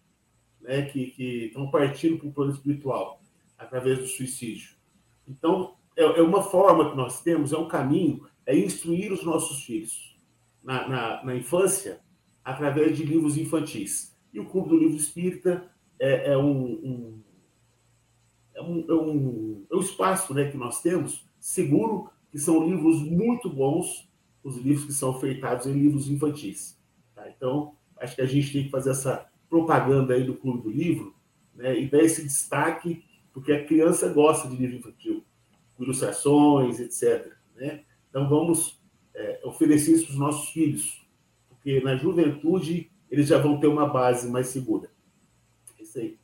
né, 0.61 0.83
que, 0.83 1.07
que 1.11 1.45
estão 1.45 1.69
partindo 1.69 2.17
para 2.17 2.27
o 2.27 2.33
plano 2.33 2.51
espiritual. 2.51 3.21
através 3.57 3.99
do 3.99 4.07
suicídio. 4.07 4.75
Então, 5.27 5.75
é, 5.95 6.03
é 6.03 6.21
uma 6.21 6.43
forma 6.43 6.91
que 6.91 6.97
nós 6.97 7.21
temos, 7.21 7.53
é 7.53 7.57
um 7.57 7.67
caminho, 7.67 8.27
é 8.45 8.57
instruir 8.57 9.11
os 9.11 9.23
nossos 9.23 9.63
filhos 9.63 10.15
na, 10.63 10.87
na, 10.87 11.23
na 11.23 11.35
infância 11.35 12.01
através 12.43 12.95
de 12.97 13.03
livros 13.03 13.37
infantis. 13.37 14.15
E 14.33 14.39
o 14.39 14.45
Clube 14.45 14.69
do 14.69 14.77
Livro 14.77 14.97
Espírita 14.97 15.69
é, 15.99 16.31
é, 16.31 16.37
um, 16.37 16.63
um, 16.63 17.21
é, 18.53 18.61
um, 18.61 18.85
é, 18.87 18.93
um, 18.93 19.65
é 19.71 19.75
um 19.75 19.79
espaço 19.79 20.33
né, 20.33 20.49
que 20.51 20.57
nós 20.57 20.81
temos 20.81 21.25
seguro, 21.39 22.09
que 22.31 22.37
são 22.37 22.67
livros 22.67 23.01
muito 23.01 23.49
bons, 23.49 24.09
os 24.43 24.57
livros 24.57 24.85
que 24.85 24.93
são 24.93 25.19
feitados 25.19 25.65
em 25.65 25.73
livros 25.73 26.09
infantis. 26.09 26.77
Tá? 27.15 27.29
Então, 27.29 27.75
acho 27.97 28.15
que 28.15 28.21
a 28.21 28.25
gente 28.25 28.51
tem 28.51 28.63
que 28.65 28.69
fazer 28.69 28.91
essa 28.91 29.27
propaganda 29.49 30.13
aí 30.13 30.23
do 30.23 30.35
Clube 30.35 30.63
do 30.63 30.69
Livro 30.69 31.15
né, 31.55 31.79
e 31.79 31.87
dar 31.87 32.03
esse 32.03 32.21
destaque, 32.21 33.03
porque 33.33 33.51
a 33.51 33.65
criança 33.65 34.09
gosta 34.09 34.47
de 34.47 34.55
livro 34.55 34.77
infantil, 34.77 35.23
ilustrações, 35.79 36.79
etc. 36.79 37.33
Né? 37.55 37.83
Então, 38.15 38.29
vamos 38.29 38.81
é, 39.13 39.41
oferecer 39.43 39.91
isso 39.91 40.05
para 40.05 40.13
os 40.13 40.19
nossos 40.19 40.49
filhos, 40.51 41.05
porque 41.49 41.81
na 41.81 41.97
juventude 41.97 42.89
eles 43.11 43.27
já 43.27 43.37
vão 43.37 43.59
ter 43.59 43.67
uma 43.67 43.89
base 43.89 44.31
mais 44.31 44.47
segura. 44.47 44.89
É 45.77 45.83
isso 45.83 45.99
aí. 45.99 46.17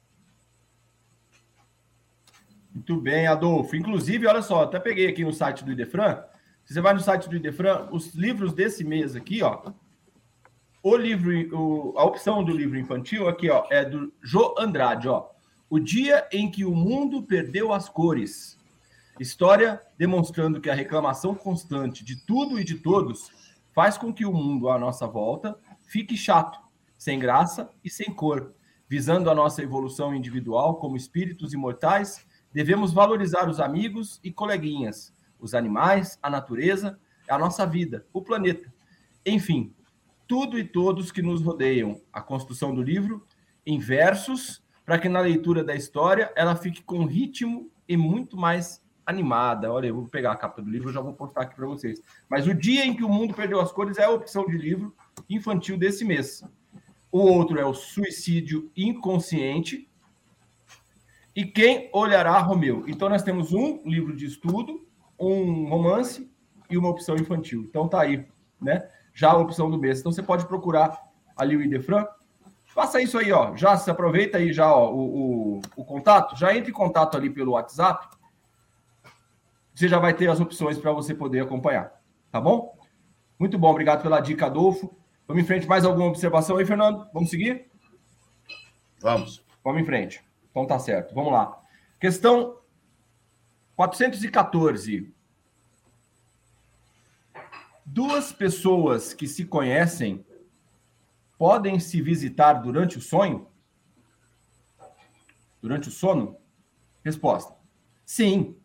Muito 2.74 2.96
bem, 2.96 3.28
Adolfo. 3.28 3.76
Inclusive, 3.76 4.26
olha 4.26 4.42
só, 4.42 4.64
até 4.64 4.80
peguei 4.80 5.10
aqui 5.10 5.26
no 5.26 5.34
site 5.34 5.66
do 5.66 5.74
Idefran. 5.74 6.24
Se 6.64 6.74
você 6.74 6.80
vai 6.80 6.94
no 6.94 7.02
site 7.02 7.28
do 7.28 7.36
Idefran, 7.36 7.90
os 7.92 8.16
livros 8.16 8.54
desse 8.54 8.86
mês 8.86 9.14
aqui, 9.14 9.44
ó. 9.44 9.74
O 10.82 10.96
livro, 10.96 11.34
o, 11.54 11.94
a 11.98 12.06
opção 12.06 12.42
do 12.42 12.56
livro 12.56 12.80
infantil 12.80 13.28
aqui, 13.28 13.50
ó, 13.50 13.68
é 13.70 13.84
do 13.84 14.14
Jo 14.24 14.56
Andrade, 14.58 15.10
ó. 15.10 15.30
O 15.70 15.78
dia 15.78 16.26
em 16.32 16.50
que 16.50 16.64
o 16.64 16.74
mundo 16.74 17.22
perdeu 17.22 17.74
as 17.74 17.90
cores. 17.90 18.61
História 19.22 19.80
demonstrando 20.00 20.60
que 20.60 20.68
a 20.68 20.74
reclamação 20.74 21.36
constante 21.36 22.04
de 22.04 22.26
tudo 22.26 22.60
e 22.60 22.64
de 22.64 22.80
todos 22.80 23.30
faz 23.72 23.96
com 23.96 24.12
que 24.12 24.26
o 24.26 24.34
mundo 24.34 24.68
à 24.68 24.80
nossa 24.80 25.06
volta 25.06 25.60
fique 25.88 26.18
chato, 26.18 26.60
sem 26.98 27.20
graça 27.20 27.70
e 27.84 27.90
sem 27.92 28.12
cor. 28.12 28.56
Visando 28.90 29.30
a 29.30 29.36
nossa 29.36 29.62
evolução 29.62 30.12
individual 30.12 30.78
como 30.78 30.98
espíritos 30.98 31.54
imortais, 31.54 32.26
devemos 32.52 32.94
valorizar 32.94 33.48
os 33.48 33.60
amigos 33.60 34.20
e 34.24 34.32
coleguinhas, 34.32 35.14
os 35.40 35.54
animais, 35.54 36.18
a 36.20 36.28
natureza, 36.28 37.00
a 37.30 37.38
nossa 37.38 37.64
vida, 37.64 38.08
o 38.12 38.24
planeta. 38.24 38.74
Enfim, 39.24 39.72
tudo 40.28 40.58
e 40.58 40.64
todos 40.64 41.12
que 41.12 41.22
nos 41.22 41.44
rodeiam. 41.44 42.02
A 42.12 42.24
construção 42.24 42.74
do 42.74 42.82
livro 42.82 43.24
em 43.68 43.78
versos, 43.78 44.64
para 44.84 44.98
que 44.98 45.08
na 45.08 45.20
leitura 45.20 45.64
da 45.64 45.76
história 45.76 46.34
ela 46.36 46.56
fique 46.56 46.82
com 46.82 47.06
ritmo 47.06 47.70
e 47.88 47.96
muito 47.96 48.36
mais 48.36 48.82
animada. 49.06 49.72
Olha, 49.72 49.88
eu 49.88 49.96
vou 49.96 50.08
pegar 50.08 50.32
a 50.32 50.36
capa 50.36 50.62
do 50.62 50.70
livro, 50.70 50.90
eu 50.90 50.94
já 50.94 51.02
vou 51.02 51.14
postar 51.14 51.42
aqui 51.42 51.56
para 51.56 51.66
vocês. 51.66 52.02
Mas 52.30 52.48
o 52.48 52.54
dia 52.54 52.86
em 52.86 52.96
que 52.96 53.04
o 53.04 53.10
mundo 53.10 53.34
perdeu 53.34 53.60
as 53.60 53.72
cores 53.72 53.98
é 53.98 54.06
a 54.06 54.10
opção 54.10 54.46
de 54.46 54.58
livro 54.58 54.96
infantil 55.30 55.78
desse 55.78 56.06
mês. 56.06 56.44
O 57.12 57.20
outro 57.20 57.60
é 57.60 57.66
o 57.66 57.74
suicídio 57.74 58.72
inconsciente. 58.76 59.90
E 61.36 61.46
quem 61.46 61.90
olhará 61.94 62.38
Romeu? 62.40 62.84
Então 62.88 63.10
nós 63.10 63.24
temos 63.24 63.54
um 63.54 63.82
livro 63.86 64.16
de 64.16 64.26
estudo, 64.26 64.86
um 65.20 65.68
romance 65.68 66.30
e 66.70 66.78
uma 66.78 66.90
opção 66.90 67.16
infantil. 67.16 67.66
Então 67.70 67.88
tá 67.88 68.02
aí, 68.02 68.26
né? 68.62 68.88
Já 69.14 69.32
a 69.32 69.38
opção 69.38 69.70
do 69.70 69.78
mês. 69.78 70.00
Então 70.00 70.12
você 70.12 70.24
pode 70.24 70.48
procurar 70.48 70.98
ali 71.36 71.56
o 71.56 71.62
Idefran. 71.62 72.06
Faça 72.66 73.02
isso 73.02 73.18
aí, 73.18 73.32
ó. 73.32 73.56
Já 73.56 73.76
se 73.76 73.92
aproveita 73.92 74.38
aí 74.38 74.54
já 74.54 74.74
ó, 74.74 74.90
o, 74.94 75.58
o, 75.58 75.62
o 75.76 75.84
contato. 75.84 76.38
Já 76.38 76.56
entre 76.56 76.72
em 76.72 76.74
contato 76.74 77.18
ali 77.18 77.30
pelo 77.30 77.52
WhatsApp 77.52 78.08
você 79.74 79.88
já 79.88 80.00
vai 80.00 80.14
ter 80.14 80.30
as 80.30 80.40
opções 80.40 80.78
para 80.78 80.92
você 80.92 81.14
poder 81.14 81.42
acompanhar. 81.42 82.02
Tá 82.32 82.40
bom? 82.40 82.78
Muito 83.40 83.58
bom, 83.58 83.70
obrigado 83.72 84.02
pela 84.02 84.20
dica, 84.20 84.46
Adolfo. 84.46 84.96
Vamos 85.28 85.44
em 85.44 85.46
frente. 85.46 85.68
Mais 85.68 85.86
alguma 85.86 86.08
observação 86.08 86.58
aí, 86.58 86.66
Fernando? 86.66 87.08
Vamos 87.14 87.30
seguir? 87.30 87.72
Vamos. 89.00 89.44
Vamos 89.64 89.82
em 89.82 89.86
frente. 89.86 90.24
Então 90.50 90.68
tá 90.68 90.78
certo. 90.78 91.16
Vamos 91.16 91.32
lá. 91.32 91.60
Questão 92.00 92.58
414. 93.76 95.14
Duas 97.86 98.32
pessoas 98.32 99.14
que 99.14 99.28
se 99.28 99.46
conhecem 99.46 100.26
podem 101.38 101.80
se 101.80 102.02
visitar 102.02 102.54
durante 102.54 102.98
o 102.98 103.02
sonho? 103.02 103.48
Durante 105.62 105.90
o 105.90 105.92
sono? 105.92 106.38
Resposta: 107.04 107.56
Sim 108.06 108.61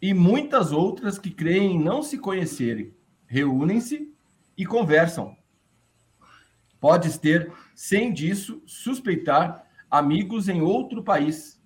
e 0.00 0.14
muitas 0.14 0.72
outras 0.72 1.18
que 1.18 1.30
creem 1.30 1.78
não 1.78 2.02
se 2.02 2.18
conhecerem, 2.18 2.94
reúnem-se 3.26 4.12
e 4.56 4.64
conversam. 4.64 5.36
Podes 6.80 7.18
ter, 7.18 7.52
sem 7.74 8.12
disso, 8.12 8.62
suspeitar 8.64 9.66
amigos 9.90 10.48
em 10.48 10.60
outro 10.60 11.02
país. 11.02 11.60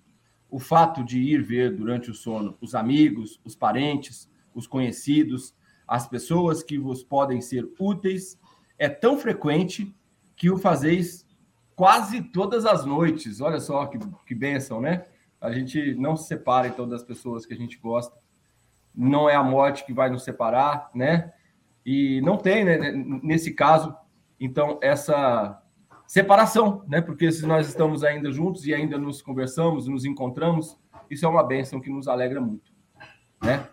O 0.49 0.59
fato 0.59 1.03
de 1.03 1.19
ir 1.19 1.43
ver 1.43 1.75
durante 1.75 2.09
o 2.09 2.15
sono 2.15 2.57
os 2.59 2.73
amigos, 2.73 3.39
os 3.43 3.55
parentes, 3.55 4.29
os 4.53 4.65
conhecidos, 4.65 5.55
as 5.87 6.07
pessoas 6.07 6.63
que 6.63 6.77
vos 6.77 7.03
podem 7.03 7.41
ser 7.41 7.69
úteis, 7.79 8.39
é 8.77 8.89
tão 8.89 9.17
frequente 9.17 9.95
que 10.35 10.49
o 10.49 10.57
fazeis 10.57 11.27
quase 11.75 12.21
todas 12.21 12.65
as 12.65 12.85
noites. 12.85 13.41
Olha 13.41 13.59
só 13.59 13.85
que, 13.85 13.99
que 14.25 14.33
bênção, 14.33 14.81
né? 14.81 15.05
A 15.39 15.51
gente 15.51 15.93
não 15.95 16.15
se 16.15 16.27
separa, 16.27 16.67
então, 16.67 16.87
das 16.87 17.03
pessoas 17.03 17.45
que 17.45 17.53
a 17.53 17.57
gente 17.57 17.77
gosta 17.77 18.22
não 18.95 19.29
é 19.29 19.35
a 19.35 19.43
morte 19.43 19.85
que 19.85 19.93
vai 19.93 20.09
nos 20.09 20.23
separar, 20.23 20.89
né? 20.93 21.31
E 21.85 22.21
não 22.21 22.37
tem, 22.37 22.63
né, 22.63 22.77
nesse 23.21 23.53
caso, 23.53 23.95
então, 24.39 24.79
essa 24.81 25.61
separação, 26.07 26.83
né? 26.87 27.01
Porque 27.01 27.31
se 27.31 27.45
nós 27.45 27.67
estamos 27.67 28.03
ainda 28.03 28.31
juntos 28.31 28.65
e 28.65 28.73
ainda 28.73 28.97
nos 28.97 29.21
conversamos, 29.21 29.87
nos 29.87 30.05
encontramos, 30.05 30.77
isso 31.09 31.25
é 31.25 31.29
uma 31.29 31.43
bênção 31.43 31.79
que 31.79 31.89
nos 31.89 32.07
alegra 32.07 32.39
muito, 32.39 32.71
né? 33.41 33.67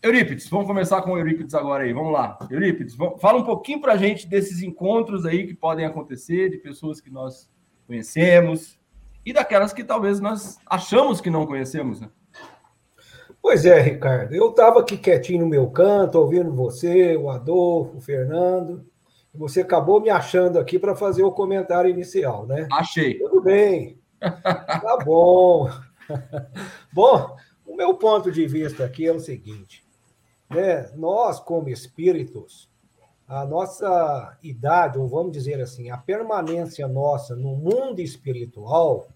Eurípides, 0.00 0.48
vamos 0.48 0.66
começar 0.66 1.02
com 1.02 1.18
Eurípides 1.18 1.54
agora 1.54 1.82
aí, 1.82 1.92
vamos 1.92 2.12
lá. 2.12 2.38
Eurípides, 2.48 2.96
fala 3.20 3.38
um 3.38 3.44
pouquinho 3.44 3.80
para 3.80 3.94
a 3.94 3.96
gente 3.96 4.28
desses 4.28 4.62
encontros 4.62 5.26
aí 5.26 5.44
que 5.44 5.54
podem 5.54 5.84
acontecer, 5.84 6.50
de 6.50 6.58
pessoas 6.58 7.00
que 7.00 7.10
nós 7.10 7.50
conhecemos 7.84 8.78
e 9.26 9.32
daquelas 9.32 9.72
que 9.72 9.82
talvez 9.82 10.20
nós 10.20 10.58
achamos 10.66 11.20
que 11.20 11.30
não 11.30 11.46
conhecemos, 11.46 12.00
né? 12.00 12.08
Pois 13.40 13.64
é, 13.64 13.80
Ricardo. 13.80 14.34
Eu 14.34 14.50
estava 14.50 14.80
aqui 14.80 14.96
quietinho 14.96 15.40
no 15.40 15.48
meu 15.48 15.70
canto, 15.70 16.18
ouvindo 16.18 16.52
você, 16.52 17.16
o 17.16 17.30
Adolfo, 17.30 17.96
o 17.96 18.00
Fernando. 18.00 18.84
Você 19.34 19.60
acabou 19.60 20.00
me 20.00 20.10
achando 20.10 20.58
aqui 20.58 20.78
para 20.78 20.96
fazer 20.96 21.22
o 21.22 21.32
comentário 21.32 21.90
inicial, 21.90 22.46
né? 22.46 22.66
Achei. 22.72 23.18
Tudo 23.18 23.40
bem. 23.42 23.98
Tá 24.20 24.98
bom. 25.04 25.70
bom, 26.92 27.36
o 27.64 27.76
meu 27.76 27.94
ponto 27.94 28.32
de 28.32 28.46
vista 28.48 28.84
aqui 28.84 29.06
é 29.06 29.12
o 29.12 29.20
seguinte: 29.20 29.86
né? 30.50 30.90
nós, 30.96 31.38
como 31.38 31.68
espíritos, 31.68 32.68
a 33.28 33.44
nossa 33.44 34.36
idade, 34.42 34.98
ou 34.98 35.06
vamos 35.06 35.32
dizer 35.32 35.60
assim, 35.60 35.90
a 35.90 35.98
permanência 35.98 36.88
nossa 36.88 37.36
no 37.36 37.54
mundo 37.54 38.00
espiritual, 38.00 39.06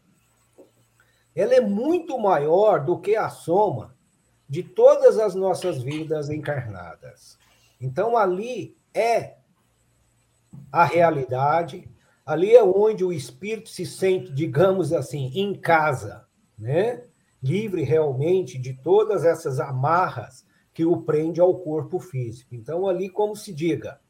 ela 1.34 1.54
é 1.54 1.60
muito 1.60 2.18
maior 2.18 2.84
do 2.84 3.00
que 3.00 3.16
a 3.16 3.28
soma 3.28 3.94
de 4.52 4.62
todas 4.62 5.18
as 5.18 5.34
nossas 5.34 5.82
vidas 5.82 6.28
encarnadas. 6.28 7.38
Então, 7.80 8.18
ali 8.18 8.76
é 8.92 9.36
a 10.70 10.84
realidade, 10.84 11.90
ali 12.26 12.54
é 12.54 12.62
onde 12.62 13.02
o 13.02 13.14
espírito 13.14 13.70
se 13.70 13.86
sente, 13.86 14.30
digamos 14.30 14.92
assim, 14.92 15.32
em 15.34 15.54
casa, 15.54 16.26
né? 16.58 17.02
livre 17.42 17.82
realmente 17.82 18.58
de 18.58 18.74
todas 18.74 19.24
essas 19.24 19.58
amarras 19.58 20.44
que 20.74 20.84
o 20.84 21.00
prende 21.00 21.40
ao 21.40 21.58
corpo 21.58 21.98
físico. 21.98 22.54
Então, 22.54 22.86
ali, 22.86 23.08
como 23.08 23.34
se 23.34 23.54
diga, 23.54 24.02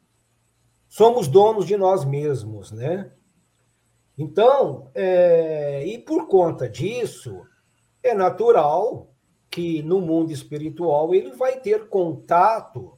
somos 0.89 1.29
donos 1.29 1.65
de 1.65 1.77
nós 1.77 2.03
mesmos, 2.03 2.69
né? 2.69 3.13
Então, 4.17 4.91
é, 4.93 5.85
e 5.87 5.97
por 5.99 6.27
conta 6.27 6.67
disso, 6.67 7.45
é 8.03 8.13
natural 8.13 9.12
que 9.53 9.83
no 9.83 10.01
mundo 10.01 10.31
espiritual 10.31 11.13
ele 11.13 11.29
vai 11.33 11.59
ter 11.59 11.87
contato 11.87 12.97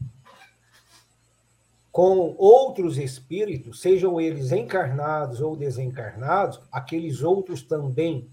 com 1.92 2.34
outros 2.38 2.98
espíritos, 2.98 3.82
sejam 3.82 4.22
eles 4.22 4.54
encarnados 4.54 5.42
ou 5.42 5.58
desencarnados, 5.58 6.62
aqueles 6.72 7.22
outros 7.22 7.62
também 7.62 8.30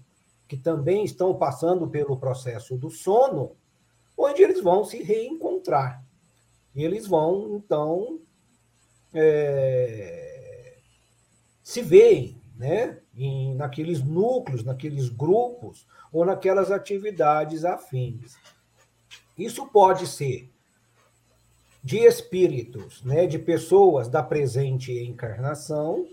que 0.47 0.55
também 0.55 1.03
estão 1.03 1.35
passando 1.35 1.85
pelo 1.89 2.15
processo 2.15 2.77
do 2.77 2.89
sono, 2.89 3.57
onde 4.17 4.41
eles 4.41 4.61
vão 4.61 4.85
se 4.85 5.03
reencontrar. 5.03 6.01
Eles 6.73 7.05
vão, 7.05 7.57
então, 7.57 8.21
é, 9.13 10.77
se 11.61 11.81
veem, 11.81 12.41
né? 12.63 12.97
Em, 13.13 13.53
naqueles 13.55 14.01
núcleos, 14.01 14.63
naqueles 14.63 15.09
grupos 15.09 15.85
ou 16.13 16.23
naquelas 16.23 16.71
atividades 16.71 17.65
afins. 17.65 18.37
Isso 19.37 19.65
pode 19.65 20.07
ser 20.07 20.49
de 21.83 21.97
espíritos, 21.97 23.03
né, 23.03 23.27
de 23.27 23.37
pessoas 23.37 24.07
da 24.07 24.23
presente 24.23 24.97
encarnação, 24.97 26.07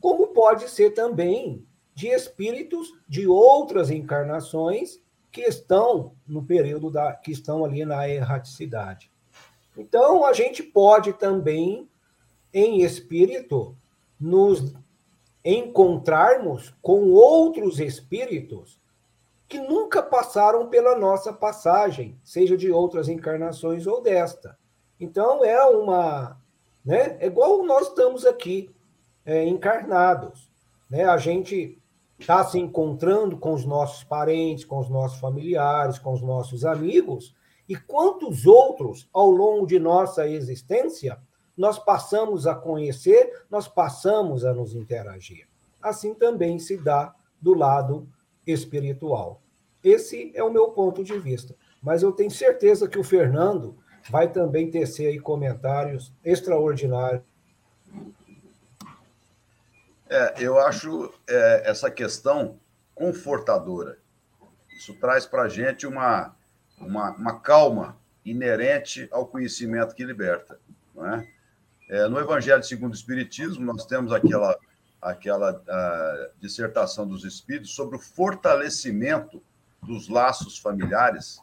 como 0.00 0.26
pode 0.28 0.68
ser 0.68 0.90
também 0.90 1.64
de 1.94 2.08
espíritos 2.08 2.92
de 3.08 3.28
outras 3.28 3.88
encarnações 3.88 4.98
que 5.30 5.42
estão 5.42 6.16
no 6.26 6.42
período 6.42 6.90
da 6.90 7.12
que 7.12 7.30
estão 7.30 7.64
ali 7.64 7.84
na 7.84 8.08
erraticidade. 8.08 9.08
Então 9.76 10.24
a 10.24 10.32
gente 10.32 10.64
pode 10.64 11.12
também 11.12 11.88
em 12.52 12.82
espírito 12.82 13.76
nos 14.18 14.74
encontrarmos 15.44 16.74
com 16.80 17.10
outros 17.10 17.80
espíritos 17.80 18.80
que 19.48 19.58
nunca 19.58 20.02
passaram 20.02 20.68
pela 20.68 20.96
nossa 20.96 21.32
passagem, 21.32 22.18
seja 22.24 22.56
de 22.56 22.70
outras 22.70 23.08
encarnações 23.08 23.86
ou 23.86 24.00
desta. 24.00 24.56
Então 24.98 25.44
é 25.44 25.62
uma, 25.64 26.40
né? 26.84 27.16
É 27.20 27.26
igual 27.26 27.62
nós 27.64 27.88
estamos 27.88 28.24
aqui 28.24 28.70
é, 29.26 29.44
encarnados, 29.44 30.50
né? 30.88 31.04
A 31.04 31.18
gente 31.18 31.78
está 32.18 32.44
se 32.44 32.58
encontrando 32.58 33.36
com 33.36 33.52
os 33.52 33.66
nossos 33.66 34.04
parentes, 34.04 34.64
com 34.64 34.78
os 34.78 34.88
nossos 34.88 35.18
familiares, 35.18 35.98
com 35.98 36.12
os 36.12 36.22
nossos 36.22 36.64
amigos, 36.64 37.34
e 37.68 37.76
quantos 37.76 38.46
outros 38.46 39.08
ao 39.12 39.30
longo 39.30 39.66
de 39.66 39.78
nossa 39.78 40.26
existência 40.28 41.18
nós 41.56 41.78
passamos 41.78 42.46
a 42.46 42.54
conhecer, 42.54 43.44
nós 43.50 43.68
passamos 43.68 44.44
a 44.44 44.52
nos 44.52 44.74
interagir. 44.74 45.46
Assim 45.80 46.14
também 46.14 46.58
se 46.58 46.76
dá 46.76 47.14
do 47.40 47.54
lado 47.54 48.08
espiritual. 48.46 49.42
Esse 49.82 50.30
é 50.34 50.42
o 50.42 50.52
meu 50.52 50.70
ponto 50.70 51.02
de 51.02 51.18
vista. 51.18 51.54
Mas 51.82 52.02
eu 52.02 52.12
tenho 52.12 52.30
certeza 52.30 52.88
que 52.88 52.98
o 52.98 53.04
Fernando 53.04 53.76
vai 54.08 54.30
também 54.30 54.70
tecer 54.70 55.08
aí 55.08 55.18
comentários 55.18 56.12
extraordinários. 56.24 57.22
É, 60.08 60.34
eu 60.38 60.58
acho 60.58 61.12
é, 61.28 61.62
essa 61.70 61.90
questão 61.90 62.58
confortadora. 62.94 63.98
Isso 64.76 64.94
traz 64.94 65.26
para 65.26 65.42
a 65.42 65.48
gente 65.48 65.86
uma, 65.86 66.36
uma, 66.78 67.10
uma, 67.12 67.40
calma 67.40 67.98
inerente 68.24 69.08
ao 69.10 69.26
conhecimento 69.26 69.94
que 69.94 70.04
liberta. 70.04 70.60
Não 70.94 71.06
é? 71.06 71.26
É, 71.88 72.08
no 72.08 72.18
Evangelho 72.18 72.62
segundo 72.62 72.92
o 72.92 72.96
Espiritismo, 72.96 73.64
nós 73.64 73.84
temos 73.86 74.12
aquela, 74.12 74.58
aquela 75.00 75.62
dissertação 76.40 77.06
dos 77.06 77.24
Espíritos 77.24 77.74
sobre 77.74 77.96
o 77.96 78.00
fortalecimento 78.00 79.42
dos 79.82 80.08
laços 80.08 80.58
familiares 80.58 81.40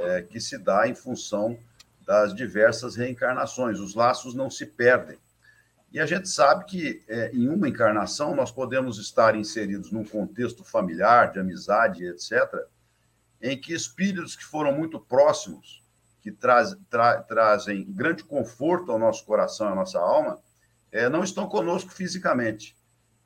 é, 0.00 0.22
que 0.22 0.40
se 0.40 0.58
dá 0.58 0.88
em 0.88 0.94
função 0.94 1.58
das 2.06 2.34
diversas 2.34 2.96
reencarnações. 2.96 3.78
Os 3.78 3.94
laços 3.94 4.34
não 4.34 4.48
se 4.48 4.66
perdem. 4.66 5.18
E 5.92 6.00
a 6.00 6.06
gente 6.06 6.28
sabe 6.28 6.64
que 6.64 7.02
é, 7.08 7.30
em 7.32 7.48
uma 7.48 7.68
encarnação 7.68 8.34
nós 8.34 8.50
podemos 8.50 8.98
estar 8.98 9.34
inseridos 9.34 9.90
num 9.92 10.04
contexto 10.04 10.64
familiar, 10.64 11.32
de 11.32 11.38
amizade, 11.38 12.04
etc., 12.04 12.66
em 13.40 13.58
que 13.58 13.72
espíritos 13.72 14.34
que 14.34 14.44
foram 14.44 14.72
muito 14.72 14.98
próximos, 14.98 15.82
que 16.26 16.32
traz, 16.32 16.76
tra, 16.90 17.22
trazem 17.22 17.84
grande 17.88 18.24
conforto 18.24 18.90
ao 18.90 18.98
nosso 18.98 19.24
coração, 19.24 19.68
à 19.68 19.76
nossa 19.76 20.00
alma, 20.00 20.40
é, 20.90 21.08
não 21.08 21.22
estão 21.22 21.48
conosco 21.48 21.92
fisicamente. 21.92 22.76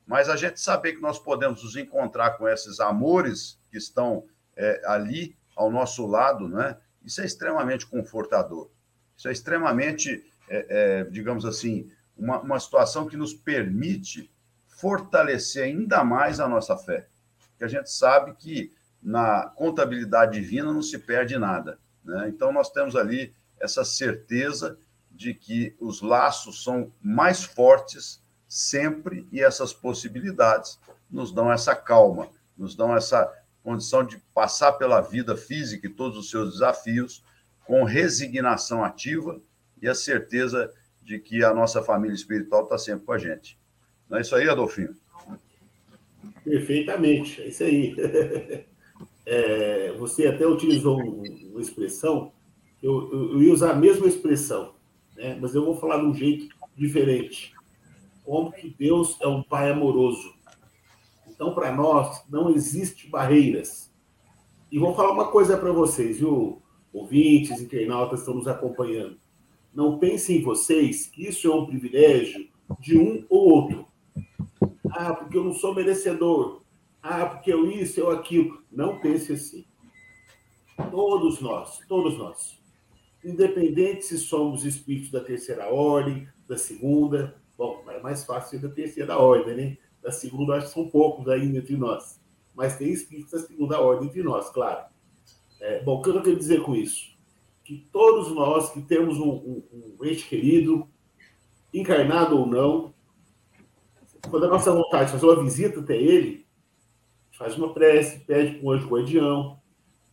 Mas 0.05 0.29
a 0.29 0.35
gente 0.35 0.61
saber 0.61 0.93
que 0.93 1.01
nós 1.01 1.17
podemos 1.17 1.63
nos 1.63 1.75
encontrar 1.75 2.37
com 2.37 2.47
esses 2.47 2.79
amores 2.79 3.59
que 3.71 3.77
estão 3.79 4.27
é, 4.55 4.83
ali 4.85 5.35
ao 5.55 5.71
nosso 5.71 6.05
lado, 6.05 6.47
né? 6.47 6.77
Isso 7.03 7.21
é 7.21 7.25
extremamente 7.25 7.87
confortador. 7.87 8.69
Isso 9.17 9.27
é 9.27 9.31
extremamente, 9.31 10.23
é, 10.47 10.65
é, 10.69 11.03
digamos 11.05 11.43
assim, 11.43 11.89
uma, 12.15 12.39
uma 12.39 12.59
situação 12.59 13.07
que 13.07 13.17
nos 13.17 13.33
permite 13.33 14.31
fortalecer 14.67 15.63
ainda 15.63 16.03
mais 16.03 16.39
a 16.39 16.47
nossa 16.47 16.77
fé. 16.77 17.07
Porque 17.49 17.63
a 17.63 17.67
gente 17.67 17.91
sabe 17.91 18.35
que 18.35 18.71
na 19.01 19.47
contabilidade 19.55 20.39
divina 20.39 20.71
não 20.71 20.83
se 20.83 20.99
perde 20.99 21.39
nada. 21.39 21.79
Né? 22.03 22.29
Então, 22.29 22.51
nós 22.51 22.69
temos 22.69 22.95
ali 22.95 23.33
essa 23.59 23.83
certeza 23.83 24.77
de 25.11 25.33
que 25.33 25.75
os 25.79 26.01
laços 26.01 26.63
são 26.63 26.91
mais 27.01 27.43
fortes 27.43 28.21
sempre 28.47 29.27
e 29.31 29.41
essas 29.41 29.71
possibilidades 29.71 30.79
nos 31.09 31.31
dão 31.31 31.51
essa 31.51 31.75
calma, 31.75 32.29
nos 32.57 32.75
dão 32.75 32.95
essa 32.95 33.31
condição 33.63 34.03
de 34.03 34.17
passar 34.33 34.73
pela 34.73 35.01
vida 35.01 35.37
física 35.37 35.87
e 35.87 35.89
todos 35.89 36.17
os 36.17 36.29
seus 36.29 36.53
desafios 36.53 37.23
com 37.65 37.83
resignação 37.83 38.83
ativa 38.83 39.39
e 39.81 39.87
a 39.87 39.95
certeza 39.95 40.73
de 41.01 41.19
que 41.19 41.43
a 41.43 41.53
nossa 41.53 41.81
família 41.83 42.15
espiritual 42.15 42.63
está 42.63 42.77
sempre 42.77 43.05
com 43.05 43.11
a 43.11 43.17
gente. 43.17 43.57
Não 44.09 44.17
é 44.17 44.21
isso 44.21 44.35
aí, 44.35 44.49
Adolfinho? 44.49 44.95
Perfeitamente, 46.43 47.41
é 47.41 47.47
isso 47.47 47.63
aí. 47.63 48.65
É, 49.25 49.93
você 49.97 50.27
até 50.27 50.47
utilizou 50.47 50.99
uma 50.99 51.61
expressão, 51.61 52.31
eu, 52.81 53.11
eu, 53.11 53.31
eu, 53.33 53.43
ia 53.43 53.53
usar 53.53 53.71
a 53.71 53.75
mesma 53.75 54.07
expressão, 54.07 54.73
né? 55.15 55.37
mas 55.39 55.53
eu 55.53 55.63
vou 55.63 55.75
falar 55.75 55.97
de 55.97 56.05
um 56.05 56.13
jeito 56.13 56.47
diferente. 56.75 57.53
Como 58.23 58.51
que 58.51 58.75
Deus 58.77 59.17
é 59.21 59.27
um 59.27 59.43
pai 59.43 59.71
amoroso. 59.71 60.33
Então, 61.27 61.53
para 61.53 61.75
nós, 61.75 62.23
não 62.29 62.49
existe 62.49 63.07
barreiras. 63.07 63.91
E 64.71 64.79
vou 64.79 64.95
falar 64.95 65.11
uma 65.11 65.27
coisa 65.29 65.57
para 65.57 65.71
vocês, 65.71 66.19
viu? 66.19 66.61
Ouvintes, 66.93 67.61
internautas 67.61 68.19
estão 68.19 68.35
nos 68.35 68.47
acompanhando. 68.47 69.17
Não 69.73 69.97
pensem 69.97 70.37
em 70.37 70.41
vocês 70.41 71.07
que 71.07 71.27
isso 71.27 71.47
é 71.47 71.55
um 71.55 71.65
privilégio 71.65 72.47
de 72.79 72.97
um 72.97 73.25
ou 73.29 73.49
outro. 73.49 73.87
Ah, 74.89 75.13
porque 75.13 75.37
eu 75.37 75.43
não 75.43 75.53
sou 75.53 75.73
merecedor. 75.73 76.60
Ah, 77.01 77.25
porque 77.25 77.51
eu 77.51 77.69
isso, 77.71 77.99
eu 77.99 78.09
aquilo. 78.11 78.63
Não 78.71 78.99
pense 78.99 79.33
assim. 79.33 79.65
Todos 80.89 81.39
nós, 81.41 81.79
todos 81.87 82.17
nós. 82.17 82.59
Independente 83.23 84.05
se 84.05 84.17
somos 84.17 84.65
espíritos 84.65 85.11
da 85.11 85.19
terceira 85.19 85.71
ordem, 85.71 86.27
da 86.47 86.57
segunda. 86.57 87.35
Bom, 87.57 87.83
é 87.89 87.99
mais 87.99 88.23
fácil 88.23 88.59
da 88.59 88.69
terceira 88.69 89.17
ordem, 89.17 89.55
né? 89.55 89.77
da 90.01 90.11
segunda, 90.11 90.55
acho 90.55 90.67
que 90.67 90.73
são 90.73 90.89
poucos 90.89 91.27
ainda 91.27 91.59
entre 91.59 91.77
nós. 91.77 92.19
Mas 92.55 92.77
tem 92.77 92.89
espíritos 92.89 93.31
da 93.31 93.39
segunda 93.39 93.79
ordem 93.79 94.09
entre 94.09 94.23
nós, 94.23 94.49
claro. 94.49 94.85
É, 95.59 95.81
bom, 95.83 95.99
o 95.99 96.01
que 96.01 96.09
eu 96.09 96.21
quero 96.21 96.35
dizer 96.35 96.63
com 96.63 96.75
isso? 96.75 97.11
Que 97.63 97.87
todos 97.91 98.33
nós 98.33 98.71
que 98.71 98.81
temos 98.81 99.19
um, 99.19 99.29
um, 99.29 99.63
um 99.99 100.05
ente 100.05 100.27
querido, 100.27 100.87
encarnado 101.73 102.37
ou 102.37 102.47
não, 102.47 102.93
quando 104.29 104.45
a 104.45 104.49
nossa 104.49 104.71
vontade 104.71 105.05
de 105.05 105.11
fazer 105.11 105.25
uma 105.25 105.43
visita 105.43 105.79
até 105.79 105.95
ele, 105.95 106.40
faz 107.41 107.57
uma 107.57 107.73
prece, 107.73 108.19
pede 108.19 108.59
para 108.59 108.67
o 108.67 108.71
anjo 108.71 108.87
guardião. 108.87 109.59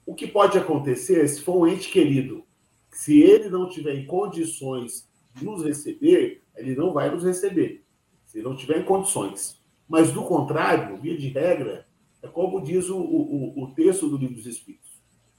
O 0.06 0.14
que 0.14 0.26
pode 0.26 0.56
acontecer 0.56 1.28
se 1.28 1.42
for 1.42 1.58
um 1.58 1.66
ente 1.66 1.90
querido, 1.90 2.42
se 2.90 3.20
ele 3.20 3.50
não 3.50 3.68
tiver 3.68 3.94
em 3.96 4.06
condições 4.06 5.06
de 5.34 5.44
nos 5.44 5.62
receber, 5.62 6.42
ele 6.56 6.74
não 6.74 6.90
vai 6.94 7.10
nos 7.10 7.24
receber. 7.24 7.84
Se 8.24 8.40
não 8.40 8.56
tiver 8.56 8.80
em 8.80 8.84
condições. 8.84 9.60
Mas, 9.86 10.10
do 10.10 10.22
contrário, 10.22 10.96
via 10.96 11.18
de 11.18 11.28
regra, 11.28 11.86
é 12.22 12.28
como 12.28 12.62
diz 12.62 12.88
o, 12.88 12.98
o, 12.98 13.62
o 13.62 13.74
texto 13.74 14.08
do 14.08 14.16
Livro 14.16 14.36
dos 14.36 14.46
Espíritos. 14.46 14.90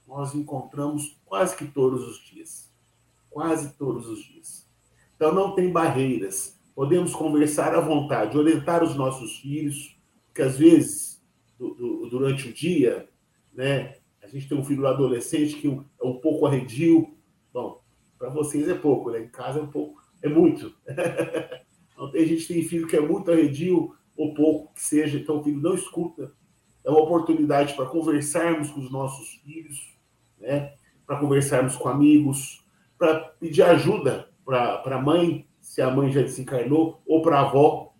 Nós 0.06 0.32
encontramos 0.32 1.20
quase 1.26 1.56
que 1.56 1.66
todos 1.66 2.06
os 2.06 2.24
dias. 2.24 2.70
Quase 3.28 3.76
todos 3.76 4.06
os 4.06 4.22
dias. 4.22 4.64
Então, 5.16 5.34
não 5.34 5.56
tem 5.56 5.72
barreiras. 5.72 6.56
Podemos 6.72 7.12
conversar 7.12 7.74
à 7.74 7.80
vontade, 7.80 8.38
orientar 8.38 8.84
os 8.84 8.94
nossos 8.94 9.38
filhos, 9.38 9.96
que 10.32 10.40
às 10.40 10.56
vezes, 10.56 11.09
do, 11.68 12.08
durante 12.08 12.48
o 12.48 12.52
dia, 12.52 13.08
né, 13.52 13.96
a 14.22 14.26
gente 14.26 14.48
tem 14.48 14.58
um 14.58 14.64
filho 14.64 14.86
adolescente 14.86 15.56
que 15.56 15.68
é 15.68 16.04
um 16.06 16.18
pouco 16.18 16.46
arredio. 16.46 17.14
Bom, 17.52 17.82
para 18.18 18.28
vocês 18.28 18.68
é 18.68 18.74
pouco, 18.74 19.10
né? 19.10 19.20
Em 19.20 19.28
casa 19.28 19.58
é 19.58 19.62
um 19.62 19.70
pouco, 19.70 20.00
é 20.22 20.28
muito. 20.28 20.74
então, 21.92 22.10
tem 22.10 22.26
gente 22.26 22.46
tem 22.46 22.62
filho 22.62 22.86
que 22.86 22.96
é 22.96 23.00
muito 23.00 23.30
arredio, 23.30 23.94
ou 24.16 24.34
pouco 24.34 24.74
que 24.74 24.82
seja, 24.82 25.18
então 25.18 25.38
o 25.38 25.42
filho 25.42 25.60
não 25.60 25.74
escuta. 25.74 26.32
É 26.84 26.90
uma 26.90 27.00
oportunidade 27.00 27.74
para 27.74 27.86
conversarmos 27.86 28.70
com 28.70 28.80
os 28.80 28.90
nossos 28.90 29.34
filhos, 29.42 29.94
né? 30.38 30.74
para 31.06 31.18
conversarmos 31.18 31.76
com 31.76 31.88
amigos, 31.88 32.64
para 32.96 33.18
pedir 33.18 33.62
ajuda 33.62 34.30
para 34.44 34.82
a 34.84 35.00
mãe, 35.00 35.46
se 35.60 35.82
a 35.82 35.90
mãe 35.90 36.12
já 36.12 36.20
desencarnou, 36.20 37.02
ou 37.06 37.22
para 37.22 37.38
a 37.38 37.48
avó. 37.48 37.94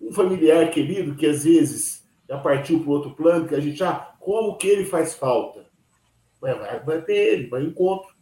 Um 0.00 0.12
familiar 0.12 0.70
querido 0.70 1.14
que 1.14 1.26
às 1.26 1.44
vezes 1.44 2.03
já 2.28 2.38
partiu 2.38 2.80
para 2.80 2.90
outro 2.90 3.14
plano, 3.14 3.46
que 3.46 3.54
a 3.54 3.60
gente, 3.60 3.82
ah, 3.82 4.14
como 4.18 4.56
que 4.56 4.66
ele 4.66 4.84
faz 4.84 5.14
falta? 5.14 5.66
Vai, 6.40 6.58
vai, 6.58 6.80
vai 6.84 7.02
ter 7.02 7.14
ele, 7.14 7.48
vai 7.48 7.62
encontro, 7.62 8.14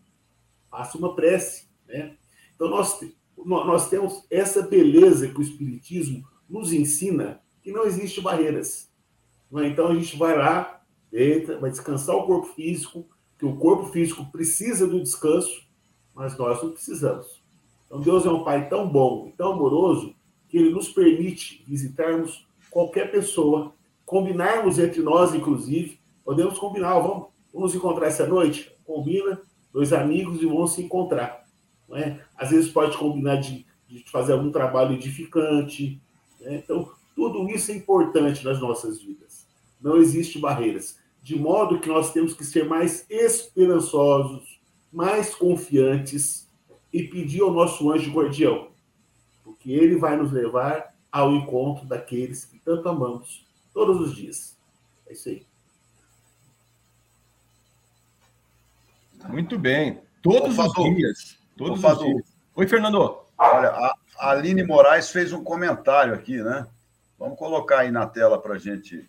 faça 0.70 0.98
uma 0.98 1.14
prece. 1.14 1.68
Né? 1.86 2.16
Então 2.54 2.68
nós, 2.68 3.00
nós 3.36 3.88
temos 3.88 4.24
essa 4.30 4.62
beleza 4.62 5.28
que 5.28 5.38
o 5.38 5.42
Espiritismo 5.42 6.24
nos 6.48 6.72
ensina 6.72 7.40
que 7.62 7.72
não 7.72 7.84
existe 7.84 8.20
barreiras. 8.20 8.90
É? 9.56 9.66
Então 9.66 9.88
a 9.88 9.94
gente 9.94 10.16
vai 10.16 10.36
lá, 10.36 10.82
vai 11.60 11.70
descansar 11.70 12.16
o 12.16 12.26
corpo 12.26 12.46
físico, 12.54 13.06
que 13.38 13.46
o 13.46 13.56
corpo 13.56 13.86
físico 13.86 14.30
precisa 14.30 14.86
do 14.86 15.02
descanso, 15.02 15.66
mas 16.14 16.36
nós 16.36 16.62
não 16.62 16.72
precisamos. 16.72 17.42
Então 17.86 18.00
Deus 18.00 18.24
é 18.24 18.30
um 18.30 18.44
Pai 18.44 18.68
tão 18.68 18.88
bom 18.88 19.28
e 19.28 19.32
tão 19.32 19.52
amoroso 19.52 20.14
que 20.48 20.58
Ele 20.58 20.70
nos 20.70 20.88
permite 20.88 21.64
visitarmos 21.66 22.46
qualquer 22.70 23.10
pessoa, 23.10 23.74
combinarmos 24.12 24.78
entre 24.78 25.00
nós, 25.00 25.34
inclusive, 25.34 25.98
podemos 26.22 26.58
combinar, 26.58 26.98
vamos, 26.98 27.28
vamos 27.50 27.74
encontrar 27.74 28.08
essa 28.08 28.26
noite? 28.26 28.70
Combina, 28.84 29.40
dois 29.72 29.90
amigos 29.90 30.42
e 30.42 30.44
vão 30.44 30.66
se 30.66 30.82
encontrar. 30.82 31.46
Não 31.88 31.96
é? 31.96 32.20
Às 32.36 32.50
vezes 32.50 32.70
pode 32.70 32.94
combinar 32.98 33.36
de, 33.36 33.64
de 33.88 34.04
fazer 34.10 34.34
algum 34.34 34.52
trabalho 34.52 34.92
edificante. 34.92 35.98
Né? 36.38 36.56
Então, 36.56 36.90
tudo 37.16 37.48
isso 37.48 37.72
é 37.72 37.74
importante 37.74 38.44
nas 38.44 38.60
nossas 38.60 39.00
vidas. 39.00 39.46
Não 39.80 39.96
existe 39.96 40.38
barreiras. 40.38 40.98
De 41.22 41.34
modo 41.38 41.80
que 41.80 41.88
nós 41.88 42.12
temos 42.12 42.34
que 42.34 42.44
ser 42.44 42.68
mais 42.68 43.06
esperançosos, 43.08 44.60
mais 44.92 45.34
confiantes 45.34 46.46
e 46.92 47.02
pedir 47.04 47.40
ao 47.40 47.50
nosso 47.50 47.90
anjo 47.90 48.12
guardião, 48.12 48.68
porque 49.42 49.72
ele 49.72 49.96
vai 49.96 50.18
nos 50.18 50.30
levar 50.30 50.94
ao 51.10 51.32
encontro 51.32 51.86
daqueles 51.86 52.44
que 52.44 52.58
tanto 52.58 52.86
amamos 52.90 53.50
todos 53.72 54.00
os 54.00 54.14
dias. 54.16 54.56
É 55.06 55.12
isso 55.12 55.28
aí. 55.28 55.46
Muito 59.28 59.58
bem. 59.58 60.00
Todos 60.22 60.58
os 60.58 60.72
dias. 60.74 61.38
Todos 61.56 61.82
os 61.82 61.98
dias. 61.98 62.36
Oi, 62.54 62.66
Fernando. 62.66 63.18
Olha, 63.38 63.70
a 63.70 64.30
Aline 64.30 64.62
Moraes 64.62 65.10
fez 65.10 65.32
um 65.32 65.42
comentário 65.42 66.14
aqui, 66.14 66.42
né? 66.42 66.66
Vamos 67.18 67.38
colocar 67.38 67.80
aí 67.80 67.90
na 67.90 68.06
tela 68.06 68.40
para 68.40 68.54
a 68.54 68.58
gente. 68.58 69.08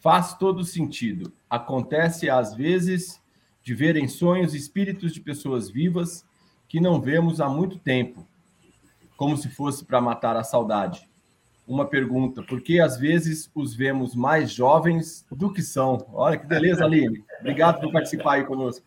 Faz 0.00 0.34
todo 0.34 0.64
sentido. 0.64 1.32
Acontece 1.48 2.30
às 2.30 2.54
vezes 2.54 3.20
de 3.62 3.74
ver 3.74 3.96
em 3.96 4.08
sonhos 4.08 4.54
espíritos 4.54 5.12
de 5.12 5.20
pessoas 5.20 5.70
vivas 5.70 6.24
que 6.68 6.80
não 6.80 7.00
vemos 7.00 7.40
há 7.40 7.48
muito 7.48 7.78
tempo, 7.78 8.26
como 9.20 9.36
se 9.36 9.50
fosse 9.50 9.84
para 9.84 10.00
matar 10.00 10.34
a 10.34 10.42
saudade 10.42 11.06
uma 11.68 11.86
pergunta, 11.86 12.42
porque 12.42 12.80
às 12.80 12.96
vezes 12.96 13.50
os 13.54 13.76
vemos 13.76 14.14
mais 14.14 14.50
jovens 14.50 15.26
do 15.30 15.52
que 15.52 15.62
são. 15.62 16.02
Olha 16.14 16.38
que 16.38 16.46
beleza, 16.46 16.86
Aline. 16.86 17.22
Obrigado 17.38 17.82
por 17.82 17.92
participar 17.92 18.36
aí 18.36 18.44
conosco. 18.44 18.82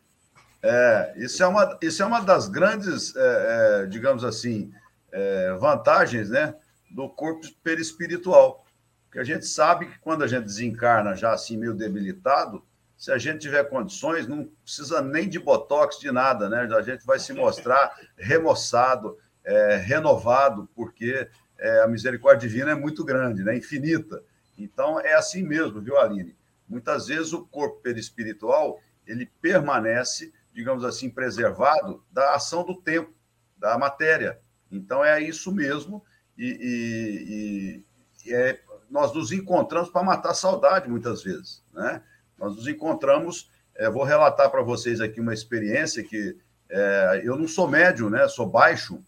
É, 0.63 1.13
isso 1.17 1.43
é 1.43 1.45
uma, 1.45 1.77
isso 1.83 2.01
é 2.01 2.05
uma 2.07 2.19
das 2.19 2.47
grandes, 2.47 3.15
é, 3.15 3.83
é, 3.83 3.85
digamos 3.85 4.23
assim, 4.23 4.73
é, 5.11 5.53
vantagens 5.53 6.31
né, 6.31 6.55
do 6.89 7.07
corpo 7.07 7.47
perispiritual. 7.63 8.65
Porque 9.05 9.19
a 9.19 9.23
gente 9.23 9.45
sabe 9.45 9.85
que 9.85 9.99
quando 9.99 10.23
a 10.23 10.27
gente 10.27 10.45
desencarna 10.45 11.15
já 11.15 11.31
assim 11.31 11.57
meio 11.57 11.75
debilitado, 11.75 12.65
se 12.97 13.11
a 13.11 13.19
gente 13.19 13.41
tiver 13.41 13.65
condições, 13.65 14.27
não 14.27 14.49
precisa 14.63 14.99
nem 14.99 15.29
de 15.29 15.37
botox, 15.37 15.99
de 15.99 16.11
nada, 16.11 16.49
né? 16.49 16.67
A 16.75 16.81
gente 16.81 17.05
vai 17.05 17.19
se 17.19 17.33
mostrar 17.33 17.93
remoçado, 18.17 19.15
é, 19.43 19.75
renovado, 19.77 20.69
porque 20.75 21.27
é, 21.57 21.81
a 21.81 21.87
misericórdia 21.87 22.47
divina 22.47 22.71
é 22.71 22.75
muito 22.75 23.03
grande, 23.03 23.43
né? 23.43 23.55
infinita. 23.55 24.23
Então, 24.57 24.99
é 24.99 25.13
assim 25.13 25.43
mesmo, 25.43 25.81
viu, 25.81 25.97
Aline? 25.97 26.35
Muitas 26.67 27.07
vezes 27.07 27.33
o 27.33 27.45
corpo 27.45 27.81
perispiritual, 27.81 28.79
ele 29.05 29.25
permanece, 29.41 30.33
digamos 30.53 30.83
assim, 30.83 31.09
preservado 31.09 32.03
da 32.11 32.35
ação 32.35 32.63
do 32.63 32.75
tempo, 32.75 33.13
da 33.57 33.77
matéria. 33.77 34.39
Então, 34.71 35.03
é 35.03 35.21
isso 35.21 35.51
mesmo. 35.51 36.03
E, 36.37 37.83
e, 38.25 38.29
e 38.29 38.33
é, 38.33 38.59
nós 38.89 39.13
nos 39.13 39.31
encontramos 39.31 39.89
para 39.89 40.03
matar 40.03 40.31
a 40.31 40.35
saudade, 40.35 40.89
muitas 40.89 41.23
vezes. 41.23 41.63
Né? 41.73 42.01
Nós 42.37 42.55
nos 42.55 42.67
encontramos... 42.67 43.51
É, 43.75 43.89
vou 43.89 44.03
relatar 44.03 44.51
para 44.51 44.61
vocês 44.61 45.01
aqui 45.01 45.19
uma 45.19 45.33
experiência 45.33 46.03
que 46.03 46.37
é, 46.69 47.21
eu 47.23 47.35
não 47.35 47.47
sou 47.47 47.67
médio, 47.67 48.07
né? 48.07 48.27
Sou 48.27 48.45
baixo, 48.45 49.03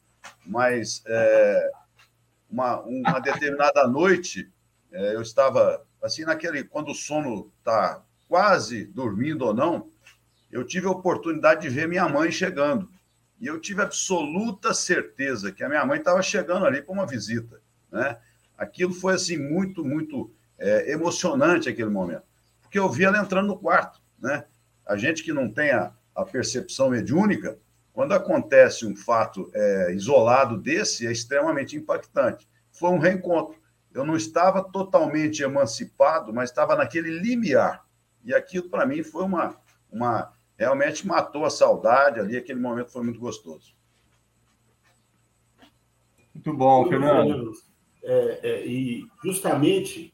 mas 0.46 1.04
é, 1.06 1.72
uma, 2.50 2.82
uma 2.82 3.20
determinada 3.20 3.88
noite, 3.88 4.52
é, 4.92 5.16
eu 5.16 5.22
estava 5.22 5.86
assim 6.02 6.24
naquele 6.24 6.64
quando 6.64 6.92
o 6.92 6.96
sono 6.96 7.52
está 7.60 8.04
quase 8.28 8.86
dormindo 8.86 9.46
ou 9.46 9.54
não, 9.54 9.90
eu 10.52 10.64
tive 10.64 10.88
a 10.88 10.92
oportunidade 10.92 11.64
de 11.64 11.70
ver 11.70 11.88
minha 11.88 12.08
mãe 12.08 12.32
chegando. 12.32 12.90
E 13.40 13.48
eu 13.48 13.60
tive 13.60 13.82
absoluta 13.82 14.74
certeza 14.74 15.52
que 15.52 15.64
a 15.64 15.68
minha 15.68 15.86
mãe 15.86 16.00
estava 16.00 16.22
chegando 16.22 16.66
ali 16.66 16.82
para 16.82 16.94
uma 16.94 17.06
visita. 17.06 17.60
Né? 17.92 18.18
Aquilo 18.58 18.94
foi 18.94 19.16
assim 19.16 19.38
muito, 19.38 19.84
muito 19.84 20.32
é, 20.58 20.92
emocionante 20.92 21.68
aquele 21.68 21.90
momento. 21.90 22.24
Porque 22.62 22.80
eu 22.80 22.90
vi 22.90 23.04
ela 23.04 23.18
entrando 23.18 23.48
no 23.48 23.58
quarto. 23.58 24.02
Né? 24.18 24.46
A 24.86 24.96
gente 24.96 25.24
que 25.24 25.34
não 25.34 25.52
tem 25.52 25.72
a, 25.72 25.92
a 26.16 26.24
percepção 26.24 26.90
mediúnica, 26.90 27.60
quando 27.96 28.12
acontece 28.12 28.86
um 28.86 28.94
fato 28.94 29.50
é, 29.56 29.94
isolado 29.94 30.58
desse, 30.58 31.08
é 31.08 31.12
extremamente 31.14 31.78
impactante. 31.78 32.46
Foi 32.70 32.90
um 32.90 33.00
reencontro. 33.00 33.56
Eu 33.94 34.06
não 34.06 34.18
estava 34.18 34.62
totalmente 34.62 35.42
emancipado, 35.42 36.34
mas 36.34 36.50
estava 36.50 36.76
naquele 36.76 37.10
limiar. 37.10 37.86
E 38.26 38.36
aquilo, 38.36 38.70
para 38.70 38.86
mim, 38.86 39.02
foi 39.02 39.24
uma, 39.24 39.56
uma. 39.90 40.34
Realmente 40.58 41.08
matou 41.08 41.46
a 41.46 41.50
saudade 41.50 42.20
ali. 42.20 42.36
Aquele 42.36 42.60
momento 42.60 42.92
foi 42.92 43.02
muito 43.02 43.20
gostoso. 43.20 43.74
Muito 46.34 46.54
bom, 46.54 46.90
Fernando. 46.90 47.54
É, 48.04 48.40
é, 48.44 48.68
e 48.68 49.08
justamente 49.24 50.14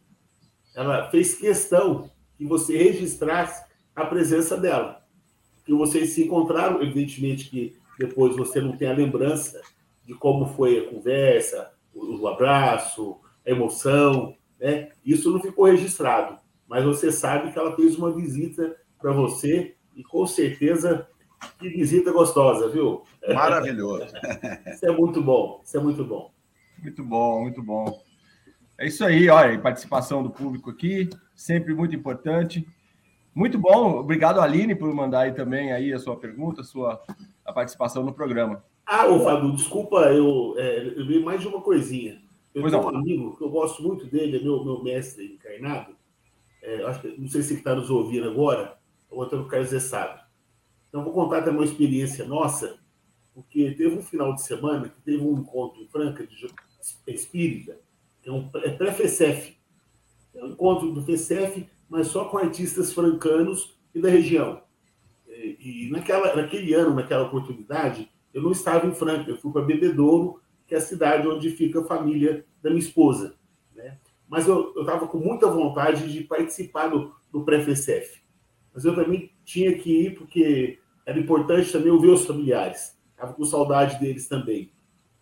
ela 0.75 1.09
fez 1.09 1.33
questão 1.33 2.11
que 2.37 2.45
você 2.45 2.77
registrasse 2.77 3.65
a 3.95 4.05
presença 4.05 4.55
dela 4.55 5.00
que 5.71 5.77
vocês 5.77 6.09
se 6.09 6.25
encontraram, 6.25 6.81
evidentemente 6.81 7.49
que 7.49 7.77
depois 7.97 8.35
você 8.35 8.59
não 8.59 8.75
tem 8.75 8.89
a 8.89 8.93
lembrança 8.93 9.61
de 10.05 10.13
como 10.13 10.45
foi 10.47 10.79
a 10.79 10.89
conversa, 10.89 11.71
o, 11.93 12.21
o 12.21 12.27
abraço, 12.27 13.17
a 13.45 13.49
emoção, 13.49 14.35
né? 14.59 14.89
Isso 15.05 15.31
não 15.31 15.39
ficou 15.39 15.65
registrado, 15.65 16.37
mas 16.67 16.83
você 16.83 17.11
sabe 17.11 17.51
que 17.51 17.57
ela 17.57 17.75
fez 17.75 17.95
uma 17.95 18.11
visita 18.11 18.75
para 18.99 19.13
você 19.13 19.75
e 19.95 20.03
com 20.03 20.25
certeza 20.27 21.07
que 21.57 21.69
visita 21.69 22.11
gostosa, 22.11 22.69
viu? 22.69 23.03
Maravilhoso. 23.33 24.07
isso 24.67 24.85
é 24.85 24.91
muito 24.91 25.21
bom, 25.21 25.61
isso 25.63 25.77
é 25.77 25.79
muito 25.79 26.03
bom. 26.03 26.31
Muito 26.79 27.03
bom, 27.03 27.41
muito 27.41 27.63
bom. 27.63 28.03
É 28.77 28.87
isso 28.87 29.05
aí, 29.05 29.29
olha, 29.29 29.59
participação 29.59 30.21
do 30.21 30.29
público 30.29 30.69
aqui, 30.69 31.09
sempre 31.35 31.73
muito 31.73 31.95
importante. 31.95 32.67
Muito 33.33 33.57
bom, 33.57 33.99
obrigado 33.99 34.41
Aline 34.41 34.75
por 34.75 34.93
mandar 34.93 35.21
aí 35.21 35.33
também 35.33 35.71
aí 35.71 35.93
a 35.93 35.99
sua 35.99 36.17
pergunta, 36.17 36.61
a 36.61 36.65
sua 36.65 37.01
a 37.45 37.53
participação 37.53 38.03
no 38.03 38.13
programa. 38.13 38.63
Ah, 38.85 39.07
ô 39.07 39.21
Fábio, 39.21 39.53
desculpa, 39.53 39.97
eu, 40.11 40.53
é, 40.57 40.87
eu 40.97 41.05
vi 41.05 41.19
mais 41.19 41.39
de 41.39 41.47
uma 41.47 41.61
coisinha. 41.61 42.21
Eu 42.53 42.61
pois 42.61 42.73
tenho 42.73 42.83
não. 42.83 42.91
um 42.91 42.97
amigo 42.97 43.37
que 43.37 43.43
eu 43.43 43.49
gosto 43.49 43.81
muito 43.81 44.05
dele, 44.05 44.37
é 44.37 44.41
meu, 44.41 44.63
meu 44.63 44.83
mestre 44.83 45.33
encarnado. 45.33 45.95
É, 46.61 46.83
acho 46.83 47.01
que, 47.01 47.15
não 47.17 47.27
sei 47.27 47.41
se 47.41 47.53
ele 47.53 47.59
está 47.59 47.73
nos 47.73 47.89
ouvindo 47.89 48.29
agora, 48.29 48.77
o 49.09 49.17
outro 49.17 49.45
Carlos 49.45 49.69
Zé 49.69 49.79
sabe. 49.79 50.21
Então, 50.89 51.03
vou 51.03 51.13
contar 51.13 51.41
também 51.41 51.61
uma 51.61 51.65
experiência 51.65 52.25
nossa, 52.25 52.77
porque 53.33 53.71
teve 53.71 53.97
um 53.97 54.01
final 54.01 54.35
de 54.35 54.41
semana 54.41 54.89
que 54.89 55.01
teve 55.01 55.23
um 55.23 55.39
encontro 55.39 55.81
em 55.81 55.87
Franca 55.87 56.27
de 56.27 56.47
espírita, 57.07 57.79
que 58.21 58.29
é 58.29 58.31
um 58.31 58.49
é 58.55 58.71
pré-FECEF. 58.71 59.57
É 60.35 60.43
um 60.43 60.49
encontro 60.49 60.91
do 60.91 61.01
FECEF 61.01 61.65
mas 61.91 62.07
só 62.07 62.23
com 62.23 62.37
artistas 62.37 62.93
francanos 62.93 63.77
e 63.93 63.99
da 63.99 64.07
região. 64.07 64.63
E, 65.27 65.89
naquela, 65.91 66.33
naquele 66.33 66.73
ano, 66.73 66.95
naquela 66.95 67.23
oportunidade, 67.23 68.09
eu 68.33 68.41
não 68.41 68.53
estava 68.53 68.87
em 68.87 68.95
Franca, 68.95 69.29
eu 69.29 69.35
fui 69.35 69.51
para 69.51 69.61
Bebedouro, 69.61 70.39
que 70.65 70.73
é 70.73 70.77
a 70.77 70.81
cidade 70.81 71.27
onde 71.27 71.49
fica 71.49 71.81
a 71.81 71.83
família 71.83 72.45
da 72.63 72.69
minha 72.69 72.81
esposa. 72.81 73.35
Né? 73.75 73.97
Mas 74.29 74.47
eu 74.47 74.73
estava 74.79 75.05
com 75.05 75.17
muita 75.17 75.51
vontade 75.51 76.09
de 76.09 76.23
participar 76.23 76.87
do, 76.87 77.13
do. 77.29 77.45
Mas 78.73 78.85
eu 78.85 78.95
também 78.95 79.33
tinha 79.43 79.77
que 79.77 80.05
ir 80.05 80.15
porque 80.15 80.79
era 81.05 81.19
importante 81.19 81.73
também 81.73 81.91
ouvir 81.91 82.11
os 82.11 82.25
familiares. 82.25 82.97
Estava 83.11 83.33
com 83.33 83.43
saudade 83.43 83.99
deles 83.99 84.29
também. 84.29 84.71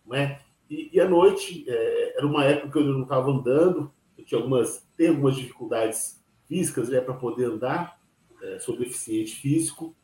Né? 0.05 0.39
E, 0.69 0.91
e 0.93 1.01
à 1.01 1.09
noite, 1.09 1.65
é, 1.67 2.17
era 2.17 2.27
uma 2.27 2.45
época 2.45 2.73
que 2.73 2.77
eu 2.77 2.93
não 2.93 3.03
estava 3.03 3.31
andando, 3.31 3.91
eu 4.15 4.23
tinha 4.23 4.39
algumas, 4.39 4.87
tenho 4.95 5.13
algumas 5.13 5.35
dificuldades 5.35 6.18
físicas 6.49 6.89
né, 6.89 6.99
para 6.99 7.13
poder 7.13 7.45
andar, 7.45 8.01
é, 8.41 8.59
sou 8.59 8.75
deficiente 8.75 9.35
físico. 9.35 9.95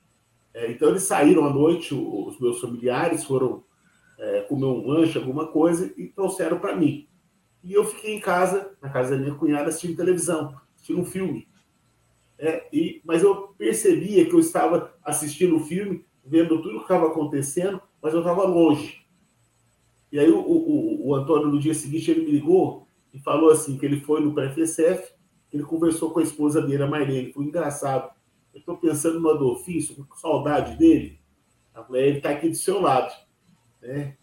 É, 0.53 0.71
então, 0.71 0.89
eles 0.89 1.03
saíram 1.03 1.43
à 1.45 1.49
noite, 1.49 1.93
os 1.93 2.39
meus 2.39 2.61
familiares 2.61 3.25
foram 3.25 3.63
é, 4.17 4.41
comer 4.41 4.65
um 4.65 4.87
lanche, 4.87 5.17
alguma 5.17 5.47
coisa, 5.47 5.91
e 5.97 6.07
trouxeram 6.07 6.59
para 6.59 6.75
mim. 6.75 7.07
E 7.63 7.73
eu 7.73 7.83
fiquei 7.83 8.13
em 8.13 8.19
casa, 8.19 8.77
na 8.79 8.89
casa 8.89 9.15
da 9.15 9.21
minha 9.21 9.33
cunhada, 9.33 9.69
assistindo 9.69 9.97
televisão, 9.97 10.55
assistindo 10.75 10.99
um 10.99 11.05
filme. 11.05 11.47
É, 12.37 12.67
e, 12.71 13.01
mas 13.03 13.23
eu 13.23 13.49
percebia 13.57 14.25
que 14.25 14.33
eu 14.33 14.39
estava 14.39 14.93
assistindo 15.03 15.55
o 15.55 15.65
filme, 15.65 16.05
vendo 16.23 16.61
tudo 16.61 16.77
que 16.77 16.83
estava 16.83 17.07
acontecendo, 17.07 17.81
mas 18.01 18.13
eu 18.13 18.19
estava 18.19 18.43
longe. 18.43 19.03
E 20.11 20.19
aí 20.19 20.29
o, 20.29 20.39
o, 20.39 21.07
o 21.07 21.15
Antônio, 21.15 21.47
no 21.47 21.59
dia 21.59 21.73
seguinte, 21.73 22.11
ele 22.11 22.25
me 22.25 22.31
ligou 22.31 22.87
e 23.13 23.19
falou 23.19 23.49
assim, 23.49 23.77
que 23.77 23.85
ele 23.85 24.01
foi 24.01 24.21
no 24.21 24.33
pré-FCF, 24.33 25.14
ele 25.55 25.63
conversou 25.63 26.11
com 26.11 26.19
a 26.19 26.23
esposa 26.23 26.61
dele, 26.61 26.83
a 26.83 26.87
Marlene, 26.87 27.31
foi 27.31 27.45
engraçado. 27.45 28.13
Eu 28.53 28.59
estou 28.59 28.75
pensando 28.75 29.21
no 29.21 29.29
Adolfinho, 29.29 30.05
com 30.05 30.15
saudade 30.17 30.77
dele. 30.77 31.17
Ele 31.91 32.17
está 32.17 32.31
aqui 32.31 32.49
do 32.49 32.55
seu 32.55 32.81
lado. 32.81 33.13
Né? 33.81 34.17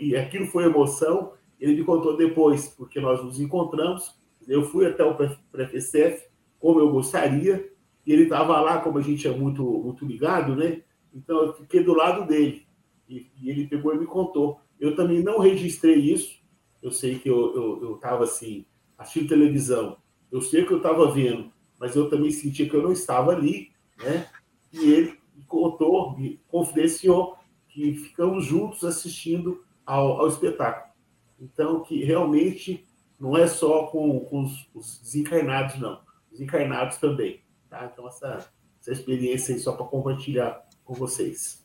E 0.00 0.16
aquilo 0.16 0.46
foi 0.46 0.64
emoção. 0.64 1.34
Ele 1.60 1.76
me 1.76 1.84
contou 1.84 2.16
depois, 2.16 2.68
porque 2.68 3.00
nós 3.00 3.22
nos 3.22 3.38
encontramos. 3.38 4.18
Eu 4.46 4.62
fui 4.62 4.86
até 4.86 5.04
o 5.04 5.14
pré-FCF, 5.14 6.26
como 6.58 6.80
eu 6.80 6.90
gostaria, 6.90 7.70
e 8.06 8.12
ele 8.12 8.22
estava 8.22 8.58
lá, 8.58 8.80
como 8.80 8.96
a 8.96 9.02
gente 9.02 9.28
é 9.28 9.30
muito, 9.30 9.62
muito 9.62 10.06
ligado, 10.06 10.56
né? 10.56 10.82
Então 11.12 11.42
eu 11.42 11.52
fiquei 11.52 11.84
do 11.84 11.92
lado 11.92 12.26
dele. 12.26 12.66
E, 13.06 13.30
e 13.42 13.50
ele 13.50 13.66
pegou 13.66 13.94
e 13.94 13.98
me 13.98 14.06
contou. 14.06 14.58
Eu 14.80 14.96
também 14.96 15.22
não 15.22 15.38
registrei 15.38 15.96
isso. 15.96 16.40
Eu 16.82 16.90
sei 16.90 17.18
que 17.18 17.28
eu 17.28 17.94
estava 17.96 18.24
assim, 18.24 18.64
assistindo 18.96 19.28
televisão. 19.28 19.98
Eu 20.30 20.40
sei 20.42 20.64
que 20.64 20.72
eu 20.72 20.78
estava 20.78 21.10
vendo, 21.10 21.50
mas 21.78 21.96
eu 21.96 22.08
também 22.10 22.30
sentia 22.30 22.68
que 22.68 22.74
eu 22.74 22.82
não 22.82 22.92
estava 22.92 23.32
ali, 23.32 23.70
né? 23.98 24.28
E 24.72 24.92
ele 24.92 25.18
me 25.34 25.44
contou, 25.44 26.16
me 26.16 26.40
confidenciou 26.48 27.36
que 27.68 27.94
ficamos 27.94 28.44
juntos 28.44 28.84
assistindo 28.84 29.64
ao, 29.86 30.20
ao 30.20 30.28
espetáculo. 30.28 30.92
Então, 31.40 31.82
que 31.82 32.04
realmente 32.04 32.86
não 33.18 33.36
é 33.36 33.46
só 33.46 33.86
com, 33.86 34.20
com 34.20 34.42
os, 34.42 34.68
os, 34.74 35.00
desencarnados, 35.00 35.78
não. 35.78 36.00
Os 36.32 36.40
encarnados 36.40 36.98
também. 36.98 37.40
Tá? 37.70 37.88
Então, 37.92 38.06
essa, 38.08 38.50
essa 38.80 38.92
experiência 38.92 39.54
aí 39.54 39.60
só 39.60 39.72
para 39.72 39.86
compartilhar 39.86 40.66
com 40.84 40.94
vocês. 40.94 41.64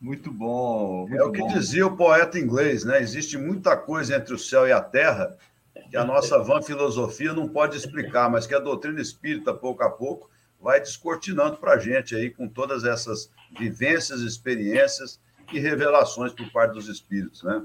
Muito 0.00 0.30
bom. 0.30 1.06
Muito 1.08 1.16
é 1.16 1.24
o 1.24 1.32
que 1.32 1.40
bom. 1.40 1.48
dizia 1.48 1.86
o 1.86 1.96
poeta 1.96 2.38
inglês, 2.38 2.84
né? 2.84 3.00
Existe 3.00 3.38
muita 3.38 3.76
coisa 3.76 4.16
entre 4.16 4.34
o 4.34 4.38
céu 4.38 4.66
e 4.66 4.72
a 4.72 4.80
terra 4.80 5.36
que 5.90 5.96
a 5.96 6.04
nossa 6.04 6.38
van 6.38 6.62
filosofia 6.62 7.32
não 7.32 7.48
pode 7.48 7.76
explicar, 7.76 8.30
mas 8.30 8.46
que 8.46 8.54
a 8.54 8.60
doutrina 8.60 9.00
espírita, 9.00 9.52
pouco 9.52 9.82
a 9.82 9.90
pouco, 9.90 10.30
vai 10.60 10.80
descortinando 10.80 11.56
para 11.56 11.74
a 11.74 11.78
gente 11.78 12.14
aí 12.14 12.30
com 12.30 12.48
todas 12.48 12.84
essas 12.84 13.30
vivências, 13.58 14.20
experiências 14.20 15.20
e 15.52 15.58
revelações 15.58 16.32
por 16.32 16.50
parte 16.50 16.72
dos 16.72 16.88
espíritos, 16.88 17.42
né? 17.42 17.62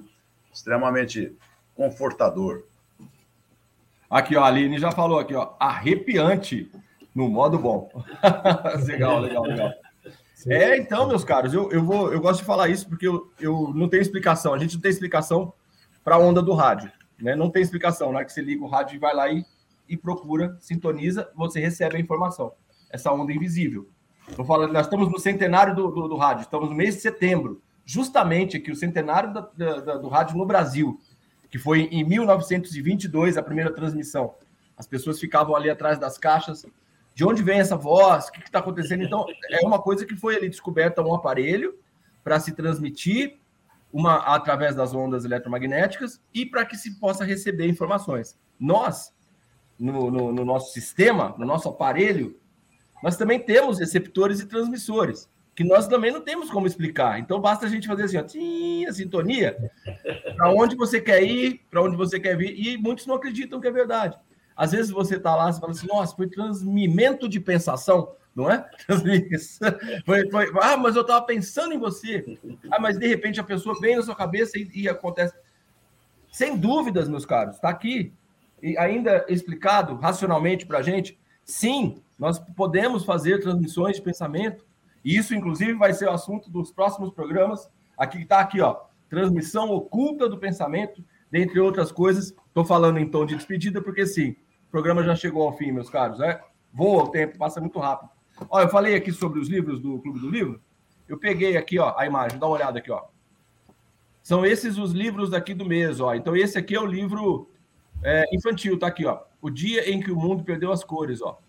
Extremamente 0.53 1.35
confortador. 1.75 2.63
Aqui, 4.09 4.35
ó, 4.35 4.43
a 4.43 4.47
Aline 4.47 4.79
já 4.79 4.91
falou 4.91 5.19
aqui, 5.19 5.33
ó, 5.35 5.53
arrepiante 5.59 6.69
no 7.13 7.29
modo 7.29 7.57
bom. 7.57 7.89
legal, 8.85 9.19
legal, 9.19 9.43
legal. 9.43 9.71
Sim. 10.33 10.53
É, 10.53 10.77
então, 10.77 11.07
meus 11.07 11.23
caros, 11.23 11.53
eu, 11.53 11.71
eu, 11.71 11.83
vou, 11.83 12.11
eu 12.13 12.19
gosto 12.19 12.39
de 12.39 12.45
falar 12.45 12.69
isso 12.69 12.87
porque 12.87 13.07
eu, 13.07 13.31
eu 13.39 13.71
não 13.75 13.89
tenho 13.89 14.01
explicação. 14.01 14.53
A 14.53 14.57
gente 14.57 14.75
não 14.75 14.81
tem 14.81 14.89
explicação 14.89 15.53
para 16.03 16.15
a 16.15 16.19
onda 16.19 16.41
do 16.41 16.53
rádio. 16.53 16.91
Né? 17.21 17.35
Não 17.35 17.49
tem 17.49 17.61
explicação. 17.61 18.11
Na 18.11 18.19
hora 18.19 18.25
que 18.25 18.33
você 18.33 18.41
liga 18.41 18.63
o 18.63 18.67
rádio 18.67 18.95
e 18.95 18.99
vai 18.99 19.13
lá 19.13 19.29
e, 19.29 19.45
e 19.87 19.97
procura, 19.97 20.57
sintoniza, 20.59 21.29
você 21.35 21.59
recebe 21.59 21.97
a 21.97 21.99
informação. 21.99 22.53
Essa 22.89 23.11
onda 23.11 23.31
invisível. 23.31 23.89
Estou 24.27 24.45
falando, 24.45 24.73
nós 24.73 24.85
estamos 24.85 25.09
no 25.09 25.19
centenário 25.19 25.75
do, 25.75 25.89
do, 25.89 26.07
do, 26.07 26.15
rádio, 26.15 26.43
estamos 26.43 26.69
no 26.69 26.75
mês 26.75 26.95
de 26.95 27.01
setembro, 27.01 27.61
justamente 27.83 28.57
aqui, 28.57 28.71
o 28.71 28.75
centenário 28.75 29.33
da, 29.33 29.41
da, 29.79 29.97
do 29.97 30.07
rádio 30.07 30.37
no 30.37 30.45
Brasil, 30.45 30.99
que 31.49 31.57
foi 31.57 31.89
em 31.91 32.03
1922 32.03 33.37
a 33.37 33.43
primeira 33.43 33.73
transmissão. 33.73 34.35
As 34.77 34.85
pessoas 34.85 35.19
ficavam 35.19 35.55
ali 35.55 35.69
atrás 35.69 35.97
das 35.97 36.17
caixas. 36.17 36.65
De 37.15 37.25
onde 37.25 37.41
vem 37.41 37.59
essa 37.59 37.75
voz? 37.75 38.27
O 38.27 38.31
que 38.31 38.39
está 38.39 38.59
acontecendo? 38.59 39.03
Então, 39.03 39.25
é 39.49 39.65
uma 39.65 39.81
coisa 39.81 40.05
que 40.05 40.15
foi 40.15 40.37
ali 40.37 40.47
descoberta 40.47 41.01
um 41.01 41.13
aparelho 41.13 41.75
para 42.23 42.39
se 42.39 42.53
transmitir 42.53 43.38
uma 43.91 44.17
através 44.17 44.75
das 44.75 44.93
ondas 44.93 45.25
eletromagnéticas 45.25 46.21
e 46.33 46.45
para 46.45 46.65
que 46.65 46.77
se 46.77 46.99
possa 46.99 47.23
receber 47.23 47.67
informações. 47.67 48.37
Nós, 48.59 49.13
no, 49.79 50.11
no, 50.11 50.31
no, 50.31 50.45
nosso 50.45 50.71
sistema, 50.73 51.35
no 51.37 51.45
nosso 51.45 51.69
aparelho, 51.69 52.39
nós 53.01 53.17
também 53.17 53.39
temos 53.39 53.79
receptores 53.79 54.39
e 54.39 54.45
transmissores, 54.45 55.29
que 55.55 55.63
nós 55.63 55.87
também 55.87 56.11
não 56.11 56.21
temos 56.21 56.49
como 56.49 56.67
explicar. 56.67 57.19
Então 57.19 57.41
basta 57.41 57.65
a 57.65 57.69
gente 57.69 57.87
fazer 57.87 58.03
assim, 58.03 58.17
ó, 58.17 58.23
tinha 58.23 58.93
sintonia, 58.93 59.57
para 60.35 60.51
onde 60.51 60.75
você 60.75 61.01
quer 61.01 61.23
ir, 61.23 61.61
para 61.69 61.81
onde 61.81 61.97
você 61.97 62.19
quer 62.19 62.37
vir, 62.37 62.53
e 62.57 62.77
muitos 62.77 63.07
não 63.07 63.15
acreditam 63.15 63.59
que 63.59 63.67
é 63.67 63.71
verdade. 63.71 64.17
Às 64.55 64.73
vezes 64.73 64.91
você 64.91 65.15
está 65.15 65.35
lá 65.35 65.49
e 65.49 65.53
fala 65.53 65.71
assim, 65.71 65.87
nossa, 65.87 66.15
foi 66.15 66.27
transmimento 66.27 67.27
de 67.29 67.39
pensação 67.39 68.13
não 68.35 68.49
é? 68.49 68.65
foi, 70.05 70.29
foi, 70.29 70.51
ah, 70.61 70.77
mas 70.77 70.95
eu 70.95 71.01
estava 71.01 71.25
pensando 71.25 71.73
em 71.73 71.77
você. 71.77 72.37
Ah, 72.71 72.79
mas 72.79 72.97
de 72.97 73.07
repente 73.07 73.39
a 73.39 73.43
pessoa 73.43 73.79
vem 73.79 73.95
na 73.95 74.01
sua 74.01 74.15
cabeça 74.15 74.57
e, 74.57 74.69
e 74.73 74.89
acontece. 74.89 75.33
Sem 76.31 76.55
dúvidas, 76.55 77.09
meus 77.09 77.25
caros, 77.25 77.55
está 77.55 77.69
aqui 77.69 78.13
e 78.61 78.77
ainda 78.77 79.25
explicado 79.27 79.95
racionalmente 79.95 80.65
para 80.65 80.79
a 80.79 80.81
gente. 80.81 81.17
Sim, 81.43 82.01
nós 82.17 82.39
podemos 82.39 83.03
fazer 83.03 83.39
transmissões 83.39 83.95
de 83.95 84.01
pensamento. 84.01 84.65
E 85.03 85.17
isso, 85.17 85.33
inclusive, 85.33 85.73
vai 85.73 85.93
ser 85.93 86.07
o 86.07 86.11
assunto 86.11 86.49
dos 86.49 86.71
próximos 86.71 87.11
programas. 87.11 87.69
Aqui 87.97 88.21
está 88.21 88.39
aqui, 88.39 88.61
ó, 88.61 88.81
transmissão 89.09 89.69
oculta 89.71 90.27
do 90.27 90.37
pensamento, 90.37 91.03
dentre 91.31 91.59
outras 91.59 91.91
coisas. 91.91 92.33
Estou 92.47 92.65
falando 92.65 92.99
em 92.99 93.09
tom 93.09 93.25
de 93.25 93.35
despedida 93.35 93.81
porque 93.81 94.05
sim, 94.05 94.31
o 94.67 94.71
programa 94.71 95.03
já 95.03 95.15
chegou 95.15 95.43
ao 95.43 95.57
fim, 95.57 95.71
meus 95.71 95.89
caros. 95.89 96.19
É, 96.19 96.41
voa 96.73 97.03
o 97.03 97.09
tempo, 97.09 97.37
passa 97.37 97.59
muito 97.59 97.79
rápido. 97.79 98.18
Ó, 98.47 98.61
eu 98.61 98.69
falei 98.69 98.95
aqui 98.95 99.11
sobre 99.11 99.39
os 99.39 99.49
livros 99.49 99.79
do 99.79 99.99
Clube 99.99 100.19
do 100.19 100.29
Livro. 100.29 100.61
Eu 101.07 101.17
peguei 101.17 101.57
aqui, 101.57 101.79
ó, 101.79 101.97
a 101.97 102.05
imagem, 102.05 102.37
dá 102.37 102.45
uma 102.45 102.55
olhada 102.55 102.77
aqui, 102.77 102.91
ó. 102.91 103.03
São 104.21 104.45
esses 104.45 104.77
os 104.77 104.91
livros 104.91 105.31
daqui 105.31 105.53
do 105.53 105.65
mês, 105.65 105.99
ó. 105.99 106.13
Então, 106.13 106.35
esse 106.35 106.57
aqui 106.57 106.75
é 106.75 106.79
o 106.79 106.85
livro 106.85 107.49
é, 108.03 108.23
infantil, 108.31 108.77
tá 108.77 108.87
aqui, 108.87 109.05
ó. 109.05 109.21
O 109.41 109.49
Dia 109.49 109.89
em 109.89 109.99
que 109.99 110.11
o 110.11 110.15
Mundo 110.15 110.43
Perdeu 110.43 110.71
as 110.71 110.83
Cores, 110.83 111.21
ó. 111.21 111.39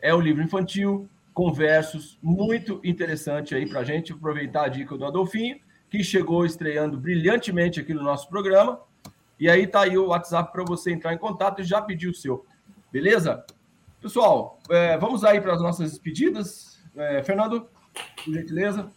É 0.00 0.14
o 0.14 0.20
livro 0.20 0.42
infantil, 0.42 1.08
com 1.32 1.52
versos, 1.52 2.18
muito 2.22 2.80
interessante 2.84 3.54
aí 3.54 3.66
pra 3.66 3.84
gente 3.84 4.12
aproveitar 4.12 4.64
a 4.64 4.68
dica 4.68 4.96
do 4.96 5.04
Adolfinho, 5.06 5.58
que 5.88 6.04
chegou 6.04 6.44
estreando 6.44 6.98
brilhantemente 6.98 7.80
aqui 7.80 7.94
no 7.94 8.02
nosso 8.02 8.28
programa. 8.28 8.80
E 9.38 9.48
aí 9.48 9.66
tá 9.66 9.82
aí 9.82 9.96
o 9.96 10.08
WhatsApp 10.08 10.52
para 10.52 10.64
você 10.64 10.92
entrar 10.92 11.14
em 11.14 11.18
contato 11.18 11.60
e 11.60 11.64
já 11.64 11.80
pedir 11.80 12.08
o 12.08 12.14
seu. 12.14 12.44
Beleza? 12.92 13.44
Pessoal, 14.00 14.58
é, 14.70 14.96
vamos 14.96 15.24
aí 15.24 15.42
para 15.42 15.52
as 15.52 15.60
nossas 15.60 15.90
despedidas. 15.90 16.78
É, 16.96 17.22
Fernando, 17.22 17.68
por 18.24 18.32
gentileza. 18.32 18.90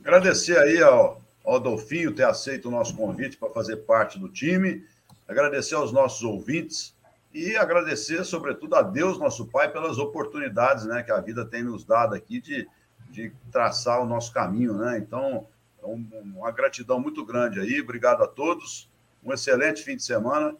Agradecer 0.00 0.56
aí 0.56 0.80
ao, 0.80 1.20
ao 1.44 1.56
Adolfinho 1.56 2.14
ter 2.14 2.24
aceito 2.24 2.68
o 2.68 2.70
nosso 2.70 2.94
convite 2.94 3.36
para 3.36 3.50
fazer 3.50 3.78
parte 3.78 4.20
do 4.20 4.28
time. 4.28 4.86
Agradecer 5.26 5.74
aos 5.74 5.90
nossos 5.90 6.22
ouvintes 6.22 6.94
e 7.34 7.56
agradecer, 7.56 8.24
sobretudo, 8.24 8.76
a 8.76 8.82
Deus, 8.82 9.18
nosso 9.18 9.46
Pai, 9.46 9.68
pelas 9.72 9.98
oportunidades 9.98 10.84
né, 10.84 11.02
que 11.02 11.10
a 11.10 11.20
vida 11.20 11.44
tem 11.44 11.64
nos 11.64 11.84
dado 11.84 12.14
aqui 12.14 12.40
de, 12.40 12.68
de 13.10 13.32
traçar 13.50 14.00
o 14.00 14.06
nosso 14.06 14.32
caminho. 14.32 14.74
Né? 14.74 14.98
Então, 14.98 15.44
é 15.82 15.86
uma 15.86 16.52
gratidão 16.52 17.00
muito 17.00 17.24
grande 17.24 17.58
aí. 17.58 17.80
Obrigado 17.80 18.22
a 18.22 18.28
todos. 18.28 18.88
Um 19.24 19.32
excelente 19.32 19.82
fim 19.82 19.96
de 19.96 20.04
semana 20.04 20.54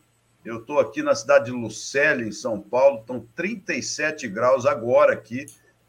eu 0.44 0.58
estou 0.58 0.80
aqui 0.80 1.02
na 1.02 1.14
cidade 1.14 1.46
de 1.46 1.50
Lucélia, 1.52 2.26
em 2.26 2.32
São 2.32 2.60
Paulo, 2.60 3.00
estão 3.00 3.26
37 3.34 4.26
graus 4.28 4.66
agora 4.66 5.12
aqui. 5.12 5.46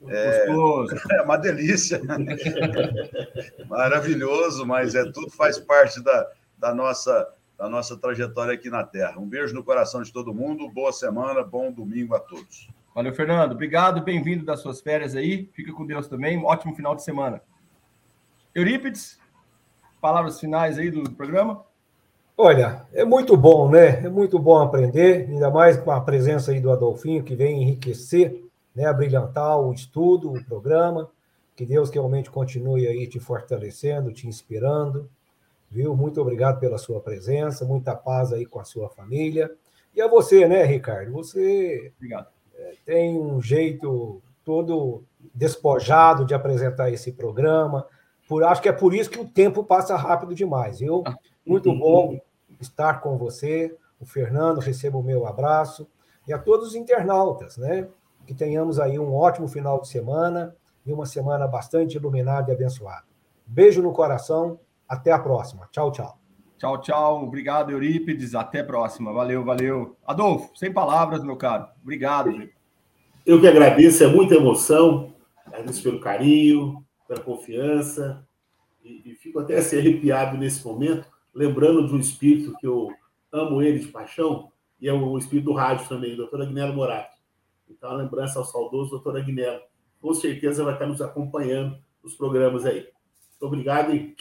É, 0.07 0.47
é 1.17 1.21
uma 1.21 1.37
delícia. 1.37 2.01
Maravilhoso, 3.67 4.65
mas 4.65 4.93
é 4.95 5.03
tudo 5.11 5.31
faz 5.31 5.57
parte 5.57 6.03
da, 6.03 6.29
da, 6.57 6.73
nossa, 6.73 7.33
da 7.57 7.67
nossa 7.67 7.97
trajetória 7.97 8.53
aqui 8.53 8.69
na 8.69 8.83
Terra. 8.83 9.19
Um 9.19 9.27
beijo 9.27 9.55
no 9.55 9.63
coração 9.63 10.03
de 10.03 10.13
todo 10.13 10.33
mundo, 10.33 10.69
boa 10.69 10.91
semana, 10.91 11.43
bom 11.43 11.71
domingo 11.71 12.15
a 12.15 12.19
todos. 12.19 12.69
Valeu, 12.93 13.13
Fernando. 13.13 13.53
Obrigado, 13.53 14.03
bem-vindo 14.03 14.45
das 14.45 14.59
suas 14.59 14.79
férias 14.79 15.15
aí. 15.15 15.49
Fica 15.53 15.73
com 15.73 15.83
Deus 15.83 16.07
também. 16.07 16.37
Um 16.37 16.45
ótimo 16.45 16.75
final 16.75 16.95
de 16.95 17.03
semana. 17.03 17.41
Eurípides, 18.53 19.19
palavras 19.99 20.39
finais 20.39 20.77
aí 20.77 20.91
do 20.91 21.11
programa. 21.11 21.65
Olha, 22.35 22.85
é 22.91 23.05
muito 23.05 23.37
bom, 23.37 23.69
né? 23.69 24.03
É 24.03 24.09
muito 24.09 24.39
bom 24.39 24.57
aprender, 24.57 25.27
ainda 25.29 25.51
mais 25.51 25.77
com 25.77 25.91
a 25.91 26.01
presença 26.01 26.51
aí 26.51 26.59
do 26.59 26.71
Adolfinho, 26.71 27.23
que 27.23 27.35
vem 27.35 27.61
enriquecer, 27.61 28.43
né, 28.75 28.91
brilhantar 28.91 29.59
o 29.59 29.71
estudo, 29.71 30.33
o 30.33 30.43
programa. 30.43 31.09
Que 31.55 31.63
Deus 31.63 31.91
realmente 31.91 32.31
continue 32.31 32.87
aí 32.87 33.05
te 33.05 33.19
fortalecendo, 33.19 34.11
te 34.11 34.27
inspirando, 34.27 35.07
viu? 35.69 35.95
Muito 35.95 36.19
obrigado 36.19 36.59
pela 36.59 36.79
sua 36.79 36.99
presença, 36.99 37.65
muita 37.65 37.95
paz 37.95 38.33
aí 38.33 38.47
com 38.47 38.59
a 38.59 38.63
sua 38.63 38.89
família. 38.89 39.51
E 39.95 40.01
a 40.01 40.07
você, 40.07 40.47
né, 40.47 40.63
Ricardo? 40.63 41.11
Você 41.11 41.93
obrigado. 41.97 42.27
É, 42.57 42.73
tem 42.83 43.19
um 43.19 43.39
jeito 43.39 44.19
todo 44.43 45.03
despojado 45.33 46.25
de 46.25 46.33
apresentar 46.33 46.89
esse 46.89 47.11
programa. 47.11 47.85
Por, 48.27 48.43
acho 48.43 48.61
que 48.61 48.69
é 48.69 48.73
por 48.73 48.95
isso 48.95 49.11
que 49.11 49.19
o 49.19 49.29
tempo 49.29 49.63
passa 49.63 49.95
rápido 49.95 50.33
demais, 50.33 50.79
viu? 50.79 51.03
Muito 51.45 51.73
bom 51.73 52.19
estar 52.59 53.01
com 53.01 53.17
você. 53.17 53.75
O 53.99 54.05
Fernando, 54.05 54.59
receba 54.59 54.97
o 54.97 55.03
meu 55.03 55.25
abraço. 55.25 55.87
E 56.27 56.33
a 56.33 56.39
todos 56.39 56.69
os 56.69 56.75
internautas, 56.75 57.57
né? 57.57 57.87
Que 58.25 58.33
tenhamos 58.33 58.79
aí 58.79 58.97
um 58.97 59.13
ótimo 59.13 59.47
final 59.47 59.81
de 59.81 59.87
semana 59.87 60.55
e 60.85 60.93
uma 60.93 61.05
semana 61.05 61.47
bastante 61.47 61.95
iluminada 61.97 62.51
e 62.51 62.55
abençoada. 62.55 63.03
Beijo 63.45 63.81
no 63.81 63.91
coração. 63.91 64.59
Até 64.87 65.11
a 65.11 65.19
próxima. 65.19 65.67
Tchau, 65.71 65.91
tchau. 65.91 66.17
Tchau, 66.57 66.79
tchau. 66.79 67.23
Obrigado, 67.23 67.71
Eurípides. 67.71 68.35
Até 68.35 68.59
a 68.59 68.63
próxima. 68.63 69.11
Valeu, 69.11 69.43
valeu. 69.43 69.97
Adolfo, 70.05 70.55
sem 70.55 70.71
palavras, 70.71 71.23
meu 71.23 71.35
caro. 71.35 71.67
Obrigado. 71.81 72.31
Eu 73.25 73.39
que 73.39 73.47
agradeço, 73.47 74.03
é 74.03 74.07
muita 74.07 74.35
emoção. 74.35 75.13
Agradeço 75.45 75.83
pelo 75.83 75.99
carinho, 75.99 76.83
pela 77.07 77.21
confiança. 77.21 78.25
E, 78.83 79.11
e 79.11 79.15
fico 79.15 79.39
até 79.39 79.57
assim, 79.57 79.77
arrepiado 79.77 80.37
nesse 80.37 80.65
momento, 80.65 81.07
lembrando 81.33 81.87
de 81.87 81.93
um 81.93 81.99
espírito 81.99 82.55
que 82.57 82.67
eu 82.67 82.89
amo 83.31 83.61
ele 83.61 83.79
de 83.79 83.87
paixão, 83.87 84.51
e 84.79 84.87
é 84.87 84.93
o 84.93 85.17
espírito 85.17 85.45
do 85.45 85.53
rádio 85.53 85.87
também, 85.87 86.15
doutor 86.15 86.41
Agnello 86.41 86.73
Morato. 86.73 87.17
Então, 87.69 87.89
a 87.89 87.95
lembrança 87.95 88.37
ao 88.37 88.45
saudoso 88.45 88.91
doutor 88.91 89.17
Agnello. 89.17 89.61
Com 90.01 90.13
certeza 90.13 90.63
vai 90.63 90.73
estar 90.73 90.85
nos 90.85 91.01
acompanhando 91.01 91.77
nos 92.03 92.13
programas 92.15 92.65
aí. 92.65 92.81
Muito 92.81 93.45
obrigado 93.45 93.95
e 93.95 94.15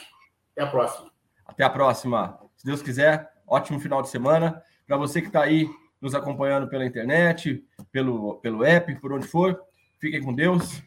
até 0.53 0.63
a 0.63 0.67
próxima. 0.67 1.11
Até 1.45 1.63
a 1.63 1.69
próxima. 1.69 2.39
Se 2.55 2.65
Deus 2.65 2.81
quiser, 2.81 3.31
ótimo 3.45 3.79
final 3.79 4.01
de 4.01 4.09
semana. 4.09 4.63
Para 4.87 4.97
você 4.97 5.21
que 5.21 5.27
está 5.27 5.43
aí 5.43 5.69
nos 6.01 6.15
acompanhando 6.15 6.67
pela 6.67 6.85
internet, 6.85 7.63
pelo, 7.91 8.35
pelo 8.35 8.63
app, 8.63 8.95
por 9.01 9.11
onde 9.11 9.27
for, 9.27 9.61
fiquem 9.99 10.23
com 10.23 10.33
Deus. 10.33 10.81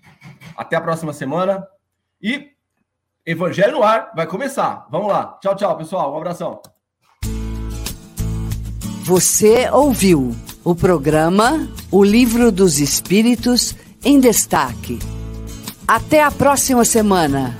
Até 0.56 0.76
a 0.76 0.80
próxima 0.80 1.12
semana. 1.12 1.66
E 2.20 2.55
Evangelho 3.26 3.72
no 3.72 3.82
ar 3.82 4.12
vai 4.14 4.26
começar. 4.26 4.86
Vamos 4.88 5.08
lá. 5.08 5.36
Tchau, 5.42 5.56
tchau, 5.56 5.76
pessoal. 5.76 6.14
Um 6.14 6.18
abração. 6.18 6.60
Você 9.02 9.68
ouviu 9.70 10.34
o 10.64 10.74
programa 10.74 11.68
O 11.90 12.04
Livro 12.04 12.52
dos 12.52 12.78
Espíritos 12.78 13.74
em 14.04 14.20
Destaque. 14.20 14.98
Até 15.88 16.22
a 16.22 16.30
próxima 16.30 16.84
semana. 16.84 17.56